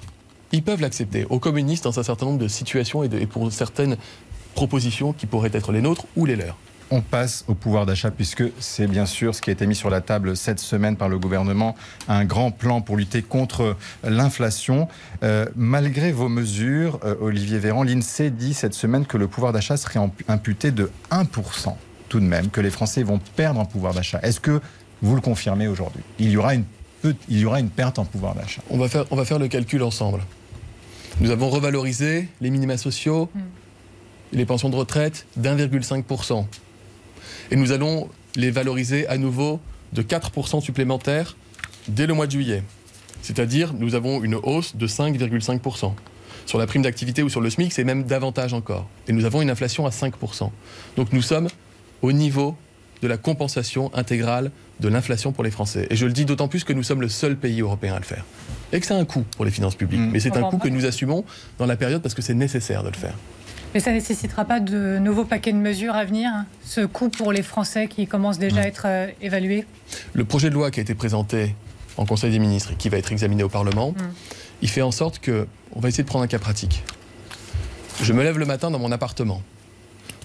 ils 0.53 0.63
peuvent 0.63 0.81
l'accepter, 0.81 1.27
aux 1.31 1.39
communistes 1.39 1.85
dans 1.85 1.99
un 1.99 2.03
certain 2.03 2.27
nombre 2.27 2.39
de 2.39 2.49
situations 2.49 3.03
et, 3.03 3.11
et 3.21 3.27
pour 3.27 3.51
certaines 3.51 3.97
propositions 4.55 5.13
qui 5.13 5.27
pourraient 5.27 5.51
être 5.53 5.73
les 5.73 5.81
nôtres 5.81 6.07
ou 6.17 6.27
les 6.27 6.37
leurs 6.37 6.57
on 6.93 7.01
passe 7.01 7.45
au 7.49 7.55
pouvoir 7.55 7.87
d'achat 7.87 8.11
puisque 8.11 8.45
c'est 8.61 8.87
bien 8.87 9.07
sûr 9.07 9.35
ce 9.35 9.41
qui 9.41 9.49
a 9.49 9.55
été 9.55 9.67
mis 9.67 9.75
sur 9.75 9.89
la 9.89 10.03
table 10.03 10.37
cette 10.37 10.61
semaine 10.61 10.97
par 10.97 11.09
le 11.09 11.19
gouvernement, 11.19 11.75
un 12.07 12.27
grand 12.27 12.51
plan 12.51 12.83
pour 12.83 12.99
lutter 12.99 13.23
contre 13.23 13.77
l'inflation. 14.05 14.89
Euh, 15.23 15.47
malgré 15.57 16.13
vos 16.13 16.29
mesures, 16.29 17.01
euh, 17.05 17.15
Olivier 17.21 17.59
Véran, 17.59 17.83
l'INSEE 17.83 18.31
dit 18.31 18.53
cette 18.53 18.75
semaine 18.75 19.07
que 19.07 19.17
le 19.17 19.27
pouvoir 19.27 19.55
d'achat 19.55 19.79
serait 19.79 20.01
imputé 20.29 20.71
de 20.71 20.91
1% 21.11 21.75
tout 22.11 22.21
de 22.21 22.27
même, 22.27 22.51
que 22.51 22.61
les 22.61 22.71
Français 22.71 23.03
vont 23.03 23.21
perdre 23.37 23.59
en 23.59 23.65
pouvoir 23.65 23.95
d'achat. 23.95 24.21
Est-ce 24.23 24.39
que 24.39 24.61
vous 25.01 25.15
le 25.15 25.23
confirmez 25.23 25.69
aujourd'hui? 25.69 26.03
Il 26.19 26.29
y 26.29 26.37
aura 26.37 26.55
une, 26.55 26.65
il 27.05 27.39
y 27.39 27.47
aura 27.47 27.59
une 27.59 27.71
perte 27.71 27.99
en 27.99 28.05
pouvoir 28.05 28.35
d'achat. 28.35 28.61
On 28.69 28.77
va 28.77 28.91
faire, 28.91 29.07
on 29.11 29.17
va 29.17 29.25
faire 29.25 29.39
le 29.39 29.49
calcul 29.49 29.83
ensemble. 29.83 30.21
Nous 31.21 31.31
avons 31.31 31.49
revalorisé 31.49 32.29
les 32.43 32.51
minima 32.51 32.77
sociaux, 32.77 33.31
mm. 33.35 33.41
les 34.35 34.45
pensions 34.45 34.69
de 34.69 34.77
retraite 34.77 35.27
d'1,5%. 35.39 36.45
Et 37.51 37.57
nous 37.57 37.73
allons 37.73 38.09
les 38.37 38.51
valoriser 38.51 39.07
à 39.09 39.19
nouveau 39.19 39.61
de 39.93 40.03
4% 40.03 40.61
supplémentaires 40.61 41.37
dès 41.89 42.07
le 42.07 42.15
mois 42.15 42.27
de 42.27 42.33
juillet. 42.33 42.63
C'est-à-dire, 43.23 43.73
nous 43.75 43.95
avons 43.95 44.23
une 44.23 44.35
hausse 44.35 44.77
de 44.77 44.87
5,5%. 44.87 45.93
Sur 46.47 46.59
la 46.59 46.67
prime 46.67 46.83
d'activité 46.83 47.23
ou 47.23 47.29
sur 47.29 47.41
le 47.41 47.51
SMIC, 47.51 47.73
c'est 47.73 47.85
même 47.85 48.05
davantage 48.05 48.53
encore. 48.53 48.89
Et 49.07 49.13
nous 49.13 49.25
avons 49.25 49.43
une 49.43 49.51
inflation 49.51 49.87
à 49.87 49.91
5%. 49.91 50.51
Donc 50.97 51.13
nous 51.13 51.23
sommes 51.23 51.49
au 52.03 52.13
niveau 52.13 52.57
de 53.01 53.09
la 53.09 53.17
compensation 53.17 53.91
intégrale 53.95 54.51
de 54.81 54.89
l'inflation 54.89 55.33
pour 55.33 55.45
les 55.45 55.51
Français. 55.51 55.87
Et 55.91 55.97
je 55.97 56.07
le 56.07 56.13
dis 56.13 56.25
d'autant 56.25 56.49
plus 56.49 56.65
que 56.65 56.73
nous 56.73 56.83
sommes 56.83 57.01
le 57.01 57.09
seul 57.09 57.37
pays 57.37 57.61
européen 57.61 57.95
à 57.95 57.99
le 57.99 58.05
faire. 58.05 58.25
Et 58.73 58.81
que 58.81 58.87
c'est 58.87 58.95
un 58.95 59.05
coût 59.05 59.25
pour 59.37 59.45
les 59.45 59.51
finances 59.51 59.75
publiques. 59.75 60.01
Mmh. 60.01 60.11
Mais 60.11 60.21
c'est 60.21 60.37
un 60.37 60.43
coût 60.43 60.59
que 60.59 60.69
nous 60.69 60.87
assumons 60.87 61.25
dans 61.59 61.67
la 61.67 61.77
période 61.77 62.03
parce 62.03 62.15
que 62.15 62.23
c'est 62.23 62.35
nécessaire 62.35 62.83
de 62.83 62.89
le 62.89 62.97
faire. 62.97 63.15
Mais 63.75 63.81
ça 63.81 63.91
ne 63.91 63.97
nécessitera 63.97 64.45
pas 64.45 64.61
de 64.61 64.99
nouveaux 64.99 65.25
paquets 65.25 65.53
de 65.53 65.59
mesures 65.59 65.95
à 65.95 66.05
venir, 66.05 66.31
hein, 66.33 66.47
ce 66.65 66.83
coût 66.83 67.09
pour 67.09 67.33
les 67.33 67.43
Français 67.43 67.89
qui 67.89 68.07
commence 68.07 68.39
déjà 68.39 68.63
à 68.63 68.67
être 68.67 68.85
euh, 68.87 69.07
évalué 69.21 69.65
Le 70.13 70.25
projet 70.25 70.51
de 70.51 70.55
loi 70.55 70.71
qui 70.71 70.81
a 70.81 70.83
été 70.83 70.95
présenté 70.95 71.55
en 71.97 72.05
Conseil 72.05 72.31
des 72.31 72.39
ministres 72.39 72.73
et 72.73 72.75
qui 72.75 72.89
va 72.89 72.99
être 72.99 73.13
examiné 73.13 73.43
au 73.43 73.49
Parlement, 73.49 73.93
mmh. 73.93 74.03
il 74.63 74.69
fait 74.69 74.83
en 74.83 74.91
sorte 74.91 75.19
que, 75.19 75.47
on 75.75 75.81
va 75.81 75.89
essayer 75.89 76.05
de 76.05 76.09
prendre 76.09 76.25
un 76.25 76.29
cas 76.29 76.39
pratique. 76.39 76.85
Je 78.03 78.13
me 78.13 78.23
lève 78.23 78.39
le 78.39 78.47
matin 78.47 78.71
dans 78.71 78.79
mon 78.79 78.93
appartement. 78.93 79.43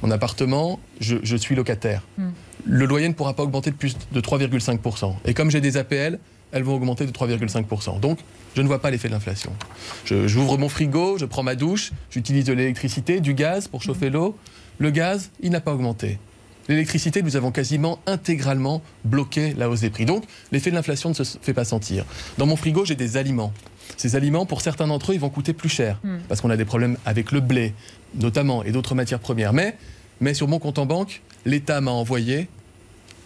Mon 0.03 0.12
appartement, 0.12 0.79
je, 0.99 1.36
suis 1.36 1.55
locataire. 1.55 2.03
Mmh. 2.17 2.27
Le 2.65 2.86
loyer 2.86 3.07
ne 3.07 3.13
pourra 3.13 3.33
pas 3.33 3.43
augmenter 3.43 3.71
de 3.71 3.75
plus 3.75 3.97
de 4.12 4.21
3,5%. 4.21 5.15
Et 5.25 5.33
comme 5.33 5.49
j'ai 5.49 5.62
des 5.62 5.77
APL, 5.77 6.19
elles 6.51 6.63
vont 6.63 6.75
augmenter 6.75 7.05
de 7.05 7.12
3,5%. 7.12 7.99
Donc, 7.99 8.19
je 8.55 8.62
ne 8.62 8.67
vois 8.67 8.81
pas 8.81 8.89
l'effet 8.89 9.07
de 9.07 9.13
l'inflation. 9.13 9.51
J'ouvre 10.05 10.57
mon 10.57 10.69
frigo, 10.69 11.17
je 11.17 11.25
prends 11.25 11.43
ma 11.43 11.55
douche, 11.55 11.91
j'utilise 12.10 12.45
de 12.45 12.53
l'électricité, 12.53 13.19
du 13.19 13.33
gaz 13.33 13.67
pour 13.67 13.83
chauffer 13.83 14.10
l'eau. 14.10 14.38
Le 14.79 14.89
gaz, 14.91 15.31
il 15.41 15.51
n'a 15.51 15.62
pas 15.62 15.73
augmenté. 15.73 16.19
L'électricité, 16.69 17.21
nous 17.21 17.36
avons 17.36 17.51
quasiment 17.51 17.99
intégralement 18.05 18.81
bloqué 19.05 19.53
la 19.57 19.69
hausse 19.69 19.81
des 19.81 19.89
prix. 19.89 20.05
Donc, 20.05 20.25
l'effet 20.51 20.69
de 20.69 20.75
l'inflation 20.75 21.10
ne 21.10 21.13
se 21.13 21.23
fait 21.41 21.53
pas 21.53 21.65
sentir. 21.65 22.05
Dans 22.38 22.45
mon 22.45 22.55
frigo, 22.55 22.83
j'ai 22.83 22.95
des 22.95 23.15
aliments. 23.15 23.53
Ces 23.95 24.15
aliments, 24.15 24.45
pour 24.45 24.62
certains 24.62 24.88
d'entre 24.88 25.12
eux, 25.12 25.15
ils 25.15 25.19
vont 25.19 25.29
coûter 25.29 25.53
plus 25.53 25.69
cher, 25.69 25.99
hmm. 26.03 26.17
parce 26.27 26.41
qu'on 26.41 26.49
a 26.49 26.57
des 26.57 26.65
problèmes 26.65 26.97
avec 27.05 27.31
le 27.31 27.39
blé, 27.39 27.73
notamment, 28.15 28.63
et 28.63 28.71
d'autres 28.71 28.95
matières 28.95 29.19
premières. 29.19 29.53
Mais, 29.53 29.77
mais 30.19 30.33
sur 30.33 30.47
mon 30.49 30.60
compte 30.60 30.77
en 30.77 30.86
banque, 30.86 31.21
l'État 31.45 31.79
m'a 31.79 31.91
envoyé 31.91 32.49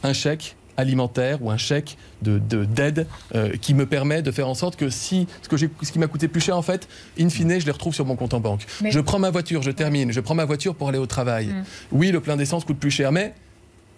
un 0.04 0.14
chèque 0.14 0.56
alimentaire 0.78 1.42
ou 1.42 1.52
un 1.52 1.58
chèque 1.58 1.98
d'aide 2.22 2.48
de, 2.48 2.66
d'aide 2.66 3.08
euh, 3.36 3.56
qui 3.62 3.74
me 3.74 3.86
permet 3.86 4.22
de 4.22 4.32
faire 4.32 4.48
en 4.48 4.56
sorte 4.56 4.76
que 4.76 4.90
si 4.90 5.28
ce, 5.42 5.50
que 5.50 5.58
ce 5.58 5.92
qui 5.92 6.00
m'a 6.00 6.08
coûté 6.08 6.28
plus 6.28 6.42
cher, 6.42 6.58
en 6.58 6.62
fait, 6.62 6.88
in 7.20 7.30
fine, 7.30 7.60
je 7.60 7.66
les 7.66 7.72
retrouve 7.72 7.94
sur 7.94 8.06
mon 8.06 8.16
compte 8.16 8.34
en 8.34 8.40
banque. 8.40 8.66
Je 8.84 9.00
prends 9.00 9.20
ma 9.20 9.30
voiture, 9.30 9.62
je 9.62 9.72
termine, 9.72 10.12
je 10.12 10.20
prends 10.20 10.36
ma 10.36 10.46
voiture 10.46 10.76
pour 10.76 10.90
aller 10.90 10.98
au 10.98 11.06
travail. 11.06 11.48
Mm. 11.48 11.64
Oui, 11.92 12.12
le 12.12 12.20
plein 12.20 12.38
d'essence 12.38 12.66
coûte 12.66 12.78
plus 12.78 12.92
cher, 12.92 13.12
mais 13.12 13.34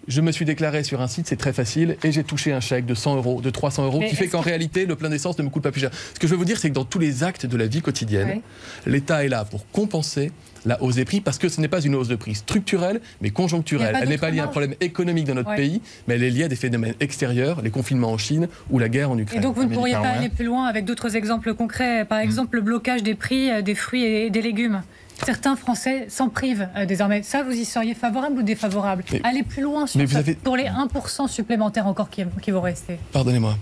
je 0.06 0.20
me 0.20 0.32
suis 0.32 0.44
déclaré 0.44 0.84
sur 0.84 1.00
un 1.00 1.06
site, 1.06 1.26
c'est 1.26 1.36
très 1.36 1.52
facile, 1.52 1.96
et 2.02 2.12
j'ai 2.12 2.24
touché 2.24 2.52
un 2.52 2.60
chèque 2.60 2.86
de 2.86 2.94
100 2.94 3.16
euros, 3.16 3.40
de 3.40 3.50
300 3.50 3.86
euros, 3.86 4.00
qui 4.00 4.14
fait 4.14 4.28
qu'en 4.28 4.40
réalité, 4.40 4.86
le 4.86 4.96
plein 4.96 5.08
d'essence 5.08 5.38
ne 5.38 5.44
me 5.44 5.50
coûte 5.50 5.62
pas 5.62 5.72
plus 5.72 5.80
cher. 5.80 5.90
Ce 6.14 6.18
que 6.18 6.26
je 6.26 6.32
veux 6.32 6.38
vous 6.38 6.44
dire, 6.44 6.58
c'est 6.58 6.68
que 6.68 6.74
dans 6.74 6.84
tous 6.84 6.98
les 6.98 7.24
actes 7.24 7.46
de 7.46 7.56
la 7.56 7.66
vie 7.66 7.80
quotidienne, 7.80 8.40
l'État 8.86 9.24
est 9.24 9.28
là 9.28 9.44
pour 9.44 9.68
compenser 9.70 10.32
la 10.64 10.82
hausse 10.82 10.96
des 10.96 11.04
prix 11.04 11.20
parce 11.20 11.38
que 11.38 11.48
ce 11.48 11.60
n'est 11.60 11.68
pas 11.68 11.80
une 11.80 11.94
hausse 11.94 12.08
de 12.08 12.16
prix 12.16 12.34
structurelle, 12.34 13.00
mais 13.20 13.30
conjoncturelle. 13.30 13.96
Elle 14.00 14.08
n'est 14.08 14.18
pas 14.18 14.30
liée 14.30 14.40
à 14.40 14.44
un 14.44 14.48
problème 14.48 14.74
économique 14.80 15.26
dans 15.26 15.34
notre 15.34 15.54
pays, 15.54 15.80
mais 16.08 16.14
elle 16.14 16.22
est 16.22 16.30
liée 16.30 16.44
à 16.44 16.48
des 16.48 16.56
phénomènes 16.56 16.94
extérieurs, 17.00 17.62
les 17.62 17.70
confinements 17.70 18.12
en 18.12 18.18
Chine 18.18 18.48
ou 18.70 18.78
la 18.78 18.88
guerre 18.88 19.10
en 19.10 19.18
Ukraine. 19.18 19.40
Et 19.40 19.42
donc 19.42 19.56
vous 19.56 19.64
ne 19.64 19.74
pourriez 19.74 19.94
pas 19.94 20.08
aller 20.08 20.28
plus 20.28 20.44
loin 20.44 20.66
avec 20.66 20.84
d'autres 20.84 21.16
exemples 21.16 21.54
concrets, 21.54 22.04
par 22.04 22.18
hmm. 22.18 22.22
exemple 22.22 22.56
le 22.56 22.62
blocage 22.62 23.02
des 23.02 23.14
prix 23.14 23.50
euh, 23.50 23.62
des 23.62 23.74
fruits 23.74 24.04
et 24.04 24.30
des 24.30 24.42
légumes 24.42 24.82
Certains 25.22 25.56
Français 25.56 26.06
s'en 26.08 26.28
privent 26.28 26.68
euh, 26.76 26.86
désormais. 26.86 27.22
Ça, 27.22 27.42
vous 27.42 27.52
y 27.52 27.64
seriez 27.64 27.94
favorable 27.94 28.40
ou 28.40 28.42
défavorable 28.42 29.04
Allez 29.22 29.42
plus 29.42 29.62
loin 29.62 29.86
sur 29.86 30.06
ça, 30.08 30.20
pour 30.42 30.56
les 30.56 30.64
1% 30.64 31.28
supplémentaires 31.28 31.86
encore 31.86 32.08
qui, 32.10 32.50
vont 32.50 32.60
rester. 32.60 32.98
Pardonnez-moi. 33.12 33.56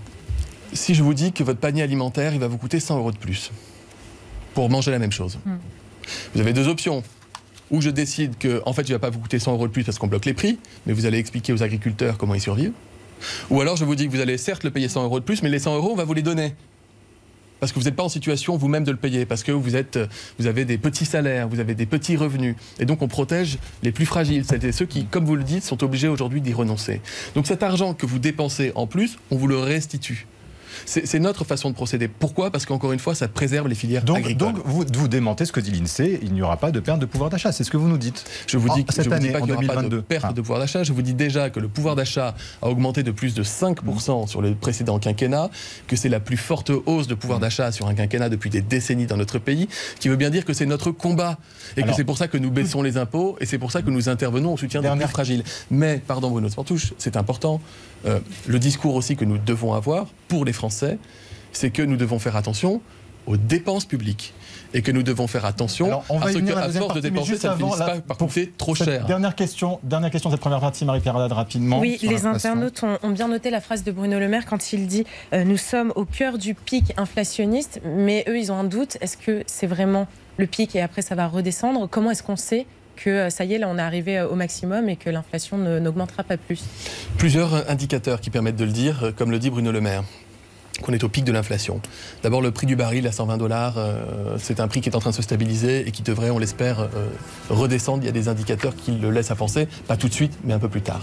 Si 0.73 0.95
je 0.95 1.03
vous 1.03 1.13
dis 1.13 1.31
que 1.31 1.43
votre 1.43 1.59
panier 1.59 1.83
alimentaire, 1.83 2.33
il 2.33 2.39
va 2.39 2.47
vous 2.47 2.57
coûter 2.57 2.79
100 2.79 2.97
euros 2.97 3.11
de 3.11 3.17
plus 3.17 3.51
pour 4.55 4.69
manger 4.69 4.91
la 4.91 4.99
même 4.99 5.11
chose. 5.11 5.37
Hmm. 5.45 5.57
Vous 6.33 6.41
avez 6.41 6.53
deux 6.53 6.67
options. 6.67 7.03
Ou 7.71 7.81
je 7.81 7.89
décide 7.89 8.37
que, 8.37 8.61
en 8.65 8.73
fait, 8.73 8.83
il 8.83 8.91
ne 8.91 8.95
va 8.95 8.99
pas 8.99 9.09
vous 9.09 9.19
coûter 9.19 9.39
100 9.39 9.53
euros 9.53 9.67
de 9.67 9.71
plus 9.71 9.83
parce 9.83 9.97
qu'on 9.97 10.07
bloque 10.07 10.25
les 10.25 10.33
prix, 10.33 10.59
mais 10.85 10.93
vous 10.93 11.05
allez 11.05 11.17
expliquer 11.17 11.53
aux 11.53 11.63
agriculteurs 11.63 12.17
comment 12.17 12.35
ils 12.35 12.41
survivent. 12.41 12.73
Ou 13.49 13.61
alors 13.61 13.77
je 13.77 13.85
vous 13.85 13.95
dis 13.95 14.05
que 14.07 14.11
vous 14.11 14.19
allez 14.19 14.37
certes 14.37 14.63
le 14.63 14.71
payer 14.71 14.89
100 14.89 15.05
euros 15.05 15.19
de 15.19 15.25
plus, 15.25 15.43
mais 15.43 15.49
les 15.49 15.59
100 15.59 15.77
euros, 15.77 15.91
on 15.91 15.95
va 15.95 16.03
vous 16.03 16.13
les 16.13 16.21
donner 16.21 16.53
parce 17.63 17.71
que 17.71 17.79
vous 17.79 17.85
n'êtes 17.85 17.95
pas 17.95 18.03
en 18.03 18.09
situation 18.09 18.57
vous-même 18.57 18.83
de 18.83 18.91
le 18.91 18.97
payer, 18.97 19.25
parce 19.25 19.41
que 19.41 19.53
vous, 19.53 19.77
êtes, 19.77 19.97
vous 20.37 20.47
avez 20.47 20.65
des 20.65 20.77
petits 20.77 21.05
salaires, 21.05 21.47
vous 21.47 21.61
avez 21.61 21.75
des 21.75 21.85
petits 21.85 22.17
revenus. 22.17 22.57
Et 22.77 22.85
donc 22.85 23.01
on 23.01 23.07
protège 23.07 23.57
les 23.83 23.93
plus 23.93 24.05
fragiles, 24.05 24.43
c'est 24.43 24.73
ceux 24.73 24.85
qui, 24.85 25.05
comme 25.05 25.23
vous 25.23 25.37
le 25.37 25.45
dites, 25.45 25.63
sont 25.63 25.81
obligés 25.81 26.09
aujourd'hui 26.09 26.41
d'y 26.41 26.51
renoncer. 26.51 26.99
Donc 27.35 27.47
cet 27.47 27.63
argent 27.63 27.93
que 27.93 28.05
vous 28.05 28.19
dépensez 28.19 28.73
en 28.75 28.85
plus, 28.85 29.17
on 29.31 29.37
vous 29.37 29.47
le 29.47 29.57
restitue. 29.57 30.27
C'est 30.85 31.19
notre 31.19 31.43
façon 31.43 31.69
de 31.69 31.75
procéder. 31.75 32.07
Pourquoi? 32.07 32.51
Parce 32.51 32.65
qu'encore 32.65 32.93
une 32.93 32.99
fois, 32.99 33.15
ça 33.15 33.27
préserve 33.27 33.67
les 33.67 33.75
filières 33.75 34.03
donc, 34.03 34.17
agricoles. 34.17 34.53
Donc 34.53 34.61
vous, 34.65 34.85
vous 34.93 35.07
démentez 35.07 35.45
ce 35.45 35.51
que 35.51 35.59
dit 35.59 35.71
l'INSEE, 35.71 36.19
il 36.21 36.33
n'y 36.33 36.41
aura 36.41 36.57
pas 36.57 36.71
de 36.71 36.79
perte 36.79 36.99
de 36.99 37.05
pouvoir 37.05 37.29
d'achat, 37.29 37.51
c'est 37.51 37.63
ce 37.63 37.71
que 37.71 37.77
vous 37.77 37.87
nous 37.87 37.97
dites. 37.97 38.25
Je 38.47 38.57
vous 38.57 38.69
dis, 38.69 38.85
cette 38.89 39.11
année, 39.11 39.15
vous 39.15 39.25
dis 39.27 39.31
pas 39.31 39.39
qu'il 39.39 39.47
n'y 39.47 39.65
aura 39.65 39.81
pas 39.81 39.89
de 39.89 39.99
perte 39.99 40.25
ah. 40.29 40.33
de 40.33 40.41
pouvoir 40.41 40.59
d'achat, 40.59 40.83
je 40.83 40.93
vous 40.93 41.01
dis 41.01 41.13
déjà 41.13 41.49
que 41.49 41.59
le 41.59 41.67
pouvoir 41.67 41.95
d'achat 41.95 42.35
a 42.61 42.69
augmenté 42.69 43.03
de 43.03 43.11
plus 43.11 43.33
de 43.33 43.43
5% 43.43 44.27
sur 44.27 44.41
le 44.41 44.55
précédent 44.55 44.99
quinquennat, 44.99 45.49
que 45.87 45.95
c'est 45.95 46.09
la 46.09 46.19
plus 46.19 46.37
forte 46.37 46.71
hausse 46.85 47.07
de 47.07 47.15
pouvoir 47.15 47.39
d'achat 47.39 47.71
sur 47.71 47.87
un 47.87 47.93
quinquennat 47.93 48.29
depuis 48.29 48.49
des 48.49 48.61
décennies 48.61 49.05
dans 49.05 49.17
notre 49.17 49.39
pays, 49.39 49.67
qui 49.99 50.09
veut 50.09 50.15
bien 50.15 50.29
dire 50.29 50.45
que 50.45 50.53
c'est 50.53 50.65
notre 50.65 50.91
combat 50.91 51.37
et 51.77 51.83
que 51.83 51.93
c'est 51.93 52.03
pour 52.03 52.17
ça 52.17 52.27
que 52.27 52.37
nous 52.37 52.51
baissons 52.51 52.81
les 52.81 52.97
impôts 52.97 53.37
et 53.39 53.45
c'est 53.45 53.57
pour 53.57 53.71
ça 53.71 53.81
que 53.81 53.89
nous 53.89 54.09
intervenons 54.09 54.53
au 54.53 54.57
soutien 54.57 54.81
des 54.81 54.89
plus 54.89 55.07
fragiles. 55.07 55.43
Mais, 55.71 56.01
pardon 56.05 56.29
Bruno 56.29 56.49
Sportouche, 56.49 56.93
c'est 56.97 57.17
important, 57.17 57.61
euh, 58.05 58.19
le 58.47 58.59
discours 58.59 58.95
aussi 58.95 59.15
que 59.15 59.25
nous 59.25 59.37
devons 59.37 59.73
avoir 59.73 60.07
pour 60.27 60.45
les 60.45 60.53
Français, 60.53 60.62
c'est 60.69 61.69
que 61.69 61.81
nous 61.81 61.97
devons 61.97 62.19
faire 62.19 62.35
attention 62.35 62.81
aux 63.25 63.37
dépenses 63.37 63.85
publiques 63.85 64.33
et 64.73 64.81
que 64.81 64.91
nous 64.91 65.03
devons 65.03 65.27
faire 65.27 65.45
attention 65.45 66.01
à 66.09 66.31
ce 66.31 66.39
qu'à 66.39 66.69
force 66.69 66.95
de 66.95 66.99
dépenser, 66.99 67.37
ça 67.37 67.53
ne 67.53 67.57
finisse 67.57 67.77
pas 67.77 68.01
par 68.01 68.17
coûter 68.17 68.51
trop 68.57 68.75
cher. 68.75 69.05
Dernière 69.05 69.35
question, 69.35 69.79
dernière 69.83 70.09
question 70.09 70.29
de 70.29 70.35
cette 70.35 70.41
première 70.41 70.59
partie, 70.59 70.83
Marie-Pierre 70.83 71.15
rapidement. 71.29 71.79
Oui, 71.79 71.97
les 72.01 72.25
internautes 72.25 72.83
ont, 73.03 73.09
bien 73.09 73.27
noté 73.27 73.49
la 73.49 73.61
phrase 73.61 73.83
de 73.83 73.91
Bruno 73.91 74.19
Le 74.19 74.27
Maire 74.27 74.45
quand 74.45 74.73
il 74.73 74.87
dit 74.87 75.05
euh, 75.33 75.43
Nous 75.43 75.57
sommes 75.57 75.93
au 75.95 76.05
cœur 76.05 76.37
du 76.37 76.55
pic 76.55 76.93
inflationniste», 76.97 77.81
mais 77.85 78.25
eux, 78.27 78.37
ils 78.37 78.51
ont 78.51 78.55
un 78.55 78.63
doute. 78.63 78.97
Est-ce 79.01 79.17
que 79.17 79.43
c'est 79.45 79.67
vraiment 79.67 80.07
le 80.37 80.47
pic 80.47 80.75
et 80.75 80.81
après 80.81 81.01
ça 81.01 81.15
va 81.15 81.27
redescendre? 81.27 81.87
Comment 81.89 82.11
est-ce 82.11 82.23
qu'on 82.23 82.35
sait 82.35 82.65
que 82.95 83.09
euh, 83.09 83.29
ça 83.29 83.45
y 83.45 83.53
est, 83.53 83.59
là 83.59 83.67
on 83.69 83.77
est 83.77 83.81
arrivé 83.81 84.17
euh, 84.17 84.27
au 84.27 84.35
maximum 84.35 84.89
et 84.89 84.95
que 84.95 85.09
l'inflation 85.09 85.57
n'augmentera 85.57 86.23
pas 86.23 86.37
plus? 86.37 86.63
Plusieurs 87.17 87.69
indicateurs 87.69 88.21
qui 88.21 88.31
permettent 88.31 88.55
de 88.55 88.65
le 88.65 88.71
dire, 88.71 89.13
comme 89.15 89.29
le 89.29 89.39
dit 89.39 89.51
Bruno 89.51 89.71
Le 89.71 89.81
Maire 89.81 90.03
qu'on 90.81 90.93
est 90.93 91.03
au 91.03 91.09
pic 91.09 91.23
de 91.23 91.31
l'inflation. 91.31 91.79
D'abord, 92.23 92.41
le 92.41 92.51
prix 92.51 92.65
du 92.65 92.75
baril 92.75 93.05
à 93.07 93.11
120 93.11 93.37
dollars, 93.37 93.75
euh, 93.77 94.37
c'est 94.39 94.59
un 94.59 94.67
prix 94.67 94.81
qui 94.81 94.89
est 94.89 94.95
en 94.95 94.99
train 94.99 95.11
de 95.11 95.15
se 95.15 95.21
stabiliser 95.21 95.87
et 95.87 95.91
qui 95.91 96.01
devrait, 96.01 96.29
on 96.29 96.39
l'espère, 96.39 96.81
euh, 96.81 96.87
redescendre. 97.49 98.03
Il 98.03 98.05
y 98.05 98.09
a 98.09 98.13
des 98.13 98.27
indicateurs 98.27 98.75
qui 98.75 98.91
le 98.91 99.11
laissent 99.11 99.31
à 99.31 99.35
penser, 99.35 99.67
pas 99.87 99.97
tout 99.97 100.07
de 100.09 100.13
suite, 100.13 100.33
mais 100.43 100.53
un 100.53 100.59
peu 100.59 100.69
plus 100.69 100.81
tard. 100.81 101.01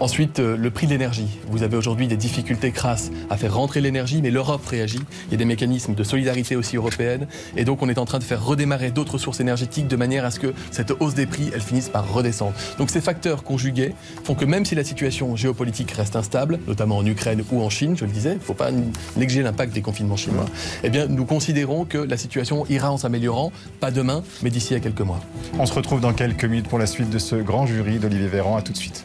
Ensuite, 0.00 0.40
euh, 0.40 0.56
le 0.56 0.70
prix 0.70 0.86
de 0.86 0.92
l'énergie. 0.92 1.28
Vous 1.48 1.62
avez 1.62 1.76
aujourd'hui 1.76 2.08
des 2.08 2.16
difficultés 2.16 2.72
crasses 2.72 3.10
à 3.28 3.36
faire 3.36 3.54
rentrer 3.54 3.80
l'énergie, 3.80 4.22
mais 4.22 4.30
l'Europe 4.30 4.64
réagit. 4.66 5.00
Il 5.28 5.32
y 5.32 5.34
a 5.34 5.38
des 5.38 5.44
mécanismes 5.44 5.94
de 5.94 6.04
solidarité 6.04 6.56
aussi 6.56 6.76
européenne, 6.76 7.26
et 7.56 7.64
donc 7.64 7.82
on 7.82 7.88
est 7.88 7.98
en 7.98 8.06
train 8.06 8.18
de 8.18 8.24
faire 8.24 8.42
redémarrer 8.44 8.90
d'autres 8.90 9.18
sources 9.18 9.40
énergétiques 9.40 9.88
de 9.88 9.96
manière 9.96 10.24
à 10.24 10.30
ce 10.30 10.40
que 10.40 10.54
cette 10.70 10.92
hausse 11.00 11.14
des 11.14 11.26
prix, 11.26 11.50
elle 11.54 11.60
finisse 11.60 11.88
par 11.88 12.10
redescendre. 12.12 12.54
Donc 12.78 12.90
ces 12.90 13.00
facteurs 13.00 13.44
conjugués 13.44 13.94
font 14.24 14.34
que 14.34 14.44
même 14.44 14.64
si 14.64 14.74
la 14.74 14.84
situation 14.84 15.36
géopolitique 15.36 15.90
reste 15.92 16.16
instable, 16.16 16.58
notamment 16.66 16.96
en 16.96 17.06
Ukraine 17.06 17.44
ou 17.52 17.60
en 17.62 17.68
Chine, 17.68 17.96
je 17.96 18.04
le 18.04 18.10
disais, 18.10 18.32
il 18.32 18.38
ne 18.38 18.40
faut 18.40 18.54
pas 18.54 18.70
négliger 19.16 19.42
l'impact 19.42 19.72
des 19.72 19.82
confinements 19.82 20.16
chinois, 20.16 20.46
eh 20.82 20.90
bien, 20.90 21.06
nous 21.06 21.24
considérons 21.24 21.84
que 21.84 21.98
la 21.98 22.16
situation 22.16 22.66
ira 22.68 22.90
en 22.90 22.98
s'améliorant, 22.98 23.52
pas 23.80 23.90
demain, 23.90 24.22
mais 24.42 24.50
d'ici 24.50 24.74
à 24.74 24.80
quelques 24.80 25.00
mois. 25.00 25.20
On 25.58 25.66
se 25.66 25.74
retrouve 25.74 26.00
dans 26.00 26.12
quelques 26.12 26.44
minutes 26.44 26.68
pour 26.68 26.78
la 26.78 26.86
suite 26.86 27.10
de 27.10 27.18
ce 27.18 27.36
grand 27.36 27.66
jury 27.66 27.98
d'Olivier 27.98 28.28
Véran. 28.28 28.56
À 28.56 28.62
tout 28.62 28.72
de 28.72 28.78
suite. 28.78 29.04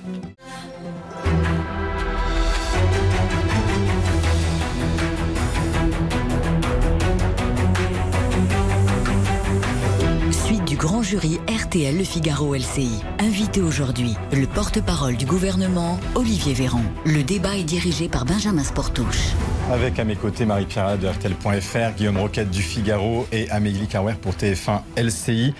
Grand 10.77 11.01
jury 11.01 11.39
RTL 11.47 11.97
Le 11.97 12.03
Figaro 12.03 12.53
LCI. 12.53 13.01
Invité 13.17 13.61
aujourd'hui, 13.61 14.13
le 14.31 14.45
porte-parole 14.45 15.17
du 15.17 15.25
gouvernement, 15.25 15.99
Olivier 16.13 16.53
Véran. 16.53 16.83
Le 17.03 17.23
débat 17.23 17.57
est 17.57 17.63
dirigé 17.63 18.07
par 18.07 18.25
Benjamin 18.25 18.63
Sportouche. 18.63 19.33
Avec 19.71 19.97
à 19.97 20.03
mes 20.03 20.15
côtés 20.15 20.45
Marie-Pierre 20.45 20.99
de 20.99 21.07
RTL.fr, 21.07 21.95
Guillaume 21.97 22.17
Roquette 22.17 22.51
du 22.51 22.61
Figaro 22.61 23.27
et 23.31 23.49
Amélie 23.49 23.87
Carwer 23.87 24.13
pour 24.21 24.33
TF1 24.33 24.81
LCI. 24.95 25.55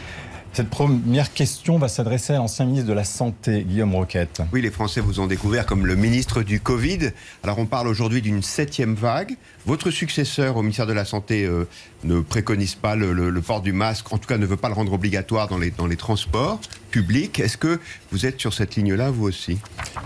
Cette 0.58 0.72
première 0.72 1.34
question 1.34 1.78
va 1.78 1.88
s'adresser 1.88 2.34
à 2.34 2.38
l'ancien 2.38 2.66
ministre 2.66 2.88
de 2.88 2.94
la 2.94 3.04
Santé, 3.04 3.64
Guillaume 3.64 3.94
Roquette. 3.94 4.42
Oui, 4.52 4.64
les 4.64 4.72
Français 4.72 5.02
vous 5.02 5.20
ont 5.20 5.28
découvert 5.28 5.68
comme 5.68 5.86
le 5.86 5.96
ministre 5.96 6.42
du 6.42 6.60
Covid. 6.60 7.12
Alors 7.44 7.60
on 7.60 7.68
parle 7.68 7.88
aujourd'hui 7.88 8.24
d'une 8.24 8.42
septième 8.42 8.96
vague. 8.96 9.36
Votre 9.68 9.92
successeur 9.92 10.58
au 10.58 10.64
ministère 10.64 10.88
de 10.88 10.94
la 10.94 11.06
Santé 11.06 11.46
euh, 11.46 11.68
ne 12.06 12.22
préconise 12.22 12.74
pas 12.74 12.96
le, 12.96 13.40
port 13.40 13.62
du 13.62 13.72
masque, 13.72 14.12
en 14.12 14.18
tout 14.18 14.28
cas 14.28 14.40
ne 14.40 14.48
veut 14.48 14.58
pas 14.58 14.70
le 14.70 14.74
rendre 14.74 14.94
obligatoire 14.94 15.48
dans 15.48 15.60
les, 15.60 15.70
dans 15.70 15.86
les 15.86 15.96
transports 15.96 16.60
publics. 16.90 17.40
Est-ce 17.40 17.58
que 17.58 17.80
vous 18.12 18.26
êtes 18.26 18.40
sur 18.40 18.52
cette 18.52 18.76
ligne-là, 18.78 19.12
vous 19.12 19.28
aussi? 19.28 19.60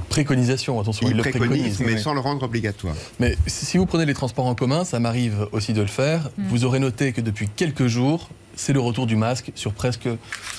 Préconisation, 0.09 0.77
attention, 0.81 1.07
il, 1.09 1.15
le 1.15 1.23
préconise. 1.23 1.79
mais 1.79 1.97
sans 1.97 2.13
le 2.13 2.19
rendre 2.19 2.43
obligatoire. 2.43 2.95
Mais 3.21 3.37
si 3.47 3.77
vous 3.77 3.85
prenez 3.85 4.05
les 4.05 4.13
transports 4.13 4.47
en 4.47 4.55
commun, 4.55 4.83
ça 4.83 4.99
m'arrive 4.99 5.47
aussi 5.53 5.71
de 5.71 5.79
le 5.79 5.87
faire, 5.87 6.29
mm. 6.37 6.47
vous 6.49 6.65
aurez 6.65 6.79
noté 6.79 7.13
que 7.13 7.21
depuis 7.21 7.47
quelques 7.47 7.87
jours, 7.87 8.29
c'est 8.55 8.73
le 8.73 8.79
retour 8.79 9.07
du 9.07 9.15
masque 9.15 9.51
sur 9.55 9.73
presque 9.73 10.09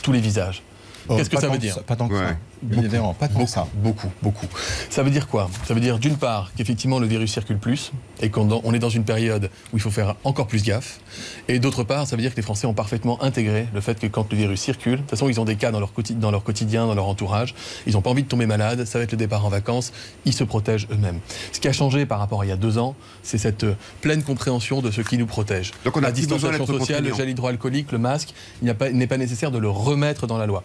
tous 0.02 0.12
les 0.12 0.20
visages. 0.20 0.62
Oh, 1.08 1.16
Qu'est-ce 1.16 1.30
que 1.30 1.40
ça 1.40 1.48
veut 1.48 1.58
dire 1.58 1.82
Pas 1.82 1.96
tant 1.96 2.08
que 2.08 2.16
ça. 2.16 2.36
Beaucoup, 2.62 3.14
pas 3.18 3.28
tant 3.28 3.46
ça. 3.46 3.66
Beaucoup, 3.74 4.10
beaucoup. 4.22 4.46
Ça 4.88 5.02
veut 5.02 5.10
dire 5.10 5.26
quoi? 5.28 5.50
Ça 5.66 5.74
veut 5.74 5.80
dire 5.80 5.98
d'une 5.98 6.16
part 6.16 6.52
qu'effectivement 6.56 6.98
le 6.98 7.06
virus 7.06 7.32
circule 7.32 7.58
plus 7.58 7.92
et 8.20 8.30
qu'on 8.30 8.72
est 8.72 8.78
dans 8.78 8.88
une 8.88 9.04
période 9.04 9.50
où 9.72 9.76
il 9.76 9.80
faut 9.80 9.90
faire 9.90 10.14
encore 10.24 10.46
plus 10.46 10.62
gaffe. 10.62 11.00
Et 11.48 11.58
d'autre 11.58 11.82
part, 11.82 12.06
ça 12.06 12.16
veut 12.16 12.22
dire 12.22 12.30
que 12.30 12.36
les 12.36 12.42
Français 12.42 12.66
ont 12.66 12.74
parfaitement 12.74 13.22
intégré 13.22 13.66
le 13.74 13.80
fait 13.80 13.98
que 13.98 14.06
quand 14.06 14.30
le 14.30 14.38
virus 14.38 14.60
circule, 14.60 14.92
de 14.92 14.96
toute 14.98 15.10
façon 15.10 15.28
ils 15.28 15.40
ont 15.40 15.44
des 15.44 15.56
cas 15.56 15.72
dans 15.72 15.80
leur, 15.80 15.92
dans 16.12 16.30
leur 16.30 16.44
quotidien, 16.44 16.86
dans 16.86 16.94
leur 16.94 17.08
entourage, 17.08 17.54
ils 17.86 17.94
n'ont 17.94 18.02
pas 18.02 18.10
envie 18.10 18.22
de 18.22 18.28
tomber 18.28 18.46
malades, 18.46 18.84
ça 18.84 18.98
va 18.98 19.04
être 19.04 19.12
le 19.12 19.18
départ 19.18 19.44
en 19.44 19.48
vacances, 19.48 19.92
ils 20.24 20.32
se 20.32 20.44
protègent 20.44 20.86
eux-mêmes. 20.92 21.18
Ce 21.52 21.60
qui 21.60 21.68
a 21.68 21.72
changé 21.72 22.06
par 22.06 22.18
rapport 22.18 22.42
à 22.42 22.46
il 22.46 22.48
y 22.48 22.52
a 22.52 22.56
deux 22.56 22.78
ans, 22.78 22.94
c'est 23.22 23.38
cette 23.38 23.64
euh, 23.64 23.74
pleine 24.00 24.22
compréhension 24.22 24.80
de 24.82 24.90
ce 24.90 25.00
qui 25.00 25.18
nous 25.18 25.26
protège. 25.26 25.72
Donc 25.84 25.96
on 25.96 26.00
a 26.00 26.02
la 26.02 26.12
distanciation 26.12 26.66
sociale, 26.66 27.04
le 27.04 27.14
gel 27.14 27.28
hydroalcoolique, 27.28 27.92
le 27.92 27.98
masque, 27.98 28.34
il 28.62 28.66
n'est 28.66 28.74
pas, 28.74 28.86
pas 28.90 29.16
nécessaire 29.16 29.50
de 29.50 29.58
le 29.58 29.68
remettre 29.68 30.26
dans 30.26 30.38
la 30.38 30.46
loi. 30.46 30.62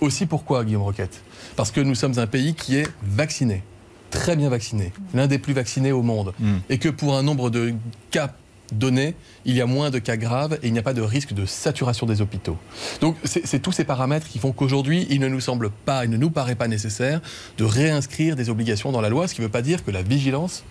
Aussi 0.00 0.26
pourquoi, 0.26 0.64
Guillaume 0.64 0.82
Roquette? 0.82 1.22
Parce 1.56 1.70
que 1.70 1.80
nous 1.80 1.94
sommes 1.94 2.18
un 2.18 2.26
pays 2.26 2.54
qui 2.54 2.76
est 2.76 2.88
vacciné, 3.02 3.62
très 4.10 4.36
bien 4.36 4.48
vacciné, 4.48 4.92
l'un 5.14 5.26
des 5.26 5.38
plus 5.38 5.52
vaccinés 5.52 5.92
au 5.92 6.02
monde. 6.02 6.32
Hmm. 6.38 6.58
Et 6.68 6.78
que 6.78 6.88
pour 6.88 7.16
un 7.16 7.22
nombre 7.22 7.50
de 7.50 7.74
cas 8.10 8.34
donnés, 8.72 9.14
il 9.44 9.54
y 9.54 9.60
a 9.60 9.66
moins 9.66 9.90
de 9.90 9.98
cas 9.98 10.16
graves 10.16 10.58
et 10.62 10.68
il 10.68 10.72
n'y 10.72 10.78
a 10.78 10.82
pas 10.82 10.94
de 10.94 11.02
risque 11.02 11.32
de 11.32 11.46
saturation 11.46 12.06
des 12.06 12.20
hôpitaux. 12.20 12.56
Donc 13.00 13.16
c'est 13.24 13.60
tous 13.60 13.72
ces 13.72 13.84
paramètres 13.84 14.26
qui 14.26 14.38
font 14.38 14.52
qu'aujourd'hui, 14.52 15.06
il 15.10 15.20
ne 15.20 15.28
nous 15.28 15.40
semble 15.40 15.70
pas, 15.70 16.04
il 16.04 16.10
ne 16.10 16.16
nous 16.16 16.30
paraît 16.30 16.54
pas 16.54 16.68
nécessaire 16.68 17.20
de 17.58 17.64
réinscrire 17.64 18.36
des 18.36 18.50
obligations 18.50 18.92
dans 18.92 19.00
la 19.00 19.10
loi, 19.10 19.28
ce 19.28 19.34
qui 19.34 19.40
ne 19.42 19.46
veut 19.46 19.52
pas 19.52 19.62
dire 19.62 19.84
que 19.84 19.90
la 19.90 20.02
vigilance 20.02 20.64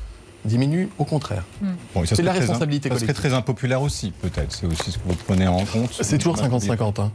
diminue, 0.45 0.89
au 0.97 1.05
contraire. 1.05 1.45
Hmm. 1.61 2.03
c'est 2.05 2.21
la 2.21 2.33
responsabilité 2.33 2.89
collective. 2.89 3.07
Ça 3.07 3.13
serait 3.13 3.29
très 3.29 3.35
impopulaire 3.35 3.81
aussi, 3.81 4.11
peut-être. 4.11 4.51
C'est 4.53 4.65
aussi 4.65 4.91
ce 4.91 4.97
que 4.97 5.03
vous 5.07 5.15
prenez 5.15 5.47
en 5.47 5.63
compte. 5.65 5.99
C'est 6.01 6.17
toujours 6.17 6.37
50-50. 6.37 7.09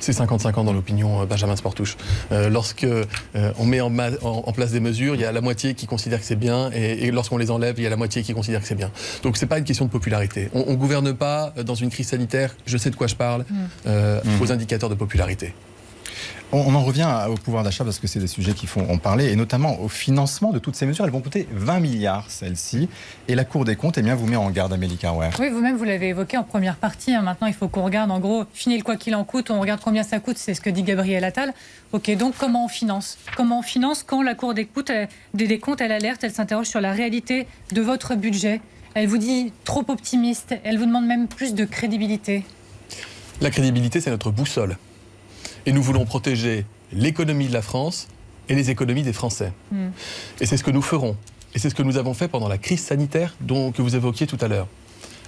C'est 0.00 0.12
55 0.12 0.58
ans 0.58 0.64
dans 0.64 0.72
l'opinion 0.72 1.22
euh, 1.22 1.26
Benjamin 1.26 1.56
Sportouche. 1.56 1.96
Euh, 2.32 2.48
lorsque 2.48 2.84
euh, 2.84 3.04
on 3.58 3.64
met 3.64 3.80
en, 3.80 3.90
place 4.52 4.72
des 4.72 4.80
mesures, 4.80 5.14
il 5.14 5.20
y 5.20 5.24
a 5.24 5.32
la 5.32 5.40
moitié 5.40 5.74
qui 5.74 5.86
considère 5.86 6.20
que 6.20 6.24
c'est 6.24 6.36
bien, 6.36 6.70
et, 6.72 7.10
lorsqu'on 7.10 7.38
les 7.38 7.50
enlève, 7.50 7.74
il 7.78 7.84
y 7.84 7.86
a 7.86 7.90
la 7.90 7.96
moitié 7.96 8.22
qui 8.22 8.32
considère 8.32 8.60
que 8.60 8.66
c'est 8.66 8.74
bien. 8.74 8.90
Donc 9.22 9.36
c'est 9.36 9.46
pas 9.46 9.58
une 9.58 9.64
question 9.64 9.84
de 9.84 9.90
popularité. 9.90 10.48
On, 10.54 10.70
ne 10.72 10.76
gouverne 10.76 11.12
pas 11.14 11.52
dans 11.64 11.74
une 11.74 11.90
crise 11.90 12.08
sanitaire. 12.08 12.54
Je 12.66 12.76
sais 12.76 12.90
de 12.90 12.96
quoi 12.96 13.06
je 13.06 13.14
parle. 13.14 13.44
Mm. 13.50 14.40
Aux 14.40 14.52
indicateurs 14.52 14.88
de 14.88 14.94
popularité. 14.94 15.52
On, 16.52 16.74
en 16.76 16.82
revient 16.82 17.08
au 17.28 17.34
pouvoir 17.34 17.64
d'achat 17.64 17.82
parce 17.82 17.98
que 17.98 18.06
c'est 18.06 18.20
des 18.20 18.28
sujets 18.28 18.52
qui 18.52 18.68
font 18.68 18.88
en 18.88 18.98
parler, 18.98 19.32
et 19.32 19.36
notamment 19.36 19.80
au 19.80 19.88
financement 19.88 20.52
de 20.52 20.60
toutes 20.60 20.76
ces 20.76 20.86
mesures. 20.86 21.04
Elles 21.04 21.10
vont 21.10 21.20
coûter 21.20 21.48
20 21.52 21.80
milliards, 21.80 22.30
celles-ci. 22.30 22.88
Et 23.26 23.34
la 23.34 23.44
Cour 23.44 23.64
des 23.64 23.74
comptes 23.74 23.98
eh 23.98 24.02
bien, 24.02 24.14
vous 24.14 24.26
met 24.26 24.36
en 24.36 24.48
garde, 24.50 24.72
Amélie 24.72 24.96
Carwer. 24.96 25.30
Oui, 25.40 25.50
vous-même, 25.50 25.76
vous, 25.76 25.84
l'avez 25.84 26.08
évoqué 26.08 26.36
en 26.36 26.44
première 26.44 26.76
partie. 26.76 27.12
Hein. 27.12 27.22
Maintenant, 27.22 27.48
il 27.48 27.52
faut 27.52 27.66
qu'on 27.66 27.84
regarde, 27.84 28.12
en 28.12 28.20
gros, 28.20 28.44
fini 28.54 28.78
le 28.78 28.84
quoi 28.84 28.96
qu'il 28.96 29.16
en 29.16 29.24
coûte, 29.24 29.50
on 29.50 29.60
regarde 29.60 29.80
combien 29.82 30.04
ça 30.04 30.20
coûte, 30.20 30.38
c'est 30.38 30.54
ce 30.54 30.60
que 30.60 30.70
dit 30.70 30.84
Gabriel 30.84 31.24
Attal. 31.24 31.52
OK, 31.92 32.14
donc 32.16 32.34
comment 32.38 32.66
on 32.66 32.68
finance? 32.68 33.18
Comment 33.36 33.58
on 33.58 33.62
finance 33.62 34.04
quand 34.04 34.22
la 34.22 34.34
Cour 34.34 34.54
des 34.54 34.66
comptes, 34.66 34.90
elle, 34.90 35.08
des 35.34 35.58
comptes, 35.58 35.80
elle 35.80 35.92
alerte, 35.92 36.22
elle 36.22 36.32
s'interroge 36.32 36.66
sur 36.66 36.80
la 36.80 36.92
réalité 36.92 37.48
de 37.72 37.82
votre 37.82 38.14
budget? 38.14 38.60
Elle 38.94 39.08
vous 39.08 39.18
dit 39.18 39.52
trop 39.64 39.84
optimiste, 39.88 40.54
elle 40.62 40.78
vous 40.78 40.86
demande 40.86 41.06
même 41.06 41.26
plus 41.26 41.54
de 41.54 41.64
crédibilité. 41.64 42.44
La 43.40 43.50
crédibilité, 43.50 44.00
c'est 44.00 44.10
notre 44.10 44.30
boussole. 44.30 44.78
Et 45.66 45.72
nous 45.72 45.82
voulons 45.82 46.04
protéger 46.04 46.64
l'économie 46.92 47.48
de 47.48 47.52
la 47.52 47.62
France 47.62 48.08
et 48.48 48.54
les 48.54 48.70
économies 48.70 49.02
des 49.02 49.12
Français. 49.12 49.52
Hmm. 49.72 49.88
Et 50.40 50.46
c'est 50.46 50.56
ce 50.56 50.64
que 50.64 50.70
nous 50.70 50.82
ferons. 50.82 51.16
Et 51.54 51.58
c'est 51.58 51.70
ce 51.70 51.74
que 51.74 51.82
nous 51.82 51.96
avons 51.96 52.14
fait 52.14 52.28
pendant 52.28 52.48
la 52.48 52.58
crise 52.58 52.80
sanitaire 52.80 53.34
dont, 53.40 53.72
que 53.72 53.82
vous 53.82 53.96
évoquiez 53.96 54.26
tout 54.26 54.38
à 54.40 54.48
l'heure. 54.48 54.68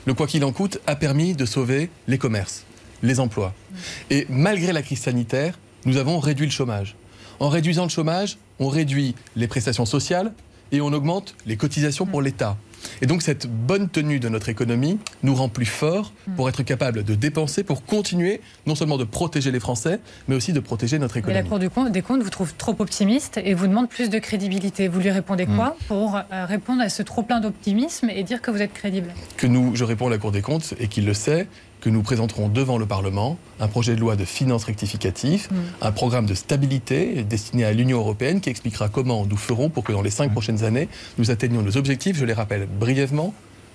Le 0.06 0.14
quoi 0.14 0.26
qu'il 0.26 0.44
en 0.44 0.52
coûte 0.52 0.78
a 0.86 0.94
permis 0.94 1.34
de 1.34 1.44
sauver 1.44 1.90
les 2.06 2.18
commerces, 2.18 2.64
les 3.02 3.18
emplois. 3.20 3.52
Hmm. 3.70 3.76
Et 4.10 4.26
malgré 4.28 4.72
la 4.72 4.82
crise 4.82 5.00
sanitaire, 5.00 5.58
nous 5.84 5.96
avons 5.96 6.18
réduit 6.20 6.46
le 6.46 6.52
chômage. 6.52 6.94
En 7.40 7.48
réduisant 7.48 7.84
le 7.84 7.88
chômage, 7.88 8.38
on 8.58 8.68
réduit 8.68 9.14
les 9.36 9.48
prestations 9.48 9.86
sociales 9.86 10.32
et 10.70 10.80
on 10.80 10.92
augmente 10.92 11.34
les 11.46 11.56
cotisations 11.56 12.06
pour 12.06 12.20
hmm. 12.20 12.24
l'État. 12.24 12.56
Et 13.02 13.06
donc 13.06 13.22
cette 13.22 13.46
bonne 13.46 13.88
tenue 13.88 14.20
de 14.20 14.28
notre 14.28 14.48
économie 14.48 14.98
nous 15.22 15.34
rend 15.34 15.48
plus 15.48 15.66
forts 15.66 16.12
pour 16.36 16.48
être 16.48 16.62
capables 16.62 17.04
de 17.04 17.14
dépenser, 17.14 17.64
pour 17.64 17.84
continuer 17.84 18.40
non 18.66 18.74
seulement 18.74 18.98
de 18.98 19.04
protéger 19.04 19.50
les 19.50 19.60
Français, 19.60 20.00
mais 20.26 20.34
aussi 20.34 20.52
de 20.52 20.60
protéger 20.60 20.98
notre 20.98 21.16
économie. 21.16 21.36
Mais 21.36 21.42
la 21.42 21.48
Cour 21.48 21.58
des 21.90 22.02
comptes 22.02 22.22
vous 22.22 22.30
trouve 22.30 22.54
trop 22.54 22.74
optimiste 22.78 23.40
et 23.42 23.54
vous 23.54 23.66
demande 23.66 23.88
plus 23.88 24.10
de 24.10 24.18
crédibilité. 24.18 24.88
Vous 24.88 25.00
lui 25.00 25.10
répondez 25.10 25.46
quoi 25.46 25.70
hmm. 25.70 25.84
pour 25.88 26.16
euh, 26.16 26.44
répondre 26.46 26.82
à 26.82 26.88
ce 26.88 27.02
trop 27.02 27.22
plein 27.22 27.40
d'optimisme 27.40 28.10
et 28.10 28.22
dire 28.22 28.42
que 28.42 28.50
vous 28.50 28.62
êtes 28.62 28.72
crédible? 28.72 29.12
Que 29.36 29.46
nous, 29.46 29.74
je 29.74 29.84
réponds 29.84 30.08
à 30.08 30.10
la 30.10 30.18
Cour 30.18 30.32
des 30.32 30.42
comptes 30.42 30.74
et 30.78 30.88
qu'il 30.88 31.06
le 31.06 31.14
sait, 31.14 31.46
que 31.80 31.90
nous 31.90 32.02
présenterons 32.02 32.48
devant 32.48 32.78
le 32.78 32.86
Parlement 32.86 33.38
un 33.60 33.68
projet 33.68 33.94
de 33.94 34.00
loi 34.00 34.16
de 34.16 34.24
finances 34.24 34.64
rectificatif, 34.64 35.50
mm. 35.50 35.54
un 35.82 35.92
programme 35.92 36.26
de 36.26 36.34
stabilité 36.34 37.24
destiné 37.24 37.64
à 37.64 37.72
l'Union 37.72 37.98
européenne 37.98 38.40
qui 38.40 38.50
expliquera 38.50 38.88
comment 38.88 39.26
nous 39.26 39.36
ferons 39.36 39.70
pour 39.70 39.84
que 39.84 39.92
dans 39.92 40.02
les 40.02 40.10
cinq 40.10 40.30
mm. 40.30 40.32
prochaines 40.32 40.64
années, 40.64 40.88
nous 41.18 41.30
atteignions 41.30 41.62
nos 41.62 41.76
objectifs. 41.76 42.16
Je 42.16 42.24
les 42.24 42.32
rappelle 42.32 42.66
brièvement. 42.66 43.34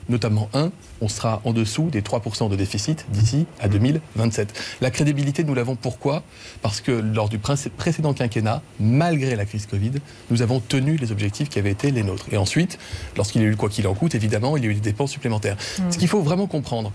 Notamment, 0.09 0.49
un, 0.53 0.69
on 0.99 1.07
sera 1.07 1.41
en 1.45 1.53
dessous 1.53 1.89
des 1.89 2.01
3% 2.01 2.49
de 2.49 2.57
déficit 2.57 3.05
d'ici 3.09 3.45
à 3.61 3.69
2027. 3.69 4.77
La 4.81 4.91
crédibilité, 4.91 5.45
nous 5.45 5.53
l'avons 5.53 5.77
pourquoi? 5.77 6.23
Parce 6.61 6.81
que 6.81 6.91
lors 6.91 7.29
du 7.29 7.39
précédent 7.39 8.13
quinquennat, 8.13 8.61
malgré 8.81 9.37
la 9.37 9.45
crise 9.45 9.65
Covid, 9.65 9.93
nous 10.29 10.41
avons 10.41 10.59
tenu 10.59 10.97
les 10.97 11.13
objectifs 11.13 11.47
qui 11.47 11.57
avaient 11.57 11.71
été 11.71 11.89
les 11.91 12.03
nôtres. 12.03 12.25
Et 12.33 12.37
ensuite, 12.37 12.79
lorsqu'il 13.15 13.43
y 13.43 13.45
a 13.45 13.47
eu 13.47 13.55
quoi 13.55 13.69
qu'il 13.69 13.87
en 13.87 13.93
coûte, 13.93 14.13
évidemment, 14.13 14.57
il 14.57 14.65
y 14.65 14.67
a 14.67 14.71
eu 14.71 14.75
des 14.75 14.81
dépenses 14.81 15.11
supplémentaires. 15.11 15.55
Mm. 15.79 15.91
Ce 15.91 15.97
qu'il 15.97 16.09
faut 16.09 16.21
vraiment 16.21 16.47
comprendre, 16.47 16.91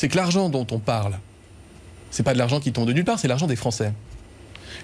c'est 0.00 0.08
que 0.08 0.16
l'argent 0.16 0.48
dont 0.48 0.66
on 0.70 0.78
parle, 0.78 1.18
c'est 2.10 2.22
pas 2.22 2.32
de 2.32 2.38
l'argent 2.38 2.58
qui 2.58 2.72
tombe 2.72 2.88
de 2.88 2.94
nulle 2.94 3.04
part, 3.04 3.18
c'est 3.18 3.28
l'argent 3.28 3.46
des 3.46 3.54
Français. 3.54 3.92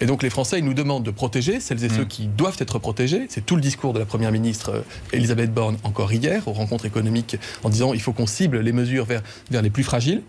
Et 0.02 0.04
donc 0.04 0.22
les 0.22 0.28
Français, 0.28 0.58
ils 0.58 0.64
nous 0.66 0.74
demandent 0.74 1.04
de 1.04 1.10
protéger 1.10 1.58
celles 1.58 1.82
et 1.84 1.88
ceux 1.88 2.02
mm. 2.02 2.08
qui 2.08 2.26
doivent 2.26 2.58
être 2.58 2.78
protégés. 2.78 3.24
C'est 3.30 3.46
tout 3.46 3.56
le 3.56 3.62
discours 3.62 3.94
de 3.94 3.98
la 3.98 4.04
Première 4.04 4.30
ministre 4.30 4.72
euh, 4.74 4.82
Elisabeth 5.14 5.54
Borne 5.54 5.78
encore 5.84 6.12
hier 6.12 6.46
aux 6.46 6.52
rencontres 6.52 6.84
économiques 6.84 7.38
en 7.64 7.70
disant 7.70 7.94
il 7.94 8.02
faut 8.02 8.12
qu'on 8.12 8.26
cible 8.26 8.60
les 8.60 8.72
mesures 8.72 9.06
vers, 9.06 9.22
vers 9.50 9.62
les 9.62 9.70
plus 9.70 9.84
fragiles. 9.84 10.20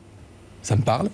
Ça 0.61 0.77
me 0.77 0.83
parle. 0.83 1.09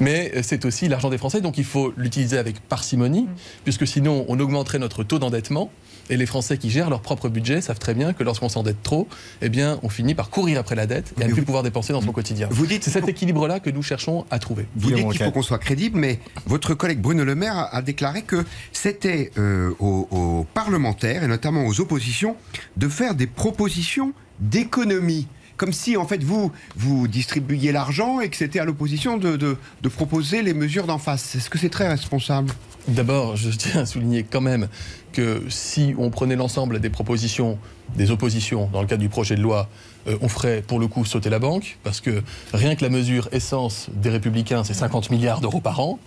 Mais 0.00 0.32
euh, 0.34 0.40
c'est 0.42 0.64
aussi 0.64 0.88
l'argent 0.88 1.10
des 1.10 1.18
Français, 1.18 1.40
donc 1.40 1.58
il 1.58 1.64
faut 1.64 1.94
l'utiliser 1.96 2.38
avec 2.38 2.58
parcimonie, 2.58 3.22
mm. 3.22 3.34
puisque 3.62 3.86
sinon 3.86 4.24
on 4.26 4.40
augmenterait 4.40 4.80
notre 4.80 5.04
taux 5.04 5.20
d'endettement 5.20 5.70
et 6.10 6.16
les 6.16 6.26
Français 6.26 6.58
qui 6.58 6.70
gèrent 6.70 6.90
leur 6.90 7.00
propre 7.00 7.28
budget 7.28 7.60
savent 7.60 7.78
très 7.78 7.94
bien 7.94 8.12
que 8.12 8.22
lorsqu'on 8.22 8.48
s'endette 8.48 8.82
trop, 8.82 9.08
eh 9.42 9.48
bien, 9.48 9.78
on 9.82 9.88
finit 9.88 10.14
par 10.14 10.30
courir 10.30 10.58
après 10.58 10.74
la 10.74 10.86
dette 10.86 11.14
et 11.20 11.24
à 11.24 11.28
ne 11.28 11.32
plus 11.32 11.42
pouvoir 11.42 11.62
dépenser 11.62 11.92
dans 11.92 12.00
son 12.00 12.12
quotidien. 12.12 12.48
Vous 12.50 12.66
dites, 12.66 12.84
c'est 12.84 12.90
cet 12.90 13.08
équilibre-là 13.08 13.60
que 13.60 13.70
nous 13.70 13.82
cherchons 13.82 14.24
à 14.30 14.38
trouver. 14.38 14.66
Vous 14.76 14.90
dites 14.90 15.08
qu'il 15.10 15.22
faut 15.22 15.30
qu'on 15.30 15.42
soit 15.42 15.58
crédible, 15.58 15.98
mais 15.98 16.18
votre 16.46 16.74
collègue 16.74 17.00
Bruno 17.00 17.24
Le 17.24 17.34
Maire 17.34 17.68
a, 17.72 17.82
déclaré 17.82 18.22
que 18.22 18.44
c'était 18.72 19.30
euh, 19.38 19.72
aux, 19.78 20.46
parlementaires 20.54 21.22
et 21.22 21.28
notamment 21.28 21.66
aux 21.66 21.80
oppositions 21.80 22.36
de 22.76 22.88
faire 22.88 23.14
des 23.14 23.26
propositions 23.26 24.12
d'économie 24.40 25.26
comme 25.56 25.72
si 25.72 25.96
en 25.96 26.06
fait 26.06 26.22
vous 26.22 26.52
vous 26.76 27.08
distribuiez 27.08 27.72
l'argent 27.72 28.20
et 28.20 28.28
que 28.28 28.36
c'était 28.36 28.60
à 28.60 28.64
l'opposition 28.64 29.16
de, 29.16 29.56
proposer 29.94 30.42
les 30.42 30.54
mesures 30.54 30.86
d'en 30.86 30.98
face. 30.98 31.34
Est-ce 31.34 31.50
que 31.50 31.58
c'est 31.58 31.68
très 31.68 31.88
responsable? 31.88 32.52
D'abord, 32.88 33.36
je 33.36 33.50
tiens 33.50 33.82
à 33.82 33.86
souligner 33.86 34.24
quand 34.24 34.40
même 34.40 34.68
que 35.12 35.42
si 35.48 35.94
on 35.96 36.10
prenait 36.10 36.36
l'ensemble 36.36 36.80
des 36.80 36.90
propositions 36.90 37.58
des 37.96 38.10
oppositions 38.10 38.68
dans 38.72 38.80
le 38.80 38.86
cadre 38.86 39.02
du 39.02 39.08
projet 39.08 39.36
de 39.36 39.42
loi, 39.42 39.68
euh, 40.08 40.16
on 40.20 40.28
ferait 40.28 40.62
pour 40.62 40.80
le 40.80 40.88
coup 40.88 41.04
sauter 41.04 41.30
la 41.30 41.38
banque, 41.38 41.78
parce 41.82 42.00
que 42.00 42.22
rien 42.52 42.74
que 42.74 42.82
la 42.82 42.90
mesure 42.90 43.28
essence 43.30 43.88
des 43.92 44.10
républicains, 44.10 44.64
c'est 44.64 44.74
50 44.74 45.10
milliards 45.10 45.40
d'euros 45.40 45.60
par 45.60 45.80
an. 45.80 45.98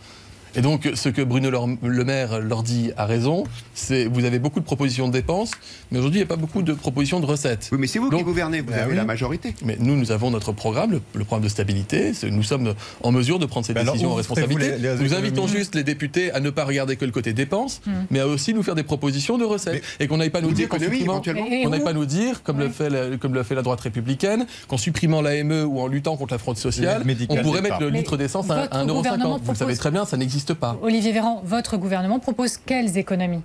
Et 0.58 0.62
donc, 0.62 0.90
ce 0.96 1.10
que 1.10 1.22
Bruno 1.22 1.52
Le 1.84 2.04
Maire 2.04 2.40
leur 2.40 2.64
dit 2.64 2.92
a 2.98 3.06
raison, 3.06 3.44
c'est 3.76 4.06
vous 4.06 4.26
avez 4.26 4.40
beaucoup 4.40 4.60
de 4.60 4.66
propositions 4.66 5.08
de 5.08 5.14
dépenses, 5.14 5.52
mais 5.92 6.00
aujourd'hui, 6.00 6.20
il 6.20 6.24
n'y 6.24 6.28
a 6.28 6.34
pas 6.36 6.36
beaucoup 6.36 6.64
de 6.64 6.74
propositions 6.74 7.20
de 7.20 7.28
recettes. 7.28 7.70
Oui, 7.72 7.78
mais 7.80 7.86
c'est 7.86 8.00
vous 8.00 8.10
qui 8.10 8.24
gouvernez, 8.24 8.62
vous 8.62 8.72
bah 8.72 8.82
avez 8.82 8.96
la 8.96 9.06
majorité. 9.06 9.54
Mais 9.64 9.78
nous, 9.80 9.96
nous 9.96 10.12
avons 10.12 10.32
notre 10.32 10.54
programme, 10.54 11.00
le, 11.14 11.24
programme 11.24 11.44
de 11.44 11.50
stabilité. 11.50 12.12
Nous 12.32 12.42
sommes 12.42 12.74
en 13.04 13.12
mesure 13.12 13.38
de 13.38 13.46
prendre 13.46 13.68
ces 13.68 13.76
décisions 13.76 14.14
en 14.14 14.16
responsabilité. 14.16 14.74
nous 15.00 15.14
invitons 15.14 15.46
juste 15.46 15.76
les 15.76 15.84
députés 15.84 16.32
à 16.32 16.40
ne 16.40 16.50
pas 16.50 16.66
regarder 16.66 16.96
que 16.96 17.06
le 17.06 17.12
côté 17.12 17.34
dépenses, 17.34 17.82
hmm. 17.86 17.92
mais 18.10 18.20
à 18.20 18.28
aussi 18.28 18.56
nous 18.56 18.64
faire 18.64 18.76
des 18.76 18.84
propositions 18.84 19.38
de 19.38 19.46
recettes. 19.46 19.84
et 20.00 20.08
qu'on 20.08 20.18
n'aille 20.18 20.32
pas 20.32 20.42
nous 20.42 20.54
dire 20.54 20.70
qu'on 20.70 21.70
n'aille 21.70 21.84
pas 21.84 21.94
nous 21.94 22.06
dire, 22.06 22.42
comme 22.42 22.58
le 22.58 22.70
fait 22.70 22.90
la, 22.90 23.16
comme 23.18 23.36
le 23.36 23.44
fait 23.44 23.54
la 23.54 23.62
droite 23.62 23.82
républicaine, 23.82 24.48
qu'en 24.68 24.78
supprimant 24.78 25.22
l'AME 25.22 25.66
ou 25.68 25.80
en 25.82 25.88
luttant 25.88 26.18
contre 26.18 26.34
la 26.34 26.40
fraude 26.40 26.58
sociale, 26.58 27.04
on 27.30 27.36
pourrait 27.38 27.62
mettre 27.62 27.80
le 27.80 27.90
litre 27.90 28.18
d'essence 28.18 28.50
à 28.50 28.66
1,50€. 28.86 29.40
Vous 29.44 29.52
le 29.52 29.58
savez 29.58 29.78
très 29.78 29.92
bien, 29.92 30.06
ça 30.06 30.18
n'existe 30.18 30.47
pas. 30.54 30.78
Olivier 30.82 31.12
Véran, 31.12 31.42
votre 31.44 31.78
gouvernement 31.78 32.20
propose 32.20 32.58
quelles 32.58 32.98
économies? 32.98 33.42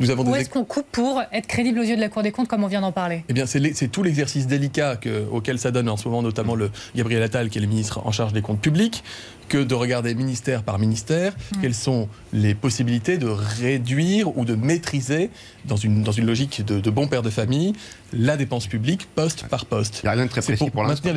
Nous 0.00 0.10
avons 0.10 0.24
Où 0.28 0.34
est-ce 0.34 0.50
qu'on 0.50 0.64
coupe 0.64 0.86
pour 0.92 1.22
être 1.32 1.46
crédible 1.46 1.78
aux 1.78 1.84
yeux 1.84 1.96
de 1.96 2.00
la 2.00 2.08
Cour 2.08 2.22
des 2.22 2.32
comptes, 2.32 2.48
comme 2.48 2.64
on 2.64 2.68
vient 2.68 2.80
d'en 2.80 2.92
parler? 2.92 3.24
Eh 3.28 3.32
bien, 3.32 3.46
c'est 3.46 3.88
tout 3.88 4.02
l'exercice 4.02 4.46
délicat 4.46 4.98
auquel 5.30 5.58
ça 5.58 5.70
donne 5.70 5.88
en 5.88 5.96
ce 5.96 6.08
moment, 6.08 6.22
notamment 6.22 6.54
le 6.54 6.70
Gabriel 6.94 7.22
Attal, 7.22 7.48
qui 7.48 7.58
est 7.58 7.60
le 7.62 7.66
ministre 7.66 8.00
en 8.04 8.12
charge 8.12 8.32
des 8.32 8.42
comptes 8.42 8.60
publics, 8.60 9.02
que 9.52 9.58
de 9.58 9.74
regarder 9.74 10.14
ministère 10.14 10.62
par 10.62 10.78
ministère 10.78 11.34
mm. 11.34 11.60
quelles 11.60 11.74
sont 11.74 12.08
les 12.32 12.54
possibilités 12.54 13.18
de 13.18 13.26
réduire 13.26 14.34
ou 14.38 14.46
de 14.46 14.54
maîtriser, 14.54 15.28
dans 15.66 15.76
une, 15.76 16.02
dans 16.02 16.12
une 16.12 16.24
logique 16.24 16.64
de, 16.64 16.90
bon 16.90 17.06
père 17.06 17.20
de 17.20 17.28
famille, 17.28 17.74
la 18.14 18.38
dépense 18.38 18.66
publique 18.66 19.06
poste 19.14 19.46
par 19.48 19.66
poste. 19.66 20.00
Il 20.02 20.06
n'y 20.06 20.08
a 20.08 20.12
rien 20.12 20.24
de 20.24 20.30
très 20.30 20.40
précis 20.40 20.70
pour, 20.70 20.84
l'instant. 20.84 21.10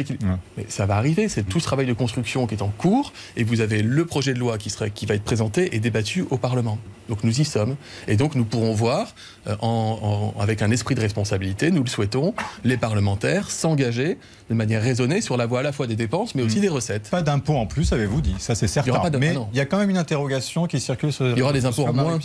Mais 0.58 0.66
ça 0.68 0.86
va 0.86 0.98
arriver, 0.98 1.30
c'est 1.30 1.44
tout 1.44 1.62
ce 1.62 1.66
travail 1.66 1.86
de 1.86 1.94
construction 1.94 2.46
qui 2.46 2.56
est 2.56 2.62
en 2.62 2.74
cours, 2.78 3.14
et 3.38 3.46
vous 3.46 3.62
avez 3.62 3.82
le 3.82 4.06
projet 4.06 4.34
de 4.34 4.40
loi 4.40 4.58
qui, 4.58 4.70
serait, 4.70 4.92
qui 4.92 5.06
va 5.06 5.16
être 5.16 5.24
présenté 5.24 5.74
et 5.74 5.80
débattu 5.80 6.26
au 6.30 6.38
Parlement. 6.38 6.78
Donc 7.08 7.24
nous 7.24 7.40
y 7.40 7.46
sommes. 7.46 7.76
Et 8.08 8.18
donc 8.18 8.36
nous 8.36 8.46
pourrons 8.46 8.74
voir, 8.74 9.14
euh, 9.48 9.56
en, 9.62 10.34
avec 10.40 10.62
un 10.62 10.72
esprit 10.72 10.96
de 10.96 11.02
responsabilité, 11.02 11.72
nous 11.72 11.84
le 11.84 11.90
souhaitons, 11.90 12.34
les 12.64 12.78
parlementaires 12.78 13.50
s'engager 13.52 14.18
de 14.50 14.56
manière 14.56 14.82
raisonnée 14.82 15.22
sur 15.22 15.38
la 15.38 15.46
voie 15.46 15.60
à 15.60 15.64
la 15.64 15.72
fois 15.72 15.88
des 15.88 15.96
dépenses, 15.96 16.36
mais 16.36 16.44
aussi 16.44 16.58
mm. 16.58 16.62
des 16.62 16.70
recettes. 16.70 17.10
Pas 17.10 17.22
d'impôts 17.22 17.56
en 17.56 17.66
plus, 17.66 17.94
avez-vous 17.94 18.22
dit, 18.26 18.36
ça 18.40 18.56
c'est 18.56 18.68
certain. 18.68 18.92
mais 19.20 19.34
ah 19.36 19.48
il 19.52 19.58
y 19.58 19.62
a 19.62 19.66
quand 19.66 19.78
même 19.78 19.90
une 19.90 19.98
interrogation 19.98 20.68
qui 20.68 20.80
circule 20.80 21.12
sur 21.12 21.28
Il 21.28 21.38
y 21.38 21.42
aura 21.42 21.54
des 21.54 21.66
impôts 21.66 21.86
en 21.86 21.94
moins. 21.94 22.20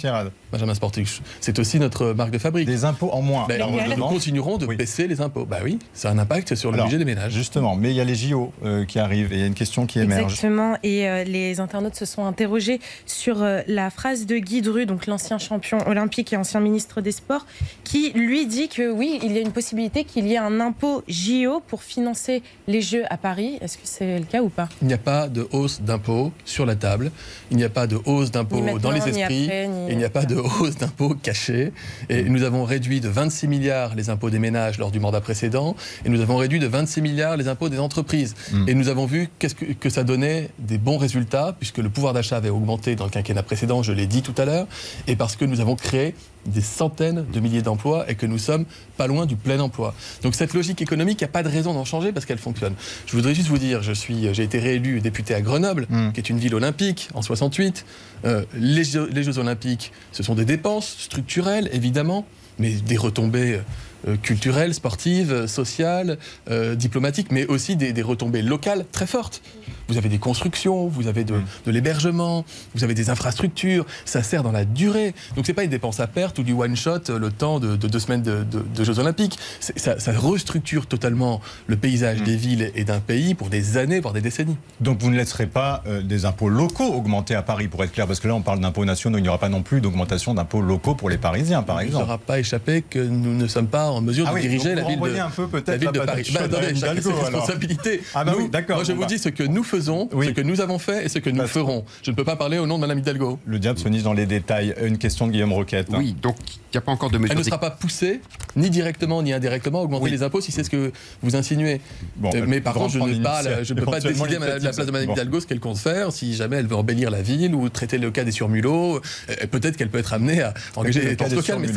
Benjamin 0.53 0.75
Sportic, 0.75 1.23
c'est 1.41 1.59
aussi 1.59 1.79
notre 1.79 2.13
marque 2.13 2.31
de 2.31 2.39
fabrique. 2.39 2.67
Des 2.67 2.85
impôts 2.85 3.11
en 3.13 3.23
moins. 3.23 3.47
Ben, 3.49 3.63
nous 3.97 4.07
continuerons 4.07 4.59
de 4.59 4.67
baisser 4.67 5.07
les 5.07 5.21
impôts. 5.21 5.45
Bah 5.45 5.59
oui, 5.63 5.79
ça 5.93 6.09
a 6.09 6.13
un 6.13 6.19
impact 6.19 6.55
sur 6.55 6.73
le 6.73 6.83
budget 6.83 6.99
des 6.99 7.05
ménages. 7.05 7.33
Justement, 7.33 7.77
mais 7.77 7.91
il 7.91 7.97
y 7.97 8.01
a 8.01 8.05
les 8.05 8.15
JO 8.15 8.53
euh, 8.65 8.85
qui 8.85 8.99
arrivent 8.99 9.33
et 9.33 9.37
il 9.37 9.41
y 9.41 9.45
a 9.45 9.47
une 9.47 9.55
question 9.55 9.87
qui 9.87 10.01
émerge. 10.01 10.23
Exactement, 10.23 10.77
et 10.83 11.09
euh, 11.09 11.25
les 11.25 11.61
internautes 11.61 11.95
se 11.95 12.05
sont 12.05 12.25
interrogés 12.25 12.81
sur 13.07 13.45
la 13.67 13.91
phrase 13.91 14.27
de 14.27 14.37
Guy 14.39 14.63
Dru, 14.63 14.87
donc 14.87 15.07
l'ancien 15.07 15.39
champion 15.39 15.79
olympique 15.87 16.33
et 16.33 16.37
ancien 16.37 16.61
ministre 16.61 17.01
des 17.01 17.13
Sports, 17.13 17.47
qui 17.85 18.13
lui 18.13 18.47
dit 18.47 18.69
que 18.69 18.91
oui, 18.91 19.19
il 19.23 19.33
y 19.33 19.39
a 19.39 19.41
une 19.41 19.53
possibilité 19.53 20.05
qu'il 20.05 20.27
y 20.27 20.35
ait 20.35 20.39
un 20.39 20.61
impôt 20.61 21.03
JO 21.09 21.61
pour 21.67 21.83
financer 21.83 22.43
les 22.67 22.81
Jeux 22.81 23.05
à 23.11 23.17
Paris. 23.17 23.59
Est-ce 23.61 23.77
que 23.77 23.85
c'est 23.85 24.19
le 24.19 24.25
cas 24.25 24.43
ou 24.43 24.49
pas? 24.49 24.69
Il 24.83 24.89
n'y 24.89 24.95
a 24.95 24.99
pas 24.99 25.29
de 25.29 25.47
hausse 25.53 25.81
d'impôt 25.91 26.33
sur 26.45 26.67
la 26.67 26.77
table. 26.77 27.11
Il 27.51 27.57
n'y 27.57 27.65
a 27.65 27.69
pas 27.69 27.87
de 27.87 27.99
hausse 28.05 28.31
d'impôt 28.31 28.79
dans 28.79 28.91
les 28.91 29.07
esprits. 29.09 29.51
il 29.89 29.99
n'y 29.99 30.05
a 30.05 30.11
pas 30.11 30.25
de 30.25 30.37
hausse 30.37 30.77
d'impôt 30.77 31.15
cachée. 31.15 31.73
Et 32.09 32.23
nous 32.25 32.43
avons 32.45 32.65
réduit 32.65 33.01
de 33.01 33.09
26 33.09 33.49
milliards 33.49 33.95
les 33.95 34.09
impôts 34.09 34.31
des 34.31 34.39
ménages 34.39 34.79
lors 34.79 34.91
du 34.91 35.01
mandat 35.01 35.21
précédent. 35.21 35.77
Et 36.05 36.09
nous 36.09 36.21
avons 36.21 36.37
réduit 36.37 36.61
de 36.61 36.67
26 36.67 37.03
milliards 37.03 37.37
les 37.37 37.49
impôts 37.49 37.69
des 37.69 37.81
entreprises. 37.81 38.35
Hmm. 38.53 38.69
Et 38.69 38.75
nous 38.75 38.89
avons 38.89 39.07
vu 39.07 39.29
qu'est-ce 39.39 39.55
que, 39.55 39.67
que 39.73 39.91
ça 39.91 40.05
donnait 40.05 40.51
des 40.59 40.79
bons 40.79 40.99
résultats, 40.99 41.55
puisque 41.59 41.79
le 41.79 41.91
pouvoir 41.91 42.13
d'achat 42.13 42.37
avait 42.37 42.51
augmenté 42.51 42.95
dans 42.95 43.05
le 43.05 43.11
quinquennat 43.11 43.43
précédent, 43.43 43.83
je 43.83 43.93
l'ai 43.93 44.07
dit 44.07 44.23
tout 44.23 44.35
à 44.39 44.45
l'heure, 44.45 44.67
et 45.07 45.17
parce 45.17 45.37
que 45.37 45.45
nous 45.45 45.61
avons 45.61 45.77
créé 45.77 46.15
des 46.47 46.61
centaines 46.61 47.27
de 47.33 47.41
milliers 47.41 47.63
d'emplois 47.63 48.11
et 48.11 48.15
que 48.15 48.27
nous 48.27 48.39
sommes 48.39 48.65
pas 48.97 49.07
loin 49.07 49.27
du 49.27 49.37
plein 49.37 49.61
emploi. 49.61 49.95
Donc 50.23 50.35
cette 50.35 50.55
logique 50.55 50.81
économique, 50.83 51.21
il 51.21 51.25
n'y 51.25 51.31
a 51.31 51.33
pas 51.33 51.43
de 51.43 51.49
raison 51.49 51.75
d'en 51.75 51.85
changer 51.85 52.13
parce 52.13 52.27
qu'elle 52.27 52.39
fonctionne. 52.39 52.75
Je 53.07 53.17
voudrais 53.17 53.35
juste 53.35 53.49
vous 53.49 53.59
dire, 53.59 53.83
je 53.83 53.93
suis, 53.93 54.33
j'ai 54.33 54.43
été 54.43 54.59
réélu 54.59 55.01
député 55.01 55.35
à 55.35 55.41
Grenoble, 55.41 55.87
hmm. 55.91 56.13
qui 56.13 56.21
est 56.21 56.31
une 56.31 56.39
ville 56.39 56.55
olympique 56.55 57.09
en 57.15 57.23
68. 57.23 57.85
Euh, 58.25 58.45
les, 58.55 58.83
les 59.13 59.23
Jeux 59.23 59.39
olympiques, 59.39 59.93
ce 60.13 60.23
sont 60.23 60.35
des 60.35 60.45
dépenses 60.45 60.97
structurelles, 60.99 61.69
évidemment, 61.73 62.27
mais 62.59 62.73
des 62.73 62.97
retombées 62.97 63.61
euh, 64.09 64.17
culturelles, 64.17 64.73
sportives, 64.73 65.47
sociales, 65.47 66.19
euh, 66.51 66.75
diplomatiques, 66.75 67.31
mais 67.31 67.47
aussi 67.47 67.77
des, 67.77 67.93
des, 67.93 68.03
retombées 68.03 68.43
locales 68.43 68.87
très 68.91 69.07
fortes. 69.07 69.43
Vous 69.91 69.99
avez 69.99 70.09
des 70.09 70.19
constructions, 70.19 70.87
vous 70.87 71.07
avez 71.07 71.25
de, 71.25 71.35
de 71.67 71.71
l'hébergement, 71.71 72.45
vous 72.75 72.85
avez 72.85 72.95
des 72.95 73.11
infrastructures, 73.11 73.85
ça 74.05 74.23
sert 74.23 74.43
dans 74.43 74.53
la 74.53 74.65
durée. 74.65 75.15
Donc 75.37 75.47
c'est 75.47 75.55
pas 75.55 75.65
une 75.65 75.71
dépense 75.71 76.01
à 76.01 76.07
perte 76.07 76.39
ou 76.39 76.43
du 76.43 76.53
one 76.53 76.77
shot 76.77 77.11
euh, 77.11 77.19
le 77.19 77.31
temps 77.31 77.59
de, 77.61 77.77
de 77.77 77.89
deux 77.89 77.99
semaines 77.99 78.23
de, 78.23 78.45
de 78.45 78.85
Jeux 78.85 78.99
Olympiques. 78.99 79.39
Ça, 79.61 79.99
ça, 79.99 80.13
restructure 80.13 80.87
totalement 80.87 81.41
le 81.67 81.77
paysage 81.77 82.21
mm. 82.21 82.25
des 82.25 82.37
villes 82.37 82.73
et 82.75 82.85
d'un 82.85 83.01
pays 83.01 83.35
pour 83.35 83.49
des 83.49 83.77
années, 83.77 84.01
voire 84.01 84.15
des 84.15 84.21
décennies. 84.21 84.57
Donc 84.81 85.01
vous 85.01 85.11
ne 85.11 85.17
laisserez 85.17 85.47
pas 85.47 85.83
des 86.05 86.25
impôts 86.25 86.49
locaux 86.49 86.93
augmenter 86.93 87.35
à 87.35 87.43
Paris, 87.43 87.69
pour 87.69 87.83
être 87.85 87.93
clair, 87.93 88.07
parce 88.07 88.21
que 88.21 88.29
là 88.29 88.35
on 88.35 88.43
parle 88.43 88.61
d'impôts 88.61 88.85
nationaux, 88.85 89.19
il 89.19 89.23
n'y 89.23 89.29
aura 89.29 89.39
pas 89.39 89.49
non 89.49 89.63
plus 89.63 89.81
d'augmentation 89.81 90.35
d'impôts 90.35 90.61
locaux 90.61 90.95
pour 90.95 91.11
les 91.11 91.19
Parisiens, 91.19 91.63
par 91.63 91.81
exemple. 91.81 92.05
Il 92.05 92.07
ne 92.07 92.07
sera 92.07 92.19
pas 92.19 92.39
échappé 92.39 92.83
que 92.83 92.99
nous 92.99 93.35
ne 93.35 93.47
sommes 93.47 93.67
pas 93.67 93.91
en 93.91 94.01
mesure 94.01 94.27
ah 94.29 94.35
de 94.35 94.41
diriger 94.41 94.75
la 94.75 94.85
ville, 94.85 95.01
de, 95.01 95.19
un 95.19 95.31
peu, 95.31 95.49
la 95.67 95.77
ville 95.77 95.91
de 95.91 96.01
Paris. 96.01 96.31
Bah, 96.33 96.41
attendez, 96.45 96.75
chacun 96.75 97.01
ses 97.01 97.13
responsabilités. 97.13 98.03
Ah 98.15 98.25
bah 98.25 98.35
oui, 98.37 98.49
d'accord. 98.49 98.77
Moi, 98.77 98.85
je 98.85 98.93
vous 98.93 99.01
bah. 99.01 99.07
dis 99.07 99.19
ce 99.19 99.29
que 99.29 99.43
nous 99.43 99.65
faisons, 99.65 99.80
ce 99.81 100.31
que 100.31 100.41
nous 100.41 100.61
avons 100.61 100.79
fait 100.79 101.05
et 101.05 101.09
ce 101.09 101.19
que 101.19 101.31
nous 101.31 101.47
ferons. 101.47 101.85
Je 102.03 102.11
ne 102.11 102.17
peux 102.17 102.25
pas 102.25 102.37
parler 102.37 102.59
au 102.59 102.67
nom 102.67 102.77
de 102.77 102.83
Mme 102.83 102.99
Hidalgo. 102.99 103.39
Le 103.47 103.59
diable 103.59 103.79
se 103.79 103.89
niche 103.89 104.03
dans 104.03 104.13
les 104.13 104.27
détails. 104.27 104.75
Une 104.83 104.99
question 104.99 105.27
de 105.27 105.33
Guillaume 105.33 105.53
Roquette. 105.53 105.89
Oui, 105.91 106.15
donc 106.21 106.37
il 106.47 106.77
n'y 106.77 106.79
a 106.79 106.81
pas 106.83 106.93
encore 106.93 107.11
de 107.11 107.19
mesure. 107.19 107.33
Elle 107.33 107.39
ne 107.39 107.43
sera 107.43 107.59
pas 107.59 107.71
poussée, 107.71 108.21
ni 108.57 108.71
directement 108.71 109.23
ni 109.23 109.33
indirectement, 109.33 109.81
à 109.81 109.83
augmenter 109.83 110.11
les 110.11 110.23
impôts 110.23 110.41
si 110.41 110.53
c'est 110.53 110.65
ce 110.65 110.71
que 110.71 110.93
vous 111.23 111.37
insinuez. 111.37 111.81
Euh, 112.25 112.45
mais 112.47 112.61
par 112.61 112.75
contre, 112.75 112.93
je 112.93 112.99
ne 112.99 113.75
peux 113.75 113.85
pas 113.85 114.01
décider 114.01 114.37
à 114.37 114.59
la 114.59 114.73
place 114.73 114.87
de 114.87 114.93
Mme 114.93 115.11
Hidalgo 115.11 115.41
ce 115.41 115.47
qu'elle 115.47 115.61
compte 115.61 115.79
faire 115.79 116.13
si 116.13 116.35
jamais 116.35 116.57
elle 116.57 116.67
veut 116.67 116.77
embellir 116.77 117.11
la 117.11 117.23
ville 117.23 117.55
ou 117.55 117.69
traiter 117.69 117.99
le 117.99 118.11
cas 118.11 118.25
des 118.25 118.33
surmulots. 118.33 118.97
Euh, 118.97 119.47
peut-être 119.51 119.77
qu'elle 119.77 119.91
peut 119.91 119.99
être 119.99 120.13
amenée 120.13 120.43
à 120.43 120.55
engager 120.77 121.01
des 121.01 121.17
forces 121.17 121.35
locales, 121.35 121.59
mais 121.59 121.69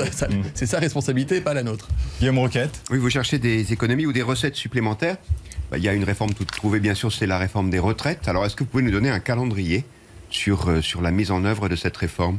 c'est 0.54 0.66
sa 0.66 0.80
responsabilité, 0.80 1.41
pas 1.41 1.54
la 1.54 1.64
nôtre. 1.64 1.88
Guillaume 2.20 2.39
Roquette. 2.39 2.82
Oui, 2.91 2.97
vous 2.97 3.10
cherchez 3.10 3.39
des 3.39 3.74
économies 3.74 4.06
ou 4.06 4.14
des 4.14 4.22
recettes 4.22 4.56
supplémentaires. 4.56 5.18
Bah, 5.74 5.80
il 5.80 5.84
y 5.84 5.89
a 5.89 5.93
une 5.93 6.03
réforme 6.03 6.36
toute 6.36 6.51
trouvée, 6.51 6.80
bien 6.80 6.93
sûr, 6.93 7.11
c'est 7.11 7.26
la 7.26 7.39
réforme 7.39 7.71
des 7.71 7.80
retraites. 7.80 8.28
Alors, 8.28 8.45
est-ce 8.45 8.55
que 8.55 8.63
vous 8.63 8.69
pouvez 8.69 8.84
nous 8.84 8.91
donner 8.91 9.09
un 9.09 9.19
calendrier 9.19 9.86
sur, 10.30 10.69
euh, 10.69 10.84
sur 10.84 11.01
la 11.01 11.09
mise 11.09 11.32
en 11.32 11.45
œuvre 11.45 11.67
de 11.67 11.76
cette 11.76 11.97
réforme? 11.97 12.38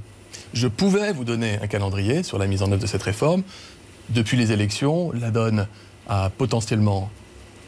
Je 0.53 0.69
pouvais 0.69 1.13
vous 1.13 1.25
donner 1.25 1.59
un 1.61 1.67
calendrier 1.67 2.23
sur 2.23 2.39
la 2.39 2.47
mise 2.47 2.63
en 2.63 2.71
œuvre 2.71 2.81
de 2.81 2.87
cette 2.87 3.03
réforme. 3.03 3.43
Depuis 4.11 4.37
les 4.37 4.53
élections, 4.53 5.11
la 5.11 5.33
donne 5.33 5.67
a 6.07 6.31
potentiellement 6.31 7.11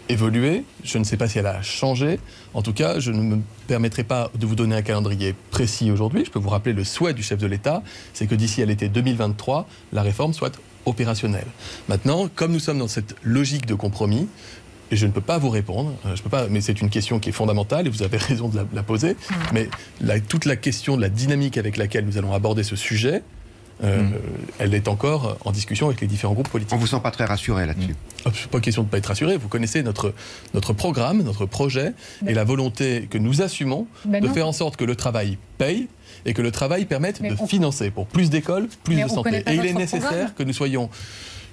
évolué. 0.09 0.63
Je 0.85 0.99
ne 0.99 1.05
sais 1.05 1.17
pas 1.17 1.29
si 1.29 1.41
elle 1.41 1.47
a 1.47 1.61
changé. 1.63 2.21
En 2.55 2.63
tout 2.63 2.73
cas, 2.73 3.01
je 3.01 3.11
ne 3.11 3.21
me 3.21 3.39
permettrai 3.67 4.05
pas 4.05 4.31
de 4.39 4.47
vous 4.47 4.55
donner 4.55 4.77
un 4.77 4.83
calendrier 4.83 5.35
précis 5.51 5.91
aujourd'hui. 5.91 6.25
Je 6.25 6.31
peux 6.31 6.39
vous 6.39 6.49
rappeler 6.49 6.75
le 6.75 6.85
souhait 6.85 7.13
du 7.13 7.25
chef 7.25 7.41
de 7.41 7.47
l'État, 7.49 7.83
c'est 8.13 8.29
que 8.29 8.37
d'ici 8.37 8.63
à 8.63 8.67
l'été 8.67 8.89
2023, 8.89 9.67
la 9.93 10.03
réforme 10.03 10.33
soit 10.33 10.61
opérationnelle. 10.87 11.47
Maintenant, 11.89 12.29
comme 12.35 12.53
nous 12.53 12.61
sommes 12.61 12.79
dans 12.79 12.89
cette 12.89 13.17
logique 13.23 13.67
de 13.67 13.75
compromis, 13.75 14.29
et 14.91 14.97
je 14.97 15.07
ne 15.07 15.13
peux 15.13 15.21
pas 15.21 15.39
vous 15.39 15.51
répondre, 15.51 15.95
euh, 16.07 16.15
je 16.15 16.23
peux 16.23 16.29
pas, 16.29 16.47
mais 16.49 16.61
c'est 16.61 16.81
une 16.81 16.91
question 16.91 17.19
qui 17.19 17.31
est 17.31 17.33
fondamentale 17.33 17.87
et 17.87 17.91
vous 17.91 18.03
avez 18.03 18.17
raison 18.17 18.49
de 18.49 18.61
la, 18.73 18.83
poser. 18.83 19.13
Mm. 19.13 19.35
Mais 19.53 20.21
toute 20.21 20.45
la 20.45 20.57
question 20.57 20.97
de 20.97 21.03
la 21.03 21.09
dynamique 21.09 21.59
avec 21.59 21.77
laquelle 21.77 22.05
nous 22.05 22.19
allons 22.19 22.33
aborder 22.33 22.63
ce 22.63 22.77
sujet, 22.77 23.23
euh, 23.85 24.03
mm. 24.03 24.15
elle 24.59 24.75
est 24.75 24.89
encore 24.89 25.39
en 25.45 25.51
discussion 25.51 25.87
avec 25.87 26.01
les 26.01 26.07
différents 26.07 26.35
groupes 26.35 26.49
politiques. 26.49 26.75
On 26.75 26.79
vous 26.79 26.87
sent 26.87 27.01
pas 27.03 27.11
très 27.11 27.25
rassuré 27.25 27.67
là-dessus. 27.67 27.95
Ce 28.25 28.29
n'est 28.29 28.49
pas 28.51 28.61
question 28.61 28.83
de 28.83 28.87
ne 28.87 28.91
pas 28.91 28.99
être 28.99 29.07
rassuré. 29.07 29.37
Vous 29.37 29.49
connaissez 29.49 29.83
notre, 29.83 30.15
notre 30.55 30.73
programme, 30.73 31.23
notre 31.23 31.47
projet 31.47 31.93
et 32.27 32.35
la 32.35 32.45
volonté 32.45 33.09
que 33.11 33.19
nous 33.19 33.43
assumons 33.43 33.87
de 34.05 34.29
faire 34.29 34.47
en 34.47 34.53
sorte 34.53 34.77
que 34.77 34.85
le 34.85 34.97
travail 34.97 35.39
paye 35.59 35.89
et 36.25 36.33
que 36.33 36.43
le 36.43 36.51
travail 36.51 36.87
permette 36.87 37.23
de 37.23 37.37
financer 37.47 37.91
pour 37.91 38.07
plus 38.07 38.31
d'écoles, 38.31 38.69
plus 38.85 39.01
de 39.01 39.09
santé. 39.09 39.43
Et 39.47 39.55
il 39.55 39.67
est 39.67 39.75
nécessaire 39.75 40.35
que 40.35 40.43
nous 40.43 40.53
soyons 40.53 40.91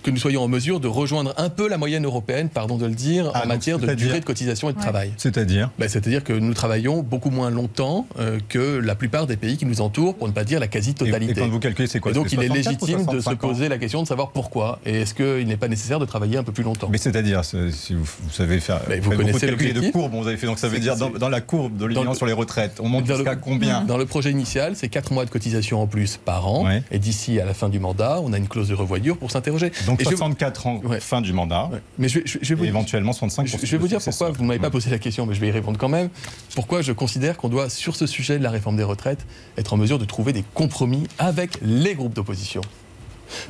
que 0.03 0.11
nous 0.11 0.17
soyons 0.17 0.43
en 0.43 0.47
mesure 0.47 0.79
de 0.79 0.87
rejoindre 0.87 1.33
un 1.37 1.49
peu 1.49 1.67
la 1.67 1.77
moyenne 1.77 2.05
européenne, 2.05 2.49
pardon 2.49 2.77
de 2.77 2.85
le 2.85 2.93
dire, 2.93 3.27
en 3.27 3.31
ah, 3.33 3.45
matière 3.45 3.79
de 3.79 3.93
durée 3.93 4.19
de 4.19 4.25
cotisation 4.25 4.69
et 4.69 4.73
de 4.73 4.79
travail. 4.79 5.13
C'est-à-dire 5.17 5.71
ben, 5.79 5.87
C'est-à-dire 5.89 6.23
que 6.23 6.33
nous 6.33 6.53
travaillons 6.53 7.01
beaucoup 7.01 7.29
moins 7.29 7.49
longtemps 7.49 8.07
euh, 8.19 8.39
que 8.49 8.77
la 8.77 8.95
plupart 8.95 9.27
des 9.27 9.37
pays 9.37 9.57
qui 9.57 9.65
nous 9.65 9.81
entourent, 9.81 10.15
pour 10.15 10.27
ne 10.27 10.33
pas 10.33 10.43
dire 10.43 10.59
la 10.59 10.67
quasi-totalité. 10.67 11.31
Et, 11.31 11.35
quand 11.35 11.47
vous 11.47 11.59
calculez, 11.59 11.87
c'est 11.87 11.99
quoi 11.99 12.11
et 12.11 12.15
Donc 12.15 12.31
il 12.31 12.43
est 12.43 12.49
légitime 12.49 13.05
de 13.05 13.19
se 13.19 13.31
poser 13.31 13.69
la 13.69 13.77
question 13.77 14.03
de 14.03 14.07
savoir 14.07 14.31
pourquoi. 14.31 14.79
Et 14.85 15.01
est-ce 15.01 15.13
qu'il 15.13 15.47
n'est 15.47 15.57
pas 15.57 15.67
nécessaire 15.67 15.99
de 15.99 16.05
travailler 16.05 16.37
un 16.37 16.43
peu 16.43 16.51
plus 16.51 16.63
longtemps 16.63 16.89
Mais 16.91 16.97
c'est-à-dire, 16.97 17.43
si 17.45 17.93
vous, 17.93 18.05
savez 18.31 18.59
faire 18.59 18.81
ben, 18.87 18.99
vous 19.01 19.11
connaissez 19.11 19.47
le 19.47 19.55
de 19.55 19.91
courbes, 19.91 20.13
vous 20.13 20.27
avez 20.27 20.37
fait, 20.37 20.47
donc 20.47 20.59
ça 20.59 20.67
veut 20.67 20.79
dire 20.79 20.95
dans, 20.97 21.29
la 21.29 21.41
courbe 21.41 21.77
de 21.77 21.85
l'Union 21.85 22.13
sur 22.13 22.25
les 22.25 22.33
retraites, 22.33 22.79
on 22.79 22.89
monte 22.89 23.07
jusqu'à 23.07 23.35
combien 23.35 23.81
Dans 23.81 23.97
le 23.97 24.05
projet 24.05 24.31
initial, 24.31 24.75
c'est 24.75 24.89
4 24.89 25.13
mois 25.13 25.25
de 25.25 25.29
cotisation 25.29 25.81
en 25.81 25.87
plus 25.87 26.17
par 26.17 26.47
an. 26.47 26.67
Et 26.91 26.99
d'ici 26.99 27.39
à 27.39 27.45
la 27.45 27.53
fin 27.53 27.69
du 27.69 27.79
mandat, 27.79 28.19
on 28.21 28.33
a 28.33 28.37
une 28.37 28.47
clause 28.47 28.67
de 28.67 28.75
revoyure 28.75 29.17
pour 29.17 29.31
s'interroger. 29.31 29.71
Donc 29.93 30.01
Et 30.01 30.05
je- 30.05 30.09
64 30.09 30.65
ans, 30.67 30.81
Ouais. 30.83 30.99
fin 30.99 31.21
du 31.21 31.33
mandat, 31.33 31.69
Ouais. 31.71 31.81
Mais 31.99 32.07
je, 32.09 32.19
vais- 32.19 32.25
je- 32.25 32.39
je 32.41 32.47
vais 32.47 32.53
et 32.53 32.55
vous 32.55 32.65
éventuellement 32.65 33.13
65 33.13 33.45
Je, 33.45 33.57
je 33.63 33.71
vais 33.71 33.77
vous 33.77 33.87
dire 33.87 33.99
pourquoi, 34.03 34.31
vous 34.31 34.41
ne 34.41 34.47
m'avez 34.47 34.59
pas 34.59 34.71
posé 34.71 34.89
la 34.89 34.97
question, 34.97 35.27
mais 35.27 35.35
je 35.35 35.39
vais 35.39 35.49
y 35.49 35.51
répondre 35.51 35.77
quand 35.77 35.87
même. 35.89 36.09
Pourquoi 36.55 36.81
je 36.81 36.91
considère 36.93 37.37
qu'on 37.37 37.49
doit, 37.49 37.69
sur 37.69 37.95
ce 37.95 38.07
sujet 38.07 38.39
de 38.39 38.43
la 38.43 38.49
réforme 38.49 38.75
des 38.75 38.83
retraites, 38.83 39.23
être 39.57 39.71
en 39.73 39.77
mesure 39.77 39.99
de 39.99 40.05
trouver 40.05 40.33
des 40.33 40.43
compromis 40.55 41.03
avec 41.19 41.59
les 41.61 41.93
groupes 41.93 42.13
d'opposition? 42.13 42.61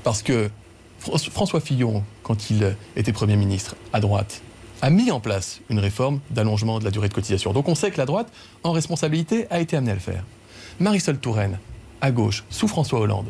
Parce 0.03 0.21
que 0.21 0.49
Fran- 0.99 1.17
François 1.17 1.61
Fillon, 1.61 2.03
quand 2.23 2.49
il 2.49 2.75
était 2.97 3.13
Premier 3.13 3.37
ministre 3.37 3.75
à 3.93 4.01
droite, 4.01 4.41
a 4.81 4.89
mis 4.89 5.11
en 5.11 5.21
place 5.21 5.61
une 5.69 5.79
réforme 5.79 6.19
d'allongement 6.29 6.79
de 6.79 6.83
la 6.83 6.91
durée 6.91 7.07
de 7.07 7.13
cotisation. 7.13 7.53
Donc 7.53 7.69
on 7.69 7.75
sait 7.75 7.89
que 7.89 7.97
la 7.97 8.05
droite, 8.05 8.27
en 8.63 8.73
responsabilité, 8.73 9.47
a 9.49 9.61
été 9.61 9.77
amenée 9.77 9.91
à 9.91 9.95
le 9.95 10.01
faire. 10.01 10.23
Marisol 10.81 11.17
Touraine, 11.19 11.57
à 12.01 12.11
gauche, 12.11 12.43
sous 12.49 12.67
François 12.67 12.99
Hollande, 12.99 13.27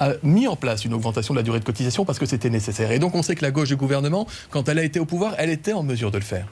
a 0.00 0.12
mis 0.22 0.46
en 0.48 0.56
place 0.56 0.84
une 0.84 0.94
augmentation 0.94 1.34
de 1.34 1.38
la 1.38 1.42
durée 1.42 1.60
de 1.60 1.64
cotisation 1.64 2.04
parce 2.04 2.18
que 2.18 2.26
c'était 2.26 2.50
nécessaire. 2.50 2.90
Et 2.92 2.98
donc 2.98 3.14
on 3.14 3.22
sait 3.22 3.34
que 3.34 3.42
la 3.42 3.50
gauche 3.50 3.68
du 3.68 3.76
gouvernement, 3.76 4.26
quand 4.50 4.68
elle 4.68 4.78
a 4.78 4.84
été 4.84 5.00
au 5.00 5.04
pouvoir, 5.04 5.34
elle 5.38 5.50
était 5.50 5.72
en 5.72 5.82
mesure 5.82 6.10
de 6.10 6.18
le 6.18 6.24
faire. 6.24 6.46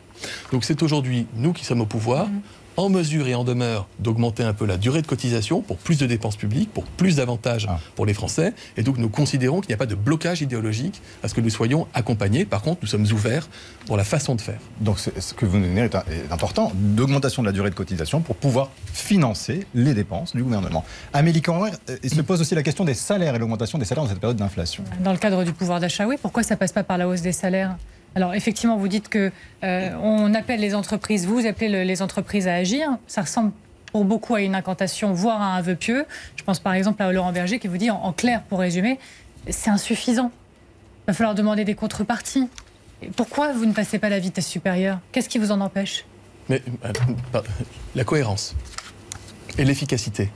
Donc 0.52 0.64
c'est 0.64 0.82
aujourd'hui, 0.82 1.26
nous 1.36 1.52
qui 1.52 1.64
sommes 1.64 1.80
au 1.80 1.86
pouvoir, 1.86 2.28
en 2.76 2.88
mesure 2.88 3.26
et 3.28 3.34
en 3.34 3.44
demeure 3.44 3.86
d'augmenter 3.98 4.42
un 4.42 4.52
peu 4.52 4.64
la 4.66 4.76
durée 4.76 5.02
de 5.02 5.06
cotisation 5.06 5.60
pour 5.60 5.76
plus 5.76 5.98
de 5.98 6.06
dépenses 6.06 6.36
publiques, 6.36 6.72
pour 6.72 6.84
plus 6.84 7.16
d'avantages 7.16 7.66
Ah. 7.68 7.78
pour 7.96 8.06
les 8.06 8.14
Français. 8.14 8.54
Et 8.76 8.82
donc 8.82 8.98
nous 8.98 9.08
considérons 9.08 9.60
qu'il 9.60 9.68
n'y 9.68 9.74
a 9.74 9.78
pas 9.78 9.86
de 9.86 9.94
blocage 9.94 10.42
idéologique 10.42 11.00
à 11.22 11.28
ce 11.28 11.34
que 11.34 11.40
nous 11.40 11.50
soyons 11.50 11.86
accompagnés. 11.94 12.44
Par 12.44 12.62
contre, 12.62 12.80
nous 12.82 12.88
sommes 12.88 13.06
ouverts 13.12 13.48
pour 13.86 13.96
la 13.96 14.04
façon 14.04 14.34
de 14.34 14.40
faire. 14.40 14.58
Donc 14.80 14.98
c'est- 14.98 15.20
ce 15.20 15.34
que 15.34 15.44
vous 15.46 15.58
nous 15.58 15.66
donnez 15.66 15.82
est, 15.82 15.94
est 15.94 16.32
important, 16.32 16.72
d'augmentation 16.74 17.42
de 17.42 17.48
la 17.48 17.52
durée 17.52 17.70
de 17.70 17.74
cotisation 17.74 18.20
pour 18.20 18.36
pouvoir 18.36 18.70
financer 18.92 19.66
les 19.74 19.94
dépenses 19.94 20.34
du 20.34 20.42
gouvernement. 20.42 20.84
Amélie 21.12 21.42
euh, 21.48 21.96
il 22.02 22.10
se 22.10 22.20
pose 22.22 22.40
aussi 22.40 22.54
la 22.54 22.62
question 22.62 22.84
des 22.84 22.94
salaires 22.94 23.34
et 23.34 23.38
l'augmentation 23.38 23.78
des 23.78 23.84
salaires 23.84 24.04
dans 24.04 24.10
cette 24.10 24.20
période 24.20 24.36
d'inflation. 24.36 24.84
Dans 25.00 25.12
le 25.12 25.18
cadre 25.18 25.44
du 25.44 25.52
pouvoir 25.52 25.80
d'achat, 25.80 26.06
oui. 26.06 26.16
Pourquoi 26.20 26.42
ça 26.42 26.56
passe 26.56 26.72
pas 26.72 26.84
par 26.84 26.98
la 26.98 27.08
hausse 27.08 27.20
des 27.22 27.32
salaires? 27.32 27.76
Alors 28.14 28.34
effectivement, 28.34 28.76
vous 28.76 28.88
dites 28.88 29.08
que 29.08 29.30
euh, 29.64 29.90
on 30.02 30.34
appelle 30.34 30.60
les 30.60 30.74
entreprises, 30.74 31.26
vous 31.26 31.46
appelez 31.46 31.68
le- 31.68 31.82
les 31.82 32.02
entreprises 32.02 32.46
à 32.46 32.54
agir. 32.54 32.88
Ça 33.06 33.22
ressemble 33.22 33.52
pour 33.92 34.04
beaucoup 34.04 34.34
à 34.34 34.40
une 34.42 34.54
incantation, 34.54 35.12
voire 35.12 35.40
à 35.40 35.56
un 35.56 35.60
vœu 35.62 35.74
pieux. 35.76 36.04
Je 36.36 36.42
pense 36.44 36.58
par 36.60 36.74
exemple 36.74 37.02
à 37.02 37.10
Laurent 37.12 37.32
Berger 37.32 37.58
qui 37.58 37.68
vous 37.68 37.76
dit, 37.78 37.90
en, 37.90 38.12
clair, 38.12 38.42
pour 38.42 38.58
résumer, 38.60 38.98
c'est 39.50 39.70
insuffisant. 39.70 40.30
Il 41.04 41.06
va 41.08 41.12
falloir 41.14 41.34
demander 41.34 41.64
des 41.64 41.74
contreparties. 41.74 42.48
Pourquoi 43.16 43.52
vous 43.52 43.66
ne 43.66 43.72
passez 43.72 43.98
pas 43.98 44.08
la 44.08 44.18
vitesse 44.18 44.46
supérieure? 44.46 44.98
Qu'est-ce 45.10 45.28
qui 45.28 45.38
vous 45.38 45.50
en 45.50 45.60
empêche? 45.60 46.04
Mais 46.48 46.62
euh, 46.84 47.40
la 47.94 48.04
cohérence 48.04 48.54
et 49.58 49.64
l'efficacité. 49.64 50.30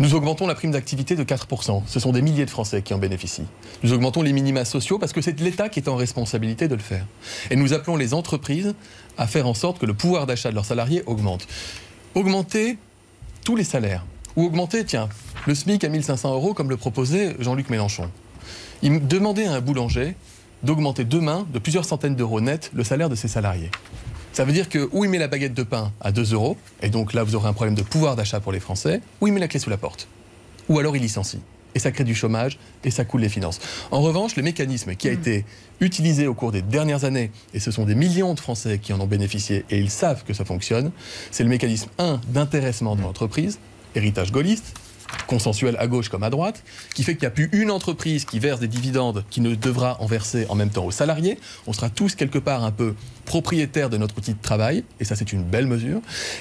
Nous 0.00 0.14
augmentons 0.14 0.46
la 0.46 0.54
prime 0.54 0.70
d'activité 0.70 1.16
de 1.16 1.24
4%. 1.24 1.82
Ce 1.86 1.98
sont 1.98 2.12
des 2.12 2.22
milliers 2.22 2.44
de 2.44 2.50
Français 2.50 2.82
qui 2.82 2.94
en 2.94 2.98
bénéficient. 2.98 3.46
Nous 3.82 3.92
augmentons 3.92 4.22
les 4.22 4.32
minima 4.32 4.64
sociaux 4.64 4.96
parce 4.96 5.12
que 5.12 5.20
c'est 5.20 5.40
l'État 5.40 5.68
qui 5.68 5.80
est 5.80 5.88
en 5.88 5.96
responsabilité 5.96 6.68
de 6.68 6.76
le 6.76 6.80
faire. 6.80 7.04
Et 7.50 7.56
nous 7.56 7.72
appelons 7.72 7.96
les 7.96 8.14
entreprises 8.14 8.74
à 9.16 9.26
faire 9.26 9.48
en 9.48 9.54
sorte 9.54 9.80
que 9.80 9.86
le 9.86 9.94
pouvoir 9.94 10.26
d'achat 10.26 10.50
de 10.50 10.54
leurs 10.54 10.64
salariés 10.64 11.02
augmente. 11.06 11.48
Augmenter 12.14 12.78
tous 13.44 13.56
les 13.56 13.64
salaires. 13.64 14.04
Ou 14.36 14.44
augmenter, 14.44 14.84
tiens, 14.84 15.08
le 15.46 15.54
SMIC 15.56 15.82
à 15.82 15.88
1500 15.88 16.32
euros 16.32 16.54
comme 16.54 16.70
le 16.70 16.76
proposait 16.76 17.34
Jean-Luc 17.40 17.68
Mélenchon. 17.68 18.08
Il 18.82 18.92
à 18.92 19.52
un 19.52 19.60
boulanger 19.60 20.14
d'augmenter 20.62 21.04
demain 21.04 21.44
de 21.52 21.58
plusieurs 21.58 21.84
centaines 21.84 22.14
d'euros 22.14 22.40
net 22.40 22.70
le 22.72 22.84
salaire 22.84 23.08
de 23.08 23.16
ses 23.16 23.26
salariés. 23.26 23.70
Ça 24.38 24.44
veut 24.44 24.52
dire 24.52 24.68
que 24.68 24.88
ou 24.92 25.02
il 25.02 25.10
met 25.10 25.18
la 25.18 25.26
baguette 25.26 25.54
de 25.54 25.64
pain 25.64 25.92
à 26.00 26.12
2 26.12 26.32
euros, 26.32 26.56
et 26.80 26.90
donc 26.90 27.12
là 27.12 27.24
vous 27.24 27.34
aurez 27.34 27.48
un 27.48 27.52
problème 27.52 27.74
de 27.74 27.82
pouvoir 27.82 28.14
d'achat 28.14 28.38
pour 28.38 28.52
les 28.52 28.60
Français, 28.60 29.00
ou 29.20 29.26
il 29.26 29.32
met 29.32 29.40
la 29.40 29.48
clé 29.48 29.58
sous 29.58 29.68
la 29.68 29.76
porte. 29.76 30.06
Ou 30.68 30.78
alors 30.78 30.94
il 30.94 31.02
licencie. 31.02 31.40
Et 31.74 31.80
ça 31.80 31.90
crée 31.90 32.04
du 32.04 32.14
chômage 32.14 32.56
et 32.84 32.92
ça 32.92 33.04
coule 33.04 33.22
les 33.22 33.28
finances. 33.28 33.58
En 33.90 34.00
revanche, 34.00 34.36
le 34.36 34.44
mécanisme 34.44 34.94
qui 34.94 35.08
a 35.08 35.10
été 35.10 35.44
utilisé 35.80 36.28
au 36.28 36.34
cours 36.34 36.52
des 36.52 36.62
dernières 36.62 37.02
années, 37.02 37.32
et 37.52 37.58
ce 37.58 37.72
sont 37.72 37.84
des 37.84 37.96
millions 37.96 38.32
de 38.34 38.38
Français 38.38 38.78
qui 38.78 38.92
en 38.92 39.00
ont 39.00 39.08
bénéficié 39.08 39.64
et 39.70 39.78
ils 39.78 39.90
savent 39.90 40.22
que 40.22 40.32
ça 40.32 40.44
fonctionne, 40.44 40.92
c'est 41.32 41.42
le 41.42 41.50
mécanisme 41.50 41.88
1 41.98 42.20
d'intéressement 42.28 42.94
de 42.94 43.02
l'entreprise, 43.02 43.58
héritage 43.96 44.30
gaulliste, 44.30 44.72
consensuel 45.26 45.76
à 45.78 45.86
gauche 45.86 46.10
comme 46.10 46.22
à 46.22 46.30
droite, 46.30 46.62
qui 46.94 47.02
fait 47.02 47.14
qu'il 47.14 47.22
n'y 47.22 47.28
a 47.28 47.30
plus 47.30 47.48
une 47.52 47.70
entreprise 47.70 48.24
qui 48.24 48.38
verse 48.38 48.60
des 48.60 48.68
dividendes 48.68 49.24
qui 49.30 49.40
ne 49.40 49.54
devra 49.54 50.00
en 50.00 50.06
verser 50.06 50.46
en 50.48 50.54
même 50.54 50.70
temps 50.70 50.84
aux 50.84 50.90
salariés. 50.90 51.38
On 51.66 51.72
sera 51.72 51.90
tous 51.90 52.14
quelque 52.14 52.38
part 52.38 52.62
un 52.62 52.70
peu 52.70 52.94
propriétaires 53.28 53.90
de 53.90 53.98
notre 53.98 54.16
outil 54.16 54.32
de 54.32 54.40
travail, 54.40 54.84
et 55.00 55.04
ça 55.04 55.14
c'est 55.14 55.34
une 55.34 55.42
belle 55.42 55.66
mesure. 55.66 56.00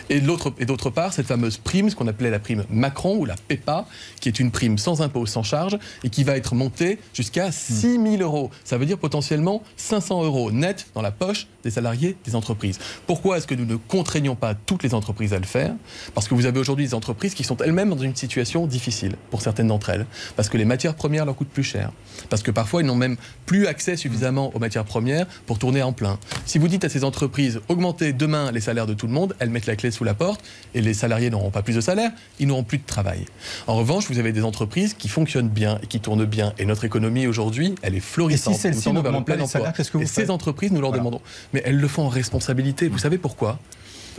Et 0.10 0.22
d'autre 0.22 0.90
part, 0.90 1.12
cette 1.12 1.28
fameuse 1.28 1.58
prime, 1.58 1.90
ce 1.90 1.96
qu'on 1.98 2.08
appelait 2.08 2.30
la 2.30 2.40
prime 2.40 2.64
Macron 2.70 3.18
ou 3.18 3.26
la 3.26 3.36
PEPA, 3.36 3.86
qui 4.22 4.30
est 4.30 4.40
une 4.40 4.52
prime 4.52 4.78
sans 4.78 5.02
impôt, 5.02 5.26
sans 5.26 5.44
charge, 5.44 5.78
et 6.06 6.10
qui 6.10 6.24
va 6.24 6.38
être 6.38 6.56
montée 6.56 6.98
jusqu'à 7.14 7.52
6 7.52 8.00
000 8.02 8.16
euros. 8.22 8.52
Ça 8.64 8.78
veut 8.78 8.86
dire 8.86 8.98
potentiellement 8.98 9.64
500 9.76 10.24
euros 10.24 10.50
net 10.50 10.88
dans 10.94 11.02
la 11.02 11.12
poche 11.12 11.48
des 11.66 11.72
salariés 11.72 12.16
des 12.24 12.36
entreprises. 12.36 12.80
Pourquoi 13.06 13.38
est-ce 13.38 13.48
que 13.48 13.56
nous 13.56 13.66
ne 13.66 13.76
contraignons 13.76 14.36
pas 14.36 14.56
toutes 14.56 14.84
les 14.84 14.94
entreprises 14.94 15.34
à 15.34 15.40
le 15.40 15.46
faire? 15.46 15.74
Parce 16.14 16.30
que 16.30 16.36
vous 16.36 16.46
avez 16.46 16.58
aujourd'hui 16.58 16.86
des 16.86 16.94
entreprises 16.94 17.34
qui 17.34 17.44
sont 17.44 17.58
elles-mêmes 17.58 17.90
dans 17.90 17.98
une 17.98 18.16
situation 18.16 18.66
difficile 18.66 19.18
pour 19.30 19.42
certaines 19.42 19.68
d'entre 19.68 19.90
elles, 19.90 20.06
parce 20.38 20.48
que 20.48 20.58
les 20.58 20.64
matières 20.64 20.96
premières 20.96 21.26
leur 21.26 21.36
coûtent 21.36 21.50
plus 21.50 21.64
cher, 21.64 21.92
parce 22.30 22.44
que 22.44 22.52
parfois 22.52 22.82
ils 22.82 22.86
n'ont 22.86 22.96
même 22.96 23.18
plus 23.46 23.68
accès 23.68 23.98
suffisamment 23.98 24.56
aux 24.56 24.60
matières 24.60 24.86
premières 24.86 25.26
pour 25.46 25.60
tourner 25.60 25.84
en 25.84 25.92
plein. 25.92 26.18
Si 26.46 26.60
vous 26.60 26.70
dites 26.70 26.77
à 26.84 26.90
ces 26.90 27.04
entreprises 27.04 27.60
augmentez 27.68 28.14
demain 28.14 28.52
les 28.52 28.62
salaires 28.62 28.86
de 28.88 28.94
tout 28.94 29.08
le 29.08 29.14
monde, 29.14 29.36
elles 29.40 29.50
mettent 29.50 29.66
la 29.66 29.76
clé 29.76 29.92
sous 29.92 30.04
la 30.04 30.14
porte 30.14 30.42
et 30.74 30.82
les 30.82 30.94
salariés 30.94 31.30
n'auront 31.30 31.50
pas 31.52 31.62
plus 31.62 31.74
de 31.76 31.82
salaire, 31.82 32.12
ils 32.40 32.48
n'auront 32.48 32.64
plus 32.64 32.78
de 32.78 32.86
travail. 32.86 33.26
En 33.68 33.76
revanche, 33.76 34.08
vous 34.10 34.20
avez 34.20 34.32
des 34.34 34.44
entreprises 34.44 34.94
qui 34.94 35.08
fonctionnent 35.08 35.50
bien 35.50 35.80
et 35.84 35.88
qui 35.88 36.00
tournent 36.00 36.26
bien, 36.26 36.54
et 36.58 36.66
notre 36.66 36.86
économie 36.86 37.28
aujourd'hui, 37.28 37.76
elle 37.82 37.96
est 37.96 38.00
florissante. 38.00 38.54
Et 38.54 38.56
si 38.58 38.62
celles-ci 38.62 38.92
n'augmentent 38.92 39.14
pas 39.14 39.22
plein 39.24 39.36
les 39.36 39.42
emploi. 39.44 39.48
salaires, 39.60 39.74
qu'est-ce 39.74 39.92
que 39.92 39.98
vous 39.98 40.04
Et 40.04 40.08
ces 40.08 40.30
entreprises, 40.30 40.72
nous 40.72 40.82
leur 40.82 40.90
Voilà. 40.90 41.02
demandons. 41.04 41.22
Mais 41.54 41.62
elles 41.66 41.78
le 41.78 41.88
font 41.88 42.04
en 42.04 42.10
responsabilité. 42.10 42.88
Vous 42.88 42.98
savez 42.98 43.18
pourquoi? 43.18 43.60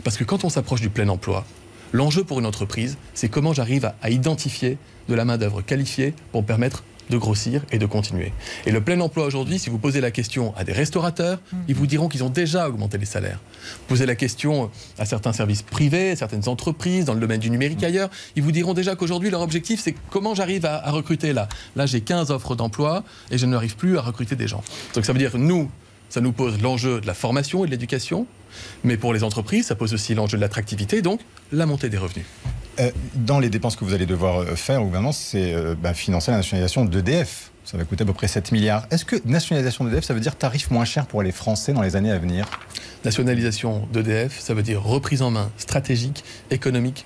Parce 0.03 0.17
que 0.17 0.23
quand 0.23 0.43
on 0.45 0.49
s'approche 0.49 0.81
du 0.81 0.89
plein 0.89 1.07
emploi, 1.09 1.45
l'enjeu 1.91 2.23
pour 2.23 2.39
une 2.39 2.45
entreprise, 2.45 2.97
c'est 3.13 3.29
comment 3.29 3.53
j'arrive 3.53 3.85
à, 3.85 3.95
à 4.01 4.09
identifier 4.09 4.77
de 5.07 5.13
la 5.15 5.25
main-d'œuvre 5.25 5.61
qualifiée 5.61 6.13
pour 6.31 6.41
me 6.41 6.47
permettre 6.47 6.83
de 7.09 7.17
grossir 7.17 7.63
et 7.71 7.79
de 7.79 7.85
continuer. 7.85 8.31
Et 8.65 8.71
le 8.71 8.81
plein 8.81 8.99
emploi 8.99 9.25
aujourd'hui, 9.25 9.59
si 9.59 9.69
vous 9.69 9.77
posez 9.77 10.01
la 10.01 10.11
question 10.11 10.53
à 10.55 10.63
des 10.63 10.73
restaurateurs, 10.73 11.39
ils 11.67 11.75
vous 11.75 11.87
diront 11.87 12.07
qu'ils 12.07 12.23
ont 12.23 12.29
déjà 12.29 12.69
augmenté 12.69 12.97
les 12.97 13.05
salaires. 13.05 13.39
Posez 13.87 14.05
la 14.05 14.15
question 14.15 14.69
à 14.97 15.05
certains 15.05 15.33
services 15.33 15.61
privés, 15.63 16.11
à 16.11 16.15
certaines 16.15 16.47
entreprises, 16.47 17.05
dans 17.05 17.13
le 17.13 17.19
domaine 17.19 17.39
du 17.39 17.49
numérique 17.49 17.83
ailleurs, 17.83 18.09
ils 18.35 18.43
vous 18.43 18.51
diront 18.51 18.73
déjà 18.73 18.95
qu'aujourd'hui, 18.95 19.29
leur 19.29 19.41
objectif, 19.41 19.79
c'est 19.79 19.95
comment 20.09 20.35
j'arrive 20.35 20.65
à, 20.65 20.85
à 20.85 20.91
recruter 20.91 21.33
là. 21.33 21.49
Là, 21.75 21.85
j'ai 21.85 22.01
15 22.01 22.31
offres 22.31 22.55
d'emploi 22.55 23.03
et 23.31 23.37
je 23.37 23.45
n'arrive 23.45 23.75
plus 23.75 23.97
à 23.97 24.01
recruter 24.01 24.35
des 24.35 24.47
gens. 24.47 24.63
Donc 24.95 25.05
ça 25.05 25.13
veut 25.13 25.19
dire, 25.19 25.37
nous, 25.37 25.69
ça 26.09 26.21
nous 26.21 26.31
pose 26.31 26.61
l'enjeu 26.61 27.01
de 27.01 27.07
la 27.07 27.13
formation 27.13 27.63
et 27.63 27.67
de 27.67 27.71
l'éducation, 27.71 28.25
mais 28.83 28.97
pour 28.97 29.13
les 29.13 29.23
entreprises, 29.23 29.67
ça 29.67 29.75
pose 29.75 29.93
aussi 29.93 30.15
l'enjeu 30.15 30.37
de 30.37 30.41
l'attractivité, 30.41 31.01
donc 31.01 31.21
la 31.51 31.65
montée 31.65 31.89
des 31.89 31.97
revenus. 31.97 32.25
Euh, 32.79 32.91
dans 33.15 33.39
les 33.39 33.49
dépenses 33.49 33.75
que 33.75 33.83
vous 33.83 33.93
allez 33.93 34.05
devoir 34.05 34.41
euh, 34.41 34.55
faire 34.55 34.81
au 34.81 34.85
gouvernement, 34.85 35.11
c'est 35.11 35.53
euh, 35.53 35.75
bah, 35.75 35.93
financer 35.93 36.31
la 36.31 36.37
nationalisation 36.37 36.85
d'EDF. 36.85 37.51
Ça 37.65 37.77
va 37.77 37.83
coûter 37.83 38.03
à 38.03 38.05
peu 38.05 38.13
près 38.13 38.27
7 38.27 38.51
milliards. 38.51 38.87
Est-ce 38.89 39.05
que 39.05 39.15
nationalisation 39.25 39.85
d'EDF, 39.85 40.03
ça 40.03 40.13
veut 40.13 40.19
dire 40.19 40.35
tarif 40.35 40.71
moins 40.71 40.85
cher 40.85 41.05
pour 41.05 41.21
les 41.21 41.31
Français 41.31 41.73
dans 41.73 41.81
les 41.81 41.95
années 41.95 42.11
à 42.11 42.17
venir? 42.17 42.45
Nationalisation 43.05 43.87
d'EDF, 43.91 44.39
ça 44.39 44.53
veut 44.53 44.63
dire 44.63 44.81
reprise 44.81 45.21
en 45.21 45.31
main 45.31 45.51
stratégique, 45.57 46.23
économique 46.51 47.05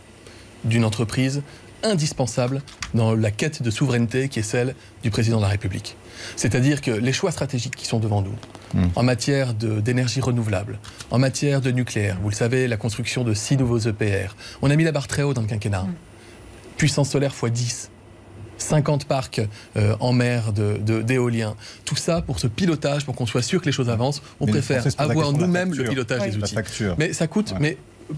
d'une 0.64 0.86
entreprise 0.86 1.42
indispensable 1.84 2.62
dans 2.94 3.14
la 3.14 3.32
quête 3.32 3.62
de 3.62 3.70
souveraineté 3.70 4.30
qui 4.30 4.40
est 4.40 4.44
celle 4.44 4.76
du 5.04 5.12
président 5.12 5.38
de 5.38 5.44
la 5.44 5.50
République. 5.50 5.98
C'est-à-dire 6.36 6.82
que 6.82 6.92
les 6.92 7.12
choix 7.12 7.32
stratégiques 7.32 7.76
qui 7.76 7.86
sont 7.86 8.00
devant 8.00 8.22
nous, 8.22 8.36
Mm. 8.74 8.88
en 8.96 9.04
matière 9.04 9.54
de- 9.54 9.80
d'énergie 9.82 10.20
renouvelable, 10.22 10.80
en 11.12 11.20
matière 11.20 11.62
de 11.62 11.70
nucléaire, 11.72 12.18
vous 12.22 12.30
le 12.30 12.36
savez, 12.36 12.68
la 12.68 12.78
construction 12.78 13.24
de 13.24 13.34
six 13.34 13.56
nouveaux 13.58 13.80
EPR, 13.80 14.36
on 14.62 14.72
a 14.72 14.76
mis 14.76 14.84
la 14.84 14.92
barre 14.92 15.08
très 15.08 15.22
haut 15.24 15.34
dans 15.34 15.42
le 15.42 15.48
quinquennat. 15.48 15.86
Puissance 16.78 17.10
solaire 17.12 17.34
x 17.42 17.52
10. 17.52 17.90
50 18.58 19.06
parcs 19.06 19.42
euh, 19.76 19.96
en 20.00 20.14
mer 20.14 20.54
de- 20.54 20.78
de- 20.78 21.02
d'éolien. 21.02 21.56
Tout 21.86 21.96
ça 21.96 22.22
pour 22.22 22.40
ce 22.40 22.48
pilotage, 22.48 23.04
pour 23.06 23.16
qu'on 23.16 23.26
soit 23.26 23.42
sûr 23.42 23.60
que 23.60 23.66
les 23.66 23.72
choses 23.72 23.90
avancent. 23.90 24.22
On 24.40 24.46
Mais 24.46 24.52
préfère 24.54 24.86
avoir 24.98 25.34
nous-mêmes 25.34 25.74
le 25.74 25.84
pilotage 25.84 26.22
Oui. 26.22 26.30
des 26.32 26.38
La 26.38 26.44
outils. 26.44 26.56
facture. 26.56 26.96
Mais 26.98 27.12
ça 27.14 27.28
coûte, 27.28 27.52
Ouais. 27.52 27.58
mais 27.60 27.78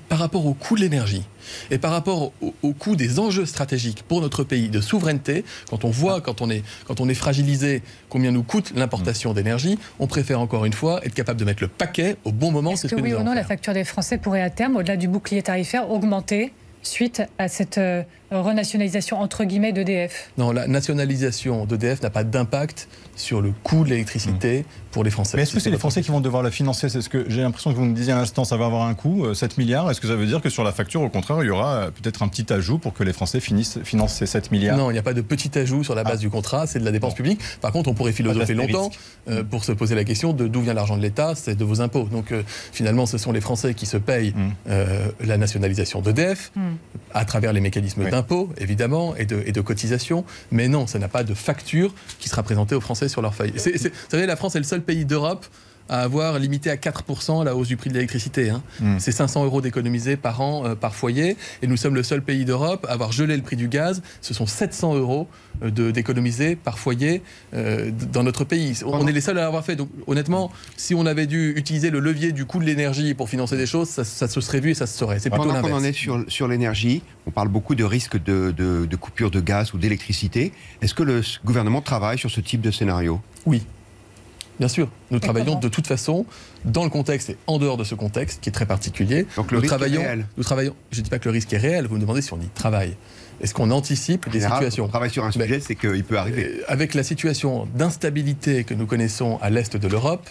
par 0.10 0.20
rapport 0.20 0.46
au 0.46 0.54
coût 0.54 0.76
de 0.76 0.82
l'énergie 0.82 1.24
et 1.72 1.78
par 1.78 1.92
rapport 1.92 2.32
au, 2.42 2.54
au 2.64 2.74
coût 2.74 2.96
des 2.96 3.20
enjeux 3.20 3.46
stratégiques 3.46 4.04
pour 4.08 4.22
notre 4.22 4.44
pays 4.44 4.70
de 4.70 4.82
souveraineté, 4.82 5.46
quand 5.70 5.86
on 5.86 5.90
voit, 5.90 6.22
quand 6.22 6.42
on 6.42 6.50
est, 6.50 6.64
quand 6.86 7.00
on 7.00 7.10
est 7.10 7.14
fragilisé, 7.14 7.84
combien 8.10 8.32
nous 8.32 8.44
coûte 8.44 8.74
l'importation 8.76 9.34
d'énergie, 9.34 9.78
on 10.00 10.08
préfère 10.08 10.40
encore 10.40 10.66
une 10.66 10.74
fois 10.74 11.06
être 11.06 11.14
capable 11.14 11.40
de 11.40 11.46
mettre 11.46 11.64
le 11.64 11.70
paquet 11.70 12.18
au 12.24 12.32
bon 12.32 12.52
moment. 12.52 12.72
Est-ce 12.72 12.88
que 12.88 12.96
que 12.96 13.02
oui 13.02 13.12
nous 13.12 13.18
ou 13.18 13.24
non, 13.24 13.34
la 13.34 13.44
facture 13.44 13.74
des 13.74 13.84
Français 13.84 14.18
pourrait 14.18 14.42
à 14.42 14.50
terme, 14.50 14.76
au-delà 14.78 14.98
du 14.98 15.08
bouclier 15.08 15.44
tarifaire, 15.44 15.90
augmenter 15.92 16.52
suite 16.82 17.24
à 17.38 17.48
cette 17.48 17.78
euh, 17.78 18.04
renationalisation 18.32 19.20
entre 19.20 19.44
guillemets 19.44 19.74
d'EDF 19.74 20.32
Non, 20.38 20.52
la 20.52 20.68
nationalisation 20.68 21.66
d'EDF 21.66 22.02
n'a 22.02 22.10
pas 22.10 22.24
d'impact 22.24 22.88
sur 23.16 23.42
le 23.42 23.54
coût 23.64 23.84
de 23.84 23.90
l'électricité 23.90 24.60
mmh. 24.60 24.64
pour 24.92 25.04
les 25.04 25.10
Français. 25.10 25.38
Mais 25.38 25.44
est-ce 25.44 25.54
que 25.54 25.60
c'est 25.60 25.70
les 25.70 25.78
Français 25.78 26.02
qui 26.02 26.12
vont 26.12 26.20
devoir 26.20 26.44
la 26.44 26.52
financer? 26.52 26.90
C'est 26.90 27.02
ce 27.02 27.10
que 27.10 27.26
j'ai 27.30 27.42
l'impression 27.42 27.72
que 27.72 27.78
vous 27.78 27.86
me 27.86 27.96
disiez 27.96 28.14
à 28.14 28.18
l'instant, 28.18 28.44
ça 28.44 28.58
va 28.58 28.66
avoir 28.66 28.88
un 28.88 28.94
coût, 28.94 29.34
7 29.34 29.52
euh, 29.52 29.56
milliards. 29.58 29.90
Est-ce 29.90 30.02
que 30.02 30.08
ça 30.08 30.16
veut 30.16 30.26
dire 30.26 30.42
que 30.42 30.50
sur 30.50 30.64
la 30.64 30.72
facture, 30.72 31.02
au 31.02 31.10
contraire, 31.10 31.38
il 31.42 31.48
y 31.48 31.50
aura 31.50 31.76
euh, 31.76 31.92
peut-être 31.92 32.24
un 32.24 32.28
petit 32.28 32.52
ajout 32.52 32.78
pour 32.78 32.94
que 32.94 33.04
les 33.04 33.14
Français 33.14 33.40
finissent, 33.40 33.80
financent 33.84 34.16
ces 34.16 34.26
7 34.26 34.52
milliards? 34.52 34.78
Non, 34.78 34.90
il 34.90 34.94
n'y 34.94 35.00
a 35.00 35.04
pas 35.04 35.14
de 35.14 35.22
petit 35.22 35.58
ajout 35.58 35.84
sur 35.84 35.96
la 35.96 36.04
base 36.04 36.16
ah. 36.16 36.22
du 36.22 36.30
contrat, 36.30 36.68
c'est 36.68 36.80
de 36.80 36.86
la 36.86 36.92
dépense 36.92 37.16
publique. 37.16 37.40
Par 37.62 37.72
contre, 37.72 37.90
on 37.90 37.94
pourrait 37.94 38.12
philosopher 38.12 38.54
longtemps 38.54 38.92
euh, 39.30 39.44
pour 39.44 39.64
se 39.64 39.72
poser 39.72 39.96
la 39.96 40.04
question 40.04 40.34
de 40.34 40.48
d'où 40.48 40.62
vient 40.62 40.74
l'argent 40.74 40.98
de 40.98 41.02
l'État, 41.02 41.36
c'est 41.36 41.56
de 41.56 41.64
vos 41.64 41.82
impôts. 41.82 42.08
Donc 42.12 42.34
finalement, 42.72 43.06
ce 43.06 43.18
sont 43.18 43.32
les 43.32 43.42
Français 43.42 43.74
qui 43.74 43.86
se 43.86 43.98
payent 43.98 44.34
mmh. 44.36 44.72
la 45.26 45.38
nationalisation 45.38 46.02
d'EDF 46.02 46.52
mmh. 46.56 46.62
à 47.14 47.26
travers 47.26 47.54
les 47.54 47.62
mécanismes 47.62 48.04
évidemment, 48.58 49.16
et 49.16 49.26
de, 49.26 49.44
et 49.46 49.52
de 49.52 49.62
cotisation. 49.62 50.26
Mais 50.52 50.68
non, 50.68 50.88
ça 50.88 51.00
n'a 51.00 51.08
pas 51.08 51.24
de 51.24 51.34
facture 51.34 51.94
qui 52.20 52.30
sera 52.30 52.44
présentée 52.44 52.76
aux 52.76 52.82
Français 52.82 53.10
sur 53.10 53.22
leur 53.22 53.34
feuille. 53.34 53.54
Vous 53.56 53.90
savez, 54.10 54.26
la 54.26 54.36
France 54.36 54.56
est 54.56 54.60
le 54.60 54.66
seul 54.66 54.82
pays 54.82 55.06
d'Europe 55.06 55.46
à 55.90 56.02
avoir 56.02 56.40
limité 56.40 56.70
à 56.70 56.76
4% 56.76 57.44
la 57.44 57.56
hausse 57.56 57.68
du 57.68 57.78
prix 57.78 57.90
de 57.90 57.96
l'électricité. 57.96 58.50
Hein. 58.50 58.64
Hmm. 58.80 58.98
C'est 59.00 59.12
500 59.12 59.46
euros 59.46 59.62
d'économisés 59.62 60.18
par 60.18 60.42
an 60.42 60.66
euh, 60.66 60.76
par 60.76 60.96
foyer. 60.96 61.38
Et 61.62 61.68
nous 61.68 61.78
sommes 61.78 61.96
le 61.96 62.04
seul 62.04 62.22
pays 62.22 62.46
d'Europe 62.46 62.86
à 62.90 62.94
avoir 62.94 63.12
gelé 63.12 63.36
le 63.36 63.44
prix 63.44 63.56
du 63.56 63.68
gaz. 63.68 64.02
Ce 64.22 64.34
sont 64.34 64.46
700 64.46 64.96
euros 64.96 65.28
euh, 65.64 65.92
d'économiser 65.92 66.56
par 66.56 66.80
foyer 66.80 67.22
euh, 67.54 67.92
dans 68.12 68.24
notre 68.24 68.44
pays. 68.44 68.80
On 68.86 69.08
est 69.08 69.12
les 69.12 69.22
seuls 69.22 69.38
à 69.38 69.42
l'avoir 69.42 69.64
fait. 69.64 69.76
Donc 69.76 69.90
honnêtement, 70.08 70.52
si 70.76 70.96
on 70.96 71.06
avait 71.06 71.28
dû 71.28 71.54
utiliser 71.56 71.92
le 71.92 72.00
levier 72.00 72.32
du 72.32 72.46
coût 72.46 72.60
de 72.60 72.66
l'énergie 72.66 73.14
pour 73.14 73.30
financer 73.30 73.58
des 73.58 73.68
choses, 73.68 73.90
ça, 73.90 74.04
se 74.04 74.42
serait 74.42 74.60
vu 74.60 74.72
et 74.72 74.74
ça 74.74 74.88
se 74.88 74.98
saurait. 74.98 75.20
C'est 75.20 75.30
plutôt 75.30 75.46
Pendant 75.46 75.62
qu'on 75.62 75.74
en 75.74 75.84
est 75.84 75.94
sur, 75.94 76.24
sur 76.28 76.48
l'énergie, 76.48 77.04
on 77.28 77.32
parle 77.32 77.50
beaucoup 77.50 77.76
de 77.76 77.84
risques 77.84 78.22
de, 78.22 78.54
de, 78.56 78.86
de 78.86 78.96
coupure 78.96 79.32
de 79.32 79.40
gaz 79.40 79.74
ou 79.74 79.78
d'électricité. 79.78 80.52
Est-ce 80.82 80.94
que 80.94 81.04
le 81.04 81.22
gouvernement 81.46 81.82
travaille 81.82 82.18
sur 82.18 82.32
ce 82.32 82.42
type 82.42 82.62
de 82.62 82.72
scénario? 82.72 83.22
Oui. 83.46 83.64
Bien 84.60 84.68
sûr, 84.68 84.90
nous 85.12 85.20
travaillons 85.20 85.56
de 85.56 85.68
toute 85.68 85.88
façon 85.88 86.26
dans 86.64 86.84
le 86.84 86.90
contexte 86.90 87.30
et 87.32 87.38
en 87.48 87.58
dehors 87.58 87.78
de 87.78 87.84
ce 87.84 87.96
contexte 87.96 88.42
qui 88.42 88.50
est 88.50 88.54
très 88.54 88.66
particulier. 88.66 89.28
Donc 89.36 89.52
le 89.52 89.58
nous 89.58 89.62
risque 89.62 89.76
travaillons, 89.76 90.02
est 90.02 90.06
réel. 90.06 90.26
Nous 90.38 90.44
travaillons. 90.44 90.76
Je 90.92 91.00
ne 91.00 91.04
dis 91.04 91.10
pas 91.10 91.20
que 91.20 91.26
le 91.26 91.32
risque 91.32 91.52
est 91.54 91.58
réel. 91.58 91.88
Vous 91.88 91.96
me 91.96 92.02
demandez 92.02 92.22
si 92.22 92.34
on 92.34 92.40
y 92.40 92.48
travaille. 92.48 92.96
Est-ce 93.42 93.54
qu'on 93.54 93.72
anticipe 93.72 94.30
des 94.30 94.42
situations 94.42 94.86
On 94.86 94.88
travaille 94.88 95.10
sur 95.10 95.26
un 95.26 95.32
sujet, 95.32 95.60
c'est 95.60 95.76
qu'il 95.76 96.04
peut 96.04 96.18
arriver. 96.18 96.46
Euh, 96.46 96.64
avec 96.68 96.94
la 96.94 97.04
situation 97.04 97.68
d'instabilité 97.76 98.64
que 98.64 98.74
nous 98.74 98.86
connaissons 98.86 99.38
à 99.42 99.50
l'est 99.50 99.76
de 99.76 99.88
l'Europe, 99.88 100.28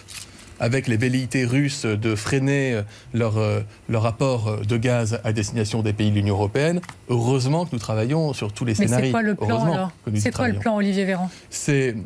avec 0.61 0.87
les 0.87 0.97
velléités 0.97 1.45
russes 1.45 1.85
de 1.85 2.15
freiner 2.15 2.75
euh, 2.75 2.83
leur, 3.13 3.39
euh, 3.39 3.61
leur 3.89 4.07
apport 4.07 4.59
de 4.67 4.77
gaz 4.77 5.21
à 5.25 5.33
destination 5.33 5.83
des 5.83 5.93
pays 5.93 6.11
de 6.11 6.17
l'Union 6.17 6.35
européenne, 6.35 6.81
heureusement 7.09 7.65
que 7.65 7.71
nous 7.73 7.79
travaillons 7.79 8.33
sur 8.33 8.53
tous 8.53 8.65
les 8.65 8.75
scénarios. 8.75 9.01
Mais 9.01 9.07
c'est 9.07 9.13
quoi 9.13 9.23
le 9.23 9.35
plan 9.35 9.73
alors 9.73 9.93
C'est 10.17 10.35
quoi 10.35 10.49
le 10.49 10.59
plan, 10.59 10.77
Olivier 10.77 11.05
Véran? 11.05 11.31
C'est 11.51 11.97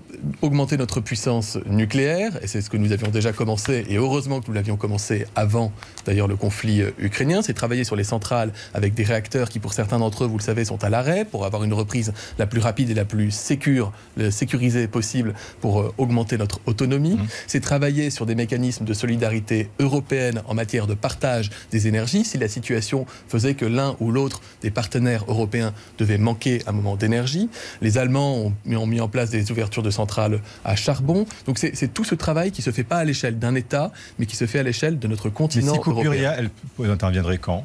augmenter 0.43 0.77
notre 0.77 1.01
puissance 1.01 1.59
nucléaire, 1.67 2.39
et 2.43 2.47
c'est 2.47 2.61
ce 2.61 2.71
que 2.71 2.77
nous 2.77 2.93
avions 2.93 3.09
déjà 3.09 3.33
commencé, 3.33 3.85
et 3.89 3.97
heureusement 3.97 4.41
que 4.41 4.49
nous 4.49 4.55
l'avions 4.55 4.77
commencé 4.77 5.27
avant 5.37 5.73
d'ailleurs 6.07 6.29
le 6.29 6.37
conflit 6.37 6.83
euh, 6.83 6.91
ukrainien, 6.99 7.43
c'est 7.43 7.55
travailler 7.55 7.85
sur 7.85 7.97
les 7.97 8.05
centrales 8.05 8.53
avec 8.75 8.95
des 8.95 9.05
réacteurs 9.05 9.49
qui, 9.49 9.59
pour 9.59 9.73
certains 9.73 9.99
d'entre 9.99 10.25
eux, 10.25 10.27
vous 10.27 10.39
le 10.39 10.43
savez, 10.43 10.65
sont 10.65 10.83
à 10.85 10.89
l'arrêt, 10.89 11.25
pour 11.25 11.45
avoir 11.45 11.65
une 11.65 11.75
reprise 11.75 12.13
la 12.39 12.47
plus 12.47 12.61
rapide 12.61 12.91
et 12.91 12.95
la 12.95 13.05
plus 13.05 13.31
sécure, 13.31 13.93
sécurisée 14.31 14.89
possible 14.89 15.35
pour 15.61 15.93
augmenter 15.99 16.39
notre 16.39 16.61
autonomie. 16.67 17.15
Mmh. 17.15 17.27
C'est 17.47 17.61
travailler 17.61 18.11
sur 18.11 18.27
des 18.27 18.35
mécanismes 18.39 18.87
de 18.87 18.95
solidarité 18.95 19.69
européenne 19.79 20.43
en 20.47 20.55
matière 20.55 20.87
de 20.87 20.95
partage 20.95 21.51
des 21.71 21.87
énergies. 21.87 22.25
Si 22.25 22.39
la 22.39 22.49
situation 22.49 23.05
faisait 23.29 23.55
que 23.55 23.67
l'un 23.67 23.97
ou 24.01 24.11
l'autre 24.11 24.41
des 24.63 24.71
partenaires 24.71 25.25
européens 25.29 25.75
devait 25.99 26.19
manquer 26.19 26.63
un 26.67 26.73
moment 26.73 26.97
d'énergie, 26.97 27.51
les 27.83 27.99
Allemands 27.99 28.37
ont 28.47 28.87
mis, 28.87 29.01
en 29.01 29.09
place 29.09 29.31
des 29.31 29.51
ouvertures 29.53 29.83
de 29.83 29.91
centrales 29.91 30.41
à 30.65 30.75
charbon. 30.77 31.27
Donc 31.47 31.59
c'est 31.59 31.93
tout 31.93 32.05
ce 32.05 32.15
travail 32.15 32.51
qui 32.51 32.63
se 32.63 32.71
fait 32.71 32.85
pas 32.85 32.97
à 32.97 33.05
l'échelle 33.05 33.39
d'un 33.39 33.55
État, 33.55 33.93
mais 34.19 34.27
qui 34.27 34.37
se 34.37 34.47
fait 34.47 34.61
à 34.61 34.63
l'échelle 34.63 34.99
de 34.99 35.09
notre 35.09 35.29
continent 35.29 35.75
Mais 35.77 35.83
si 35.83 35.91
européen. 35.91 36.35
elle 36.39 36.91
interviendrait 36.91 37.39
quand? 37.39 37.65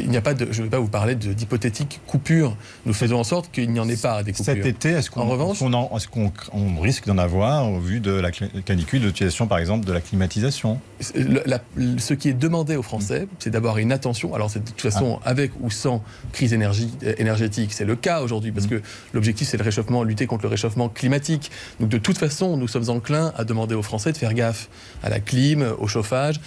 Il 0.00 0.10
n'y 0.10 0.16
a 0.16 0.22
pas 0.22 0.34
de, 0.34 0.48
je 0.50 0.60
ne 0.60 0.66
vais 0.66 0.70
pas 0.70 0.78
vous 0.78 0.88
parler 0.88 1.14
d'hypothétiques 1.14 2.00
coupures. 2.06 2.56
Nous 2.84 2.92
faisons 2.92 3.18
en 3.18 3.24
sorte 3.24 3.50
qu'il 3.50 3.70
n'y 3.70 3.80
en 3.80 3.88
ait 3.88 3.96
pas 3.96 4.22
des 4.22 4.32
coupures. 4.32 4.54
Cet 4.54 4.66
été, 4.66 4.90
est-ce 4.90 5.10
qu'on 5.10 5.22
est 5.22 6.80
risque 6.80 7.06
d'en 7.06 7.18
avoir 7.18 7.70
au 7.70 7.80
vu 7.80 8.00
de 8.00 8.12
la 8.12 8.30
canicule, 8.30 9.00
de 9.00 9.06
l'utilisation 9.06 9.46
par 9.46 9.58
exemple 9.58 9.86
de 9.86 9.92
la 9.92 10.00
climatisation? 10.00 10.80
Ce 11.00 12.14
qui 12.14 12.28
est 12.28 12.34
demandé 12.34 12.76
aux 12.76 12.82
Français, 12.82 13.28
c'est 13.38 13.50
d'avoir 13.50 13.78
une 13.78 13.92
attention. 13.92 14.34
Alors 14.34 14.50
c'est 14.50 14.60
de 14.60 14.68
toute 14.68 14.80
façon 14.80 15.20
ah. 15.22 15.30
avec 15.30 15.52
ou 15.60 15.70
sans 15.70 16.02
crise 16.32 16.52
énergie, 16.52 16.90
euh, 17.04 17.14
énergétique, 17.18 17.72
c'est 17.72 17.84
le 17.84 17.96
cas 17.96 18.22
aujourd'hui 18.22 18.52
parce 18.52 18.66
mm. 18.66 18.70
que 18.70 18.82
l'objectif 19.12 19.48
c'est 19.48 19.56
le 19.56 19.64
réchauffement, 19.64 20.02
lutter 20.02 20.26
contre 20.26 20.42
le 20.44 20.48
réchauffement 20.48 20.88
climatique. 20.88 21.50
Donc 21.80 21.88
de 21.88 21.98
toute 21.98 22.18
façon, 22.18 22.56
nous 22.56 22.68
sommes 22.68 22.88
enclins 22.88 23.32
à 23.36 23.44
demander 23.44 23.74
aux 23.74 23.82
Français 23.82 24.12
de 24.12 24.16
faire 24.16 24.34
gaffe 24.34 24.68
à 25.02 25.08
la 25.08 25.20
clim, 25.20 25.74
au 25.78 25.86
chauffage, 25.86 26.40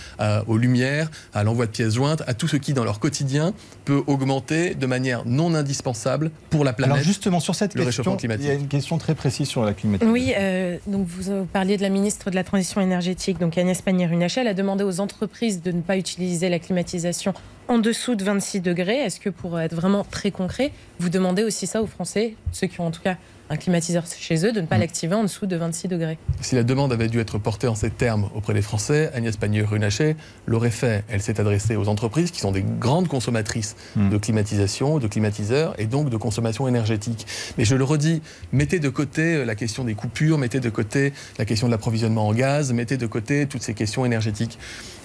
aux 0.48 0.58
lumières, 0.58 1.10
à 1.34 1.44
l'envoi 1.44 1.66
de 1.66 1.72
pièces 1.72 1.96
jointes, 1.96 2.24
à 2.28 2.34
tout 2.34 2.48
ce 2.48 2.58
qui 2.58 2.74
dans 2.74 2.84
leur 2.84 3.00
quotidien 3.00 3.54
peut 3.86 4.04
augmenter 4.08 4.76
de 4.76 4.86
manière 4.86 5.26
non 5.26 5.54
indispensable 5.56 6.32
pour 6.50 6.64
la 6.64 6.74
planète. 6.74 6.94
Alors 6.94 7.06
justement 7.06 7.40
sur 7.40 7.56
cette 7.56 7.74
question, 7.74 8.18
il 8.18 8.46
y 8.46 8.50
a 8.50 8.54
une 8.54 8.68
question 8.68 8.98
très 8.98 9.16
précise 9.16 9.48
sur 9.48 9.64
la 9.64 9.74
climatisation. 9.74 10.12
Oui, 10.12 10.34
euh, 10.38 10.78
donc 10.88 11.08
vous 11.08 11.46
parliez 11.46 11.78
de 11.78 11.82
la 11.82 11.90
ministre 11.90 12.30
de 12.30 12.36
la 12.36 12.44
Transition 12.44 12.82
énergétique, 12.82 13.40
donc 13.40 13.58
Agnès 13.58 13.82
Pannier-Runacher, 13.82 14.39
elle 14.40 14.48
a 14.48 14.54
demandé 14.54 14.84
aux 14.84 15.00
entreprises 15.00 15.62
de 15.62 15.72
ne 15.72 15.82
pas 15.82 15.98
utiliser 15.98 16.50
la 16.50 16.60
climatisation 16.60 17.34
en 17.68 17.78
dessous 17.78 18.16
de 18.16 18.24
26 18.24 18.62
degrés. 18.62 18.98
Est-ce 18.98 19.20
que 19.20 19.30
pour 19.30 19.60
être 19.60 19.76
vraiment 19.76 20.04
très 20.04 20.32
concret, 20.32 20.72
vous 21.00 21.10
demandez 21.10 21.44
aussi 21.44 21.68
ça 21.68 21.82
aux 21.82 21.88
Français, 21.88 22.36
ceux 22.52 22.68
qui 22.68 22.82
ont 22.82 22.88
en 22.88 22.92
tout 22.92 23.02
cas 23.02 23.18
un 23.50 23.58
climatiseur 23.58 24.04
chez 24.06 24.46
eux, 24.46 24.52
de 24.52 24.62
ne 24.62 24.68
pas 24.68 24.78
mm. 24.78 24.82
l'activer 24.82 25.16
en 25.16 25.24
dessous 25.24 25.46
de 25.46 25.56
26 25.56 25.88
degrés. 25.88 26.18
Si 26.42 26.56
la 26.56 26.64
demande 26.64 26.94
avait 26.94 27.08
dû 27.08 27.20
être 27.20 27.38
portée 27.38 27.68
en 27.68 27.76
ces 27.76 27.90
termes 27.90 28.30
auprès 28.36 28.54
des 28.54 28.62
Français, 28.62 29.12
Agnès 29.14 29.36
Pannier-Runacher 29.38 30.16
l'aurait 30.46 30.70
fait. 30.70 31.04
Elle 31.10 31.22
s'est 31.22 31.40
adressée 31.40 31.76
aux 31.76 31.88
entreprises 31.88 32.32
qui 32.32 32.40
sont 32.40 32.52
des 32.52 32.64
grandes 32.64 33.08
consommatrices 33.08 33.76
mm. 33.96 34.10
de 34.10 34.18
climatisation, 34.18 35.00
de 35.00 35.08
climatiseurs 35.08 35.74
et 35.80 35.86
donc 35.86 36.10
de 36.10 36.18
consommation 36.18 36.68
énergétique. 36.68 37.26
Mais 37.58 37.66
je 37.66 37.76
le 37.76 37.84
redis, 37.84 38.22
mettez 38.52 38.80
de 38.80 38.90
côté 38.90 39.44
la 39.46 39.56
question 39.56 39.84
des 39.84 39.96
coupures, 39.96 40.38
mettez 40.38 40.60
de 40.60 40.70
côté 40.70 41.14
la 41.38 41.46
question 41.46 41.68
de 41.68 41.72
l'approvisionnement 41.72 42.28
en 42.28 42.34
gaz, 42.34 42.72
mettez 42.74 42.98
de 42.98 43.08
côté 43.08 43.48
toutes 43.48 43.64
ces 43.64 43.74
questions 43.74 44.06
énergétiques. 44.06 44.60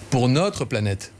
Pour 0.09 0.29
notre 0.29 0.65
planète, 0.65 1.11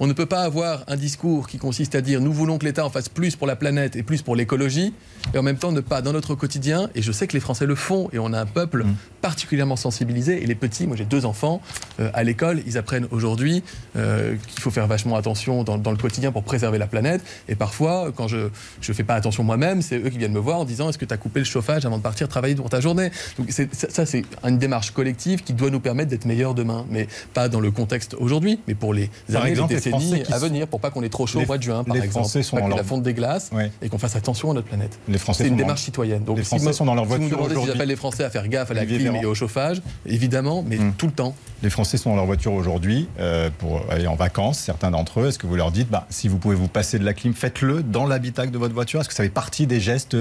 on 0.00 0.06
ne 0.06 0.14
peut 0.14 0.26
pas 0.26 0.40
avoir 0.40 0.82
un 0.88 0.96
discours 0.96 1.46
qui 1.46 1.58
consiste 1.58 1.94
à 1.94 2.00
dire 2.00 2.22
nous 2.22 2.32
voulons 2.32 2.58
que 2.58 2.64
l'État 2.64 2.84
en 2.84 2.90
fasse 2.90 3.10
plus 3.10 3.36
pour 3.36 3.46
la 3.46 3.54
planète 3.54 3.96
et 3.96 4.02
plus 4.02 4.22
pour 4.22 4.34
l'écologie, 4.34 4.94
et 5.34 5.38
en 5.38 5.42
même 5.42 5.58
temps 5.58 5.72
ne 5.72 5.80
pas 5.80 6.00
dans 6.00 6.12
notre 6.12 6.34
quotidien, 6.34 6.88
et 6.94 7.02
je 7.02 7.12
sais 7.12 7.26
que 7.26 7.34
les 7.34 7.40
Français 7.40 7.66
le 7.66 7.74
font, 7.74 8.08
et 8.12 8.18
on 8.18 8.32
a 8.32 8.40
un 8.40 8.46
peuple 8.46 8.84
mm. 8.84 8.94
particulièrement 9.20 9.76
sensibilisé, 9.76 10.42
et 10.42 10.46
les 10.46 10.54
petits, 10.54 10.86
moi 10.86 10.96
j'ai 10.96 11.04
deux 11.04 11.26
enfants, 11.26 11.60
euh, 12.00 12.10
à 12.14 12.24
l'école, 12.24 12.62
ils 12.66 12.78
apprennent 12.78 13.06
aujourd'hui 13.10 13.62
euh, 13.96 14.36
qu'il 14.48 14.60
faut 14.60 14.70
faire 14.70 14.86
vachement 14.86 15.16
attention 15.16 15.64
dans, 15.64 15.76
le 15.76 15.96
quotidien 15.98 16.32
pour 16.32 16.44
préserver 16.44 16.78
la 16.78 16.86
planète, 16.86 17.22
et 17.48 17.54
parfois, 17.54 18.10
quand 18.16 18.26
je 18.26 18.48
ne 18.88 18.94
fais 18.94 19.04
pas 19.04 19.14
attention 19.14 19.44
moi-même, 19.44 19.82
c'est 19.82 19.98
eux 19.98 20.08
qui 20.08 20.16
viennent 20.16 20.32
me 20.32 20.40
voir 20.40 20.60
en 20.60 20.64
disant 20.64 20.88
est-ce 20.88 20.98
que 20.98 21.04
tu 21.04 21.12
as 21.12 21.18
coupé 21.18 21.40
le 21.40 21.46
chauffage 21.46 21.84
avant 21.84 21.98
de 21.98 22.02
partir 22.02 22.26
travailler 22.26 22.54
pour 22.54 22.70
ta 22.70 22.80
journée? 22.80 23.10
Donc 23.38 23.50
ça, 23.50 24.06
c'est 24.06 24.24
une 24.44 24.58
démarche 24.58 24.92
collective 24.92 25.42
qui 25.42 25.52
doit 25.52 25.68
nous 25.68 25.80
permettre 25.80 26.08
d'être 26.08 26.24
meilleurs 26.24 26.54
demain, 26.54 26.86
mais 26.88 27.06
pas 27.34 27.50
dans 27.50 27.60
le 27.60 27.70
contexte 27.70 28.14
aujourd'hui, 28.14 28.60
mais 28.66 28.74
pour 28.74 28.94
les 28.94 29.10
années, 29.34 29.54
les 29.68 29.89
à 29.92 30.38
venir 30.38 30.66
pour 30.66 30.80
pas 30.80 30.90
qu'on 30.90 31.02
ait 31.02 31.08
trop 31.08 31.26
chaud 31.26 31.40
au 31.40 31.46
mois 31.46 31.58
de 31.58 31.62
juin, 31.62 31.84
par 31.84 31.96
exemple. 31.96 32.10
Français 32.10 32.42
sont 32.42 32.56
la 32.56 32.84
fonte 32.84 33.02
des 33.02 33.14
glaces 33.14 33.50
et 33.82 33.88
qu'on 33.88 33.98
fasse 33.98 34.16
attention 34.16 34.50
à 34.50 34.54
notre 34.54 34.68
planète. 34.68 34.98
C'est 35.32 35.48
une 35.48 35.56
démarche 35.56 35.82
citoyenne. 35.82 36.24
Donc, 36.24 36.38
les 36.38 36.44
Français 36.44 36.72
sont 36.72 36.84
dans 36.84 36.94
leur 36.94 37.04
voiture 37.04 37.40
aujourd'hui. 37.40 37.56
Si 37.56 37.60
vous 37.60 37.66
j'appelle 37.66 37.88
les 37.88 37.96
Français 37.96 38.24
à 38.24 38.30
faire 38.30 38.48
gaffe 38.48 38.70
à 38.70 38.74
la 38.74 38.86
clim 38.86 39.16
et 39.16 39.24
au 39.24 39.34
chauffage, 39.34 39.82
évidemment, 40.06 40.64
mais 40.66 40.76
hmm. 40.76 40.92
tout 40.96 41.06
le 41.06 41.12
temps. 41.12 41.34
Les 41.62 41.70
Français 41.70 41.98
sont 41.98 42.10
dans 42.10 42.16
leur 42.16 42.26
voiture 42.26 42.52
aujourd'hui 42.52 43.08
euh, 43.18 43.50
pour 43.58 43.82
aller 43.90 44.06
en 44.06 44.16
vacances, 44.16 44.58
certains 44.58 44.90
d'entre 44.90 45.20
eux. 45.20 45.28
Est-ce 45.28 45.38
que 45.38 45.46
vous 45.46 45.56
leur 45.56 45.72
dites, 45.72 45.90
bah, 45.90 46.06
si 46.08 46.28
vous 46.28 46.38
pouvez 46.38 46.54
vous 46.54 46.68
passer 46.68 46.98
de 46.98 47.04
la 47.04 47.12
clim, 47.12 47.34
faites-le 47.34 47.82
dans 47.82 48.06
l'habitacle 48.06 48.50
de 48.50 48.58
votre 48.58 48.74
voiture? 48.74 49.00
Est-ce 49.00 49.08
que 49.08 49.14
ça 49.14 49.22
fait 49.22 49.28
partie 49.28 49.66
des 49.66 49.80
gestes 49.80 50.16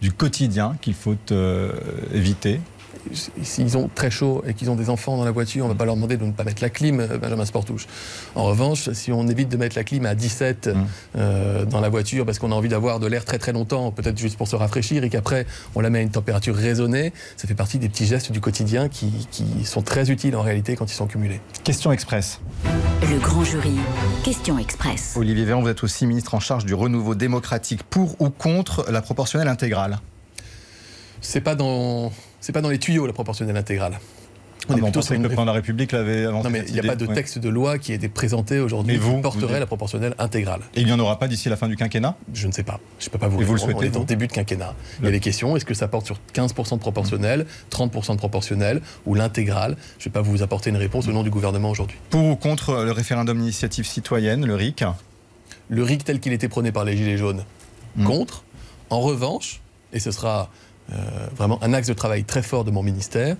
du 0.00 0.12
quotidien 0.12 0.76
qu'il 0.80 0.94
faut 0.94 1.16
euh, 1.32 1.72
éviter? 2.12 2.60
S'ils 3.42 3.76
ont 3.76 3.88
très 3.94 4.10
chaud 4.10 4.42
et 4.46 4.54
qu'ils 4.54 4.70
ont 4.70 4.76
des 4.76 4.90
enfants 4.90 5.16
dans 5.16 5.24
la 5.24 5.30
voiture, 5.30 5.64
on 5.64 5.68
ne 5.68 5.72
va 5.72 5.78
pas 5.78 5.84
leur 5.84 5.96
demander 5.96 6.16
de 6.16 6.24
ne 6.24 6.32
pas 6.32 6.44
mettre 6.44 6.62
la 6.62 6.70
clim, 6.70 7.00
euh, 7.00 7.18
Benjamin 7.18 7.44
Sportouche. 7.44 7.86
En 8.34 8.44
revanche, 8.44 8.90
si 8.92 9.12
on 9.12 9.26
évite 9.28 9.48
de 9.48 9.56
mettre 9.56 9.76
la 9.76 9.84
clim 9.84 10.06
à 10.06 10.14
17 10.14 10.68
mmh. 10.68 10.86
euh, 11.16 11.64
dans 11.64 11.80
la 11.80 11.88
voiture 11.88 12.24
parce 12.26 12.38
qu'on 12.38 12.52
a 12.52 12.54
envie 12.54 12.68
d'avoir 12.68 13.00
de 13.00 13.06
l'air 13.06 13.24
très 13.24 13.38
très 13.38 13.52
longtemps, 13.52 13.90
peut-être 13.90 14.18
juste 14.18 14.36
pour 14.36 14.48
se 14.48 14.56
rafraîchir, 14.56 15.04
et 15.04 15.10
qu'après 15.10 15.46
on 15.74 15.80
la 15.80 15.90
met 15.90 16.00
à 16.00 16.02
une 16.02 16.10
température 16.10 16.54
raisonnée, 16.54 17.12
ça 17.36 17.48
fait 17.48 17.54
partie 17.54 17.78
des 17.78 17.88
petits 17.88 18.06
gestes 18.06 18.32
du 18.32 18.40
quotidien 18.40 18.88
qui, 18.88 19.28
qui 19.30 19.64
sont 19.64 19.82
très 19.82 20.10
utiles 20.10 20.36
en 20.36 20.42
réalité 20.42 20.76
quand 20.76 20.90
ils 20.90 20.96
sont 20.96 21.06
cumulés. 21.06 21.40
Question 21.62 21.92
express. 21.92 22.40
Le 23.02 23.18
grand 23.18 23.44
jury. 23.44 23.74
Question 24.22 24.58
express. 24.58 25.14
Olivier 25.16 25.44
Véran, 25.44 25.60
vous 25.60 25.68
êtes 25.68 25.84
aussi 25.84 26.06
ministre 26.06 26.34
en 26.34 26.40
charge 26.40 26.64
du 26.64 26.74
renouveau 26.74 27.14
démocratique. 27.14 27.82
Pour 27.82 28.20
ou 28.20 28.30
contre 28.30 28.86
la 28.90 29.02
proportionnelle 29.02 29.48
intégrale 29.48 29.98
C'est 31.20 31.40
pas 31.40 31.54
dans 31.54 32.12
c'est 32.44 32.52
pas 32.52 32.60
dans 32.60 32.68
les 32.68 32.78
tuyaux 32.78 33.06
la 33.06 33.14
proportionnelle 33.14 33.56
intégrale. 33.56 33.98
On 34.68 34.74
Ah 34.74 34.78
est 34.78 34.80
plutôt 34.82 35.02
sur 35.02 35.10
que 35.14 35.20
le 35.20 35.22
président 35.24 35.42
de 35.42 35.46
la 35.46 35.52
République 35.52 35.92
l'avait 35.92 36.24
avancé. 36.24 36.44
Non, 36.44 36.50
mais 36.50 36.64
il 36.68 36.72
n'y 36.74 36.80
a 36.80 36.82
pas 36.82 36.96
de 36.96 37.06
Ouais. 37.06 37.14
texte 37.14 37.38
de 37.38 37.48
loi 37.48 37.78
qui 37.78 37.92
a 37.92 37.94
été 37.94 38.08
présenté 38.08 38.60
aujourd'hui 38.60 38.98
qui 38.98 39.20
porterait 39.22 39.54
vous 39.54 39.60
la 39.60 39.66
proportionnelle 39.66 40.14
intégrale. 40.18 40.60
Et 40.74 40.80
il 40.80 40.86
n'y 40.86 40.92
en 40.92 40.98
aura 40.98 41.18
pas 41.18 41.26
d'ici 41.28 41.48
la 41.50 41.56
fin 41.56 41.68
du 41.68 41.76
quinquennat? 41.76 42.16
Je 42.32 42.46
ne 42.46 42.52
sais 42.52 42.62
pas. 42.62 42.80
Je 42.98 43.06
ne 43.06 43.10
peux 43.10 43.18
pas 43.18 43.28
vous 43.28 43.40
Et 43.40 43.44
vous 43.44 43.54
le 43.54 43.58
souhaitez, 43.58 43.78
On 43.78 43.82
est 43.82 43.96
en 43.96 44.04
début 44.04 44.26
de 44.26 44.32
quinquennat. 44.32 44.74
Il 45.00 45.04
y 45.06 45.08
a 45.08 45.10
des 45.10 45.20
questions. 45.20 45.56
Est-ce 45.56 45.64
que 45.66 45.74
ça 45.74 45.88
porte 45.88 46.04
sur 46.06 46.18
15% 46.34 46.74
de 46.76 46.80
proportionnel, 46.80 47.46
30% 47.70 48.12
de 48.12 48.18
proportionnel 48.18 48.80
ou 49.06 49.14
l'intégrale? 49.14 49.76
Je 49.98 50.02
ne 50.02 50.10
vais 50.10 50.14
pas 50.14 50.22
vous 50.22 50.42
apporter 50.42 50.68
une 50.70 50.76
réponse 50.78 51.08
au 51.08 51.12
nom 51.12 51.22
du 51.22 51.30
gouvernement 51.30 51.70
aujourd'hui. 51.70 51.96
Pour 52.10 52.24
ou 52.24 52.36
contre 52.36 52.84
le 52.84 52.92
référendum 52.92 53.38
d'initiative 53.38 53.86
citoyenne, 53.86 54.44
le 54.46 54.54
RIC? 54.54 54.84
Le 55.68 55.82
RIC 55.82 56.04
tel 56.04 56.20
qu'il 56.20 56.32
était 56.32 56.48
prôné 56.48 56.72
par 56.72 56.84
les 56.84 56.96
Gilets 56.96 57.16
jaunes, 57.18 57.44
Mm. 57.96 58.04
contre. 58.04 58.44
En 58.90 59.00
revanche, 59.00 59.60
et 59.92 60.00
ce 60.00 60.10
sera 60.10 60.50
vraiment 61.36 61.58
un 61.62 61.72
axe 61.72 61.88
de 61.88 61.94
travail 61.94 62.24
très 62.24 62.42
fort 62.42 62.64
de 62.64 62.70
mon 62.70 62.82
ministère, 62.82 63.36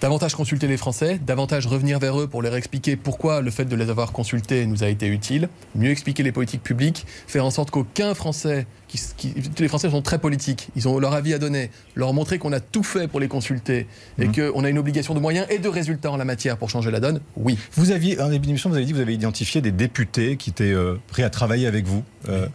davantage 0.00 0.34
consulter 0.34 0.66
les 0.66 0.76
Français, 0.76 1.18
davantage 1.24 1.66
revenir 1.66 1.98
vers 1.98 2.20
eux 2.20 2.26
pour 2.26 2.42
leur 2.42 2.54
expliquer 2.56 2.94
pourquoi 2.96 3.40
le 3.40 3.50
fait 3.50 3.64
de 3.64 3.74
les 3.76 3.88
avoir 3.88 4.12
consultés 4.12 4.66
nous 4.66 4.84
a 4.84 4.88
été 4.88 5.06
utile, 5.06 5.48
mieux 5.74 5.90
expliquer 5.90 6.22
les 6.22 6.32
politiques 6.32 6.62
publiques, 6.62 7.06
faire 7.26 7.44
en 7.44 7.50
sorte 7.50 7.70
qu'aucun 7.70 8.12
Français, 8.14 8.66
qui, 8.88 9.00
qui- 9.16 9.32
tous 9.32 9.62
les 9.62 9.68
Français 9.68 9.88
sont 9.88 10.02
très 10.02 10.18
politiques, 10.18 10.68
ils 10.76 10.88
ont 10.88 10.98
leur 10.98 11.14
avis 11.14 11.32
à 11.32 11.38
donner, 11.38 11.70
leur 11.94 12.12
montrer 12.12 12.38
qu'on 12.38 12.52
a 12.52 12.60
tout 12.60 12.82
fait 12.82 13.08
pour 13.08 13.18
les 13.18 13.28
consulter 13.28 13.86
et 14.18 14.26
Mhm. 14.26 14.50
qu'on 14.52 14.64
a 14.64 14.68
une 14.68 14.78
obligation 14.78 15.14
de 15.14 15.20
moyens 15.20 15.46
et 15.48 15.58
de 15.58 15.68
résultats 15.68 16.10
en 16.10 16.18
la 16.18 16.26
matière 16.26 16.58
pour 16.58 16.68
changer 16.68 16.90
la 16.90 17.00
donne, 17.00 17.20
oui. 17.36 17.56
Vous 17.72 17.90
aviez, 17.90 18.20
en 18.20 18.28
début 18.28 18.46
d'émission, 18.48 18.68
vous 18.68 18.76
avez 18.76 18.84
dit 18.84 18.90
que 18.90 18.96
vous 18.96 19.02
avez 19.02 19.14
identifié 19.14 19.62
des 19.62 19.72
députés 19.72 20.36
qui 20.36 20.50
étaient 20.50 20.64
euh, 20.72 20.96
prêts 21.08 21.22
à 21.22 21.30
travailler 21.30 21.66
avec 21.66 21.86
vous. 21.86 22.02
euh, 22.28 22.46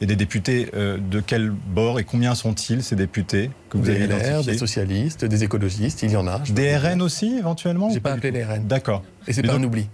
et 0.00 0.06
des 0.06 0.16
députés 0.16 0.68
euh, 0.74 0.98
de 0.98 1.20
quel 1.20 1.50
bord 1.50 1.98
et 1.98 2.04
combien 2.04 2.34
sont-ils, 2.34 2.82
ces 2.82 2.96
députés 2.96 3.50
que 3.70 3.78
vous 3.78 3.84
Des 3.84 4.02
avez 4.02 4.06
LR, 4.06 4.44
des 4.44 4.58
socialistes, 4.58 5.24
des 5.24 5.44
écologistes, 5.44 6.02
il 6.02 6.10
y 6.10 6.16
en 6.16 6.26
a. 6.26 6.40
Des. 6.40 6.76
RN 6.76 7.00
aussi, 7.02 7.36
éventuellement 7.38 7.90
J'ai 7.90 8.00
pas 8.00 8.12
appelé 8.12 8.30
les 8.30 8.44
RN. 8.44 8.66
D'accord. 8.66 9.02
Et 9.26 9.32
c'est 9.32 9.42
pas 9.42 9.48
donc- 9.48 9.60
un 9.60 9.64
oubli. 9.64 9.88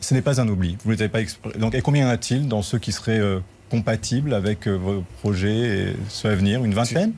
Ce 0.00 0.14
n'est 0.14 0.22
pas 0.22 0.40
un 0.40 0.48
oubli. 0.48 0.76
Vous 0.84 0.90
ne 0.90 0.96
les 0.96 1.02
avez 1.02 1.08
pas 1.10 1.20
expr- 1.20 1.56
Donc, 1.58 1.74
et 1.74 1.80
combien 1.82 2.02
y 2.02 2.06
en 2.06 2.10
a-t-il 2.10 2.48
dans 2.48 2.62
ceux 2.62 2.78
qui 2.78 2.90
seraient 2.90 3.20
euh, 3.20 3.38
compatibles 3.72 4.34
avec 4.34 4.68
euh, 4.68 4.74
vos 4.76 5.02
projets 5.22 5.88
et 5.90 5.96
ceux 6.10 6.28
à 6.28 6.34
venir 6.34 6.62
Une 6.62 6.74
vingtaine? 6.74 7.12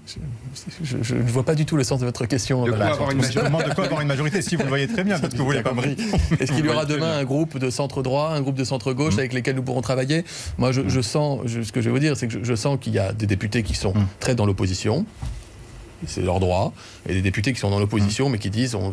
Je, 0.85 0.97
je 1.03 1.15
ne 1.17 1.23
vois 1.23 1.43
pas 1.43 1.57
du 1.57 1.67
tout 1.67 1.77
le 1.77 1.83
sens 1.83 1.99
de 1.99 2.05
votre 2.07 2.27
question. 2.27 2.65
De 2.65 2.71
quoi 2.71 2.85
avoir 2.87 3.11
une 3.11 3.19
de 3.21 3.75
quoi 3.75 3.85
avoir 3.87 4.01
une 4.03 4.07
majorité. 4.07 4.41
Si 4.41 4.55
vous 4.55 4.63
le 4.63 4.69
voyez 4.69 4.87
très 4.87 5.03
bien, 5.03 5.19
peut-être 5.19 5.33
que 5.33 5.39
vous 5.43 5.43
ne 5.43 5.49
voulez 5.49 5.63
pas 5.65 5.75
me. 5.75 5.83
Est-ce 6.41 6.53
qu'il 6.53 6.65
y 6.65 6.69
aura 6.69 6.85
demain 6.87 7.19
un 7.19 7.25
groupe 7.25 7.59
de 7.59 7.71
centre 7.71 8.03
droit, 8.05 8.31
un 8.31 8.41
groupe 8.41 8.55
de 8.55 8.63
centre 8.65 8.93
gauche 8.93 9.17
Mm. 9.17 9.19
avec 9.19 9.33
lesquels 9.33 9.57
nous 9.57 9.65
pourrons 9.65 9.83
travailler? 9.83 10.25
Moi, 10.59 10.71
je, 10.71 10.83
je 10.89 11.01
sens, 11.01 11.41
je- 11.47 11.63
ce 11.63 11.73
que 11.73 11.81
je 11.81 11.87
vais 11.87 11.93
vous 11.93 11.99
dire, 11.99 12.17
c'est 12.17 12.29
que 12.29 12.35
je, 12.35 12.45
je 12.45 12.55
sens 12.55 12.79
qu'il 12.81 12.95
y 12.95 13.01
a 13.01 13.13
des 13.13 13.27
députés 13.27 13.65
qui 13.65 13.75
sont 13.75 13.93
Mm. 13.95 14.07
très 14.21 14.35
dans 14.37 14.47
l'opposition, 14.47 15.05
c'est 16.07 16.23
leur 16.23 16.39
droit, 16.39 16.73
et 17.09 17.15
des 17.15 17.23
députés 17.23 17.53
qui 17.53 17.59
sont 17.59 17.71
dans 17.71 17.81
l'opposition, 17.81 18.29
mais 18.29 18.39
qui 18.39 18.51
disent 18.51 18.75
on, 18.77 18.93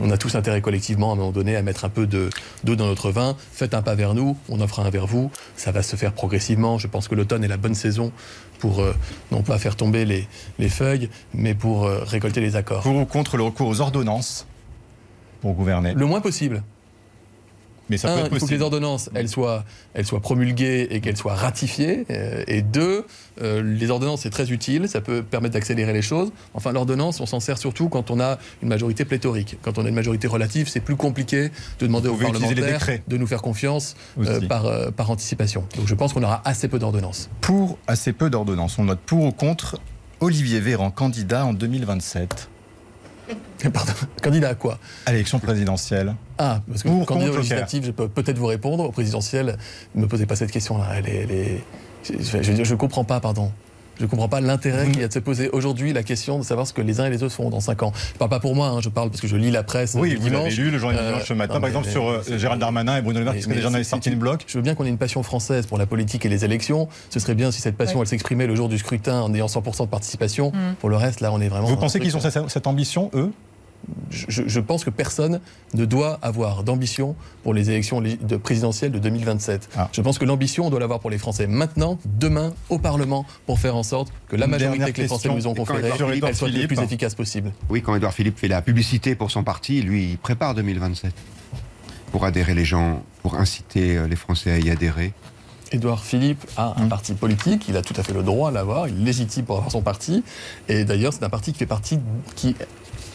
on 0.00 0.10
a 0.10 0.16
tous 0.16 0.34
intérêt 0.34 0.60
collectivement 0.60 1.10
à 1.10 1.12
un 1.14 1.16
moment 1.16 1.32
donné 1.32 1.56
à 1.56 1.62
mettre 1.62 1.84
un 1.84 1.88
peu 1.88 2.06
de- 2.06 2.30
d'eau 2.64 2.76
dans 2.76 2.86
notre 2.86 3.10
vin. 3.10 3.36
Faites 3.52 3.74
un 3.74 3.82
pas 3.82 3.94
vers 3.94 4.14
nous, 4.14 4.36
on 4.48 4.60
offre 4.60 4.80
un 4.80 4.90
vers 4.90 5.06
vous. 5.06 5.30
Ça 5.56 5.72
va 5.72 5.82
se 5.82 5.96
faire 5.96 6.12
progressivement. 6.12 6.78
Je 6.78 6.86
pense 6.86 7.08
que 7.08 7.14
l'automne 7.14 7.44
est 7.44 7.48
la 7.48 7.56
bonne 7.56 7.74
saison 7.74 8.12
pour 8.58 8.80
euh, 8.80 8.94
non 9.32 9.42
pas 9.42 9.58
faire 9.58 9.76
tomber 9.76 10.04
les, 10.04 10.26
les 10.58 10.68
feuilles, 10.68 11.08
mais 11.34 11.54
pour 11.54 11.84
euh, 11.84 12.02
récolter 12.04 12.40
les 12.40 12.56
accords. 12.56 12.82
Pour 12.82 12.96
ou 12.96 13.04
contre 13.04 13.36
le 13.36 13.42
recours 13.42 13.68
aux 13.68 13.80
ordonnances 13.80 14.46
pour 15.42 15.52
gouverner? 15.54 15.92
Le 15.94 16.06
moins 16.06 16.20
possible. 16.20 16.62
Mais 17.88 17.98
ça 17.98 18.12
un, 18.12 18.14
peut 18.14 18.26
être 18.26 18.32
il 18.32 18.40
faut 18.40 18.46
que 18.46 18.54
les 18.54 18.62
ordonnances 18.62 19.10
elles 19.14 19.28
soient, 19.28 19.64
elles 19.94 20.06
soient 20.06 20.20
promulguées 20.20 20.88
et 20.90 21.00
qu'elles 21.00 21.16
soient 21.16 21.34
ratifiées. 21.34 22.04
euh, 22.10 22.42
et 22.46 22.62
deux, 22.62 23.04
euh, 23.42 23.62
les 23.62 23.90
ordonnances 23.90 24.22
c'est 24.22 24.30
très 24.30 24.50
utile, 24.50 24.88
ça 24.88 25.00
peut 25.00 25.22
permettre 25.22 25.54
d'accélérer 25.54 25.92
les 25.92 26.02
choses. 26.02 26.32
Enfin, 26.54 26.72
l'ordonnance, 26.72 27.20
on 27.20 27.26
s'en 27.26 27.40
sert 27.40 27.58
surtout 27.58 27.88
quand 27.88 28.10
on 28.10 28.20
a 28.20 28.38
une 28.62 28.68
majorité 28.68 29.04
pléthorique. 29.04 29.58
Quand 29.62 29.78
on 29.78 29.84
a 29.84 29.88
une 29.88 29.94
majorité 29.94 30.26
relative, 30.26 30.68
c'est 30.68 30.80
plus 30.80 30.96
compliqué 30.96 31.50
de 31.78 31.86
demander 31.86 32.08
aux 32.08 32.16
parlementaires 32.16 33.00
de 33.06 33.16
nous 33.16 33.26
faire 33.26 33.42
confiance 33.42 33.94
euh, 34.20 34.40
par, 34.48 34.66
euh, 34.66 34.90
par 34.90 35.10
anticipation. 35.10 35.64
Donc 35.76 35.86
je 35.86 35.94
pense 35.94 36.12
qu'on 36.12 36.22
aura 36.22 36.42
assez 36.44 36.68
peu 36.68 36.78
d'ordonnances. 36.78 37.28
Pour 37.40 37.78
assez 37.86 38.12
peu 38.12 38.30
d'ordonnances. 38.30 38.78
On 38.78 38.84
note 38.84 39.00
pour 39.00 39.24
ou 39.24 39.32
contre 39.32 39.80
Olivier 40.20 40.60
Véran, 40.60 40.90
candidat 40.90 41.44
en 41.44 41.52
2027 41.52 42.48
Pardon, 43.72 43.92
candidat 44.22 44.50
à 44.50 44.54
quoi 44.54 44.78
à 45.06 45.12
l'élection 45.12 45.38
présidentielle. 45.38 46.14
Ah, 46.38 46.60
parce 46.68 46.82
que 46.82 46.88
Pour, 46.88 47.06
candidat 47.06 47.32
législatives, 47.36 47.84
je 47.86 47.90
peux 47.90 48.08
peut-être 48.08 48.38
vous 48.38 48.46
répondre. 48.46 48.84
Au 48.84 48.92
présidentiel, 48.92 49.56
ne 49.94 50.02
me 50.02 50.06
posez 50.08 50.26
pas 50.26 50.36
cette 50.36 50.50
question-là. 50.52 50.86
Elle 50.96 51.08
est, 51.08 51.16
elle 51.22 51.30
est- 51.30 51.64
Je, 52.42 52.62
je 52.64 52.74
comprends 52.74 53.04
pas, 53.04 53.18
pardon. 53.20 53.50
Je 53.98 54.04
ne 54.04 54.08
comprends 54.08 54.28
pas 54.28 54.40
l'intérêt 54.40 54.86
qu'il 54.90 55.00
y 55.00 55.04
a 55.04 55.08
de 55.08 55.12
se 55.12 55.18
poser 55.18 55.48
aujourd'hui 55.50 55.92
la 55.92 56.02
question 56.02 56.38
de 56.38 56.44
savoir 56.44 56.66
ce 56.66 56.72
que 56.72 56.82
les 56.82 57.00
uns 57.00 57.06
et 57.06 57.10
les 57.10 57.22
autres 57.22 57.34
feront 57.34 57.48
dans 57.50 57.60
5 57.60 57.82
ans. 57.82 57.92
Je 58.08 58.12
ne 58.14 58.18
parle 58.18 58.30
pas 58.30 58.40
pour 58.40 58.54
moi, 58.54 58.68
hein, 58.68 58.80
je 58.82 58.88
parle 58.90 59.08
parce 59.10 59.20
que 59.20 59.26
je 59.28 59.36
lis 59.36 59.50
la 59.50 59.62
presse 59.62 59.94
Oui, 59.94 60.14
vous 60.16 60.24
l'avez 60.26 60.30
dimanche. 60.50 60.56
lu, 60.56 60.70
le 60.70 60.78
journal 60.78 60.98
Euh, 61.02 61.08
dimanche 61.12 61.24
ce 61.28 61.32
matin, 61.34 61.54
non, 61.54 61.60
par 61.60 61.70
mais- 61.70 61.76
exemple, 61.78 61.88
sur 61.88 62.08
euh, 62.08 62.22
Gérald 62.36 62.60
Darmanin 62.60 62.98
et 62.98 63.02
Bruno 63.02 63.18
Le 63.20 63.24
Maire, 63.24 63.32
mais- 63.32 63.38
puisque 63.38 63.48
les 63.50 63.56
mais 63.56 63.62
gens 63.62 63.68
avaient 63.74 63.84
c'est- 63.84 63.90
sorti 63.90 64.08
c'est 64.10 64.14
une 64.14 64.18
bloc. 64.20 64.44
Je 64.46 64.58
veux 64.58 64.62
bien 64.62 64.74
qu'on 64.74 64.84
ait 64.84 64.90
une 64.90 64.98
passion 64.98 65.22
française 65.22 65.66
pour 65.66 65.78
la 65.78 65.86
politique 65.86 66.26
et 66.26 66.28
les 66.28 66.44
élections. 66.44 66.88
Ce 67.10 67.18
serait 67.20 67.34
bien 67.34 67.50
si 67.50 67.60
cette 67.60 67.76
passion, 67.76 67.98
Ouais. 67.98 68.02
elle 68.04 68.08
s'exprimait 68.08 68.46
le 68.46 68.54
jour 68.54 68.68
du 68.68 68.78
scrutin 68.78 69.20
en 69.22 69.32
ayant 69.34 69.48
100% 69.48 69.84
de 69.86 69.90
participation. 69.90 70.50
Mm. 70.52 70.74
Pour 70.78 70.90
le 70.90 70.96
reste, 70.96 71.20
là, 71.20 71.32
on 71.32 71.40
est 71.40 71.48
vraiment. 71.48 71.66
Vous 71.66 71.76
pensez 71.76 71.98
qu'ils 72.00 72.16
ont 72.16 72.20
cette, 72.20 72.38
cette 72.50 72.66
ambition, 72.66 73.10
eux? 73.14 73.32
Je, 74.10 74.42
je 74.46 74.60
pense 74.60 74.84
que 74.84 74.90
personne 74.90 75.40
ne 75.74 75.84
doit 75.84 76.18
avoir 76.22 76.64
d'ambition 76.64 77.16
pour 77.42 77.54
les 77.54 77.70
élections 77.70 78.00
de 78.00 78.36
présidentielles 78.36 78.92
de 78.92 78.98
2027. 78.98 79.68
Ah. 79.76 79.88
Je 79.92 80.00
pense 80.00 80.18
que 80.18 80.24
l'ambition, 80.24 80.66
on 80.66 80.70
doit 80.70 80.80
l'avoir 80.80 81.00
pour 81.00 81.10
les 81.10 81.18
Français 81.18 81.46
maintenant, 81.46 81.98
demain, 82.04 82.52
au 82.68 82.78
Parlement, 82.78 83.26
pour 83.46 83.58
faire 83.58 83.76
en 83.76 83.82
sorte 83.82 84.12
que 84.28 84.36
la 84.36 84.46
Une 84.46 84.52
majorité 84.52 84.92
que 84.92 85.00
les 85.00 85.06
Français 85.08 85.28
nous 85.28 85.46
ont 85.46 85.54
conférée, 85.54 85.88
Edouard 85.88 86.08
Philippe- 86.10 86.24
elle 86.28 86.36
soit 86.36 86.48
le 86.48 86.66
plus 86.66 86.80
efficace 86.80 87.14
possible. 87.14 87.52
Oui, 87.70 87.82
quand 87.82 87.94
Édouard 87.94 88.12
Philippe 88.14 88.38
fait 88.38 88.48
la 88.48 88.62
publicité 88.62 89.14
pour 89.14 89.30
son 89.30 89.42
parti, 89.44 89.82
lui, 89.82 90.10
il 90.10 90.18
prépare 90.18 90.54
2027 90.54 91.12
pour 92.12 92.24
adhérer 92.24 92.54
les 92.54 92.64
gens, 92.64 93.02
pour 93.22 93.34
inciter 93.36 93.96
euh, 93.96 94.06
les 94.06 94.16
Français 94.16 94.50
à 94.52 94.58
y 94.58 94.70
adhérer. 94.70 95.12
Édouard 95.72 96.04
Philippe 96.04 96.44
a 96.56 96.80
un 96.80 96.86
parti 96.86 97.12
politique, 97.14 97.66
il 97.68 97.76
a 97.76 97.82
tout 97.82 97.94
à 97.96 98.04
fait 98.04 98.12
le 98.12 98.22
droit 98.22 98.50
à 98.50 98.52
l'avoir, 98.52 98.86
il 98.86 99.00
est 99.02 99.04
légitime 99.04 99.44
pour 99.44 99.56
avoir 99.56 99.72
son 99.72 99.82
parti. 99.82 100.22
Et 100.68 100.84
d'ailleurs, 100.84 101.12
c'est 101.12 101.24
un 101.24 101.28
parti 101.28 101.52
qui 101.52 101.58
fait 101.58 101.66
partie, 101.66 101.98
qui 102.36 102.54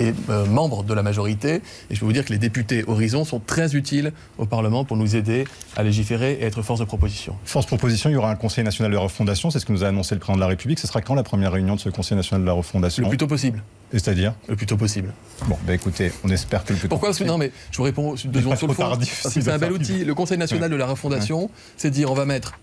est 0.01 0.15
euh, 0.29 0.45
membre 0.45 0.83
de 0.83 0.93
la 0.93 1.03
majorité. 1.03 1.61
Et 1.89 1.95
je 1.95 1.99
peux 1.99 2.05
vous 2.05 2.13
dire 2.13 2.25
que 2.25 2.33
les 2.33 2.39
députés 2.39 2.83
Horizon 2.87 3.25
sont 3.25 3.39
très 3.39 3.75
utiles 3.75 4.11
au 4.37 4.45
Parlement 4.45 4.85
pour 4.85 4.97
nous 4.97 5.15
aider 5.15 5.45
à 5.75 5.83
légiférer 5.83 6.33
et 6.33 6.43
être 6.43 6.61
force 6.61 6.79
de 6.79 6.85
proposition. 6.85 7.35
Force 7.45 7.65
proposition, 7.65 8.09
il 8.09 8.13
y 8.13 8.15
aura 8.15 8.31
un 8.31 8.35
Conseil 8.35 8.63
national 8.63 8.91
de 8.91 8.95
la 8.97 9.01
refondation, 9.03 9.49
c'est 9.51 9.59
ce 9.59 9.65
que 9.65 9.71
nous 9.71 9.83
a 9.83 9.87
annoncé 9.87 10.15
le 10.15 10.19
président 10.19 10.37
de 10.37 10.41
la 10.41 10.47
République. 10.47 10.79
Ce 10.79 10.87
sera 10.87 11.01
quand 11.01 11.15
la 11.15 11.23
première 11.23 11.51
réunion 11.51 11.75
de 11.75 11.79
ce 11.79 11.89
Conseil 11.89 12.17
national 12.17 12.41
de 12.41 12.47
la 12.47 12.53
refondation 12.53 13.03
Le 13.03 13.09
plus 13.09 13.17
tôt 13.17 13.27
possible. 13.27 13.63
C'est-à-dire 13.91 14.33
Le 14.47 14.55
plus 14.55 14.65
tôt 14.65 14.77
possible. 14.77 15.13
Bon, 15.47 15.57
bah 15.65 15.73
écoutez, 15.73 16.11
on 16.23 16.29
espère 16.29 16.63
que 16.63 16.73
le 16.73 16.79
plus 16.79 16.87
tôt 16.87 16.95
Pourquoi 16.95 17.09
que 17.09 17.13
possible. 17.13 17.29
non, 17.29 17.37
mais 17.37 17.51
je 17.71 17.77
vous 17.77 17.83
réponds 17.83 18.15
secondes 18.15 18.57
sur 18.57 18.67
le 18.67 18.73
fond. 18.73 18.97
c'est 19.01 19.47
un 19.49 19.57
bel 19.57 19.71
outil. 19.71 20.05
Le 20.05 20.15
Conseil 20.15 20.37
national 20.37 20.69
de 20.69 20.75
la 20.75 20.87
refondation, 20.87 21.49
c'est 21.77 21.89
de 21.89 21.95
dire 21.95 22.11
on 22.11 22.15
va 22.15 22.25
mettre 22.25 22.57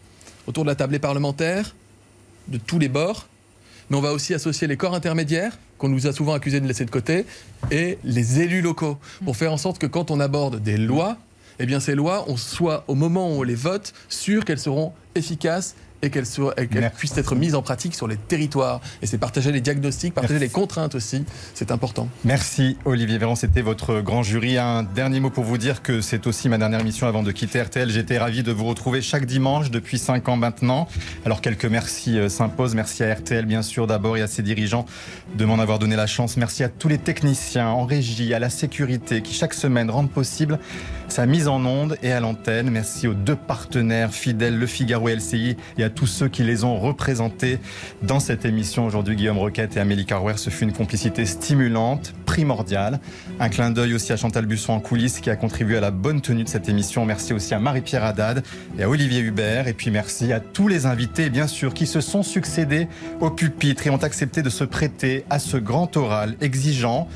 autour 0.46 0.64
de 0.64 0.68
la 0.70 0.74
table 0.74 0.94
les 0.94 0.98
parlementaires 0.98 1.74
de 2.48 2.56
tous 2.56 2.78
les 2.78 2.88
bords, 2.88 3.26
mais 3.90 3.96
on 3.96 4.00
va 4.00 4.12
aussi 4.12 4.32
associer 4.34 4.66
les 4.66 4.76
corps 4.76 4.94
intermédiaires 4.94 5.58
qu'on 5.78 5.88
nous 5.88 6.06
a 6.06 6.12
souvent 6.12 6.34
accusés 6.34 6.60
de 6.60 6.66
laisser 6.66 6.84
de 6.84 6.90
côté 6.90 7.24
et 7.70 7.98
les 8.04 8.40
élus 8.40 8.60
locaux 8.60 8.98
pour 9.24 9.36
faire 9.36 9.52
en 9.52 9.56
sorte 9.56 9.78
que 9.78 9.86
quand 9.86 10.10
on 10.10 10.20
aborde 10.20 10.62
des 10.62 10.76
lois, 10.76 11.16
eh 11.58 11.66
bien 11.66 11.80
ces 11.80 11.94
lois, 11.94 12.24
on 12.28 12.36
soit 12.36 12.84
au 12.88 12.94
moment 12.94 13.28
où 13.30 13.40
on 13.40 13.42
les 13.42 13.54
vote 13.54 13.92
sûr 14.08 14.44
qu'elles 14.44 14.58
seront 14.58 14.92
efficaces 15.14 15.74
et 16.02 16.10
qu'elles 16.10 16.24
Merci. 16.70 16.96
puissent 16.96 17.18
être 17.18 17.34
mises 17.34 17.54
en 17.54 17.62
pratique 17.62 17.94
sur 17.94 18.06
les 18.06 18.16
territoires. 18.16 18.80
Et 19.02 19.06
c'est 19.06 19.18
partager 19.18 19.52
les 19.52 19.60
diagnostics, 19.60 20.14
partager 20.14 20.34
Merci. 20.34 20.46
les 20.46 20.52
contraintes 20.52 20.94
aussi, 20.94 21.24
c'est 21.54 21.70
important. 21.70 22.08
Merci 22.24 22.76
Olivier 22.84 23.18
Véran, 23.18 23.34
c'était 23.34 23.62
votre 23.62 24.00
grand 24.00 24.22
jury. 24.22 24.58
Un 24.58 24.82
dernier 24.82 25.20
mot 25.20 25.30
pour 25.30 25.44
vous 25.44 25.58
dire 25.58 25.82
que 25.82 26.00
c'est 26.00 26.26
aussi 26.26 26.48
ma 26.48 26.58
dernière 26.58 26.84
mission 26.84 27.06
avant 27.06 27.22
de 27.22 27.32
quitter 27.32 27.62
RTL. 27.62 27.90
J'étais 27.90 28.18
ravi 28.18 28.42
de 28.42 28.52
vous 28.52 28.64
retrouver 28.64 29.02
chaque 29.02 29.26
dimanche 29.26 29.70
depuis 29.70 29.98
5 29.98 30.28
ans 30.28 30.36
maintenant. 30.36 30.88
Alors 31.24 31.40
quelques 31.40 31.66
merci 31.66 32.18
euh, 32.18 32.28
s'imposent. 32.28 32.74
Merci 32.74 33.04
à 33.04 33.12
RTL 33.14 33.44
bien 33.46 33.62
sûr 33.62 33.86
d'abord 33.86 34.16
et 34.16 34.22
à 34.22 34.26
ses 34.26 34.42
dirigeants 34.42 34.86
de 35.36 35.44
m'en 35.44 35.58
avoir 35.58 35.78
donné 35.78 35.96
la 35.96 36.06
chance. 36.06 36.36
Merci 36.36 36.62
à 36.64 36.68
tous 36.68 36.88
les 36.88 36.98
techniciens 36.98 37.68
en 37.68 37.84
régie, 37.84 38.34
à 38.34 38.38
la 38.38 38.50
sécurité 38.50 39.22
qui 39.22 39.34
chaque 39.34 39.54
semaine 39.54 39.90
rendent 39.90 40.10
possible 40.10 40.58
sa 41.08 41.26
mise 41.26 41.48
en 41.48 41.64
onde 41.64 41.96
et 42.02 42.12
à 42.12 42.20
l'antenne. 42.20 42.70
Merci 42.70 43.08
aux 43.08 43.14
deux 43.14 43.36
partenaires 43.36 44.12
fidèles, 44.12 44.58
Le 44.58 44.66
Figaro 44.66 45.08
et 45.08 45.16
LCI, 45.16 45.56
et 45.78 45.84
à 45.84 45.87
tous 45.90 46.06
ceux 46.06 46.28
qui 46.28 46.42
les 46.42 46.64
ont 46.64 46.78
représentés 46.78 47.58
dans 48.02 48.20
cette 48.20 48.44
émission 48.44 48.86
aujourd'hui. 48.86 49.16
Guillaume 49.16 49.38
Roquette 49.38 49.76
et 49.76 49.80
Amélie 49.80 50.06
Carwer, 50.06 50.34
ce 50.36 50.50
fut 50.50 50.64
une 50.64 50.72
complicité 50.72 51.26
stimulante, 51.26 52.14
primordiale. 52.26 53.00
Un 53.40 53.48
clin 53.48 53.70
d'œil 53.70 53.94
aussi 53.94 54.12
à 54.12 54.16
Chantal 54.16 54.46
Busson 54.46 54.72
en 54.72 54.80
coulisses 54.80 55.20
qui 55.20 55.30
a 55.30 55.36
contribué 55.36 55.76
à 55.76 55.80
la 55.80 55.90
bonne 55.90 56.20
tenue 56.20 56.44
de 56.44 56.48
cette 56.48 56.68
émission. 56.68 57.04
Merci 57.04 57.32
aussi 57.32 57.54
à 57.54 57.58
Marie-Pierre 57.58 58.04
Haddad 58.04 58.42
et 58.78 58.82
à 58.82 58.88
Olivier 58.88 59.20
Hubert. 59.20 59.68
Et 59.68 59.72
puis 59.72 59.90
merci 59.90 60.32
à 60.32 60.40
tous 60.40 60.68
les 60.68 60.86
invités, 60.86 61.30
bien 61.30 61.46
sûr, 61.46 61.74
qui 61.74 61.86
se 61.86 62.00
sont 62.00 62.22
succédés 62.22 62.88
au 63.20 63.30
pupitre 63.30 63.86
et 63.86 63.90
ont 63.90 63.96
accepté 63.96 64.42
de 64.42 64.50
se 64.50 64.64
prêter 64.64 65.24
à 65.30 65.38
ce 65.38 65.56
grand 65.56 65.96
oral 65.96 66.36
exigeant 66.40 67.08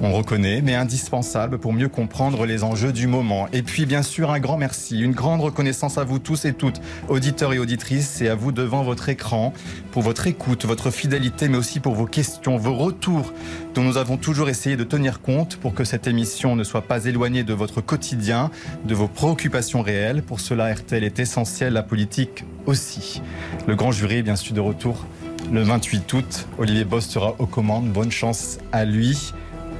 on 0.00 0.12
reconnaît, 0.12 0.60
mais 0.62 0.74
indispensable 0.74 1.58
pour 1.58 1.72
mieux 1.72 1.88
comprendre 1.88 2.46
les 2.46 2.62
enjeux 2.62 2.92
du 2.92 3.06
moment. 3.06 3.48
Et 3.52 3.62
puis, 3.62 3.86
bien 3.86 4.02
sûr, 4.02 4.30
un 4.30 4.38
grand 4.38 4.56
merci, 4.56 5.00
une 5.00 5.12
grande 5.12 5.40
reconnaissance 5.40 5.98
à 5.98 6.04
vous 6.04 6.18
tous 6.18 6.44
et 6.44 6.52
toutes, 6.52 6.80
auditeurs 7.08 7.52
et 7.52 7.58
auditrices, 7.58 8.20
et 8.20 8.28
à 8.28 8.34
vous 8.34 8.52
devant 8.52 8.82
votre 8.82 9.08
écran, 9.08 9.52
pour 9.90 10.02
votre 10.02 10.26
écoute, 10.26 10.64
votre 10.64 10.90
fidélité, 10.90 11.48
mais 11.48 11.58
aussi 11.58 11.80
pour 11.80 11.94
vos 11.94 12.06
questions, 12.06 12.56
vos 12.56 12.74
retours, 12.74 13.32
dont 13.74 13.82
nous 13.82 13.96
avons 13.96 14.16
toujours 14.16 14.48
essayé 14.48 14.76
de 14.76 14.84
tenir 14.84 15.20
compte 15.20 15.56
pour 15.56 15.74
que 15.74 15.84
cette 15.84 16.06
émission 16.06 16.54
ne 16.54 16.64
soit 16.64 16.82
pas 16.82 17.04
éloignée 17.06 17.42
de 17.42 17.54
votre 17.54 17.80
quotidien, 17.80 18.50
de 18.84 18.94
vos 18.94 19.08
préoccupations 19.08 19.82
réelles. 19.82 20.22
Pour 20.22 20.40
cela, 20.40 20.72
RTL 20.72 21.02
est 21.02 21.18
essentiel, 21.18 21.72
la 21.72 21.82
politique 21.82 22.44
aussi. 22.66 23.22
Le 23.66 23.74
grand 23.74 23.92
jury, 23.92 24.22
bien 24.22 24.36
sûr, 24.36 24.54
de 24.54 24.60
retour 24.60 25.06
le 25.52 25.62
28 25.62 26.12
août. 26.12 26.46
Olivier 26.58 26.84
Boss 26.84 27.06
sera 27.06 27.34
aux 27.38 27.46
commandes. 27.46 27.88
Bonne 27.88 28.10
chance 28.10 28.58
à 28.72 28.84
lui. 28.84 29.32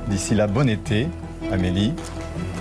D'ici 0.09 0.35
là, 0.35 0.47
bon 0.47 0.69
été, 0.69 1.09
Amélie. 1.53 1.93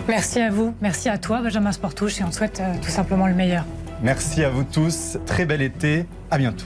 Merci 0.08 0.40
à 0.40 0.50
vous, 0.50 0.74
merci 0.82 1.10
à 1.10 1.18
toi, 1.18 1.42
Benjamin 1.42 1.72
Sportouche, 1.72 2.22
et 2.22 2.24
on 2.24 2.32
souhaite 2.32 2.60
euh, 2.62 2.74
tout 2.82 2.90
simplement 2.90 3.28
le 3.28 3.34
meilleur. 3.34 3.66
Merci 4.02 4.44
à 4.44 4.50
vous 4.50 4.64
tous, 4.64 5.18
très 5.26 5.46
bel 5.46 5.62
été, 5.62 6.06
à 6.30 6.38
bientôt. 6.38 6.66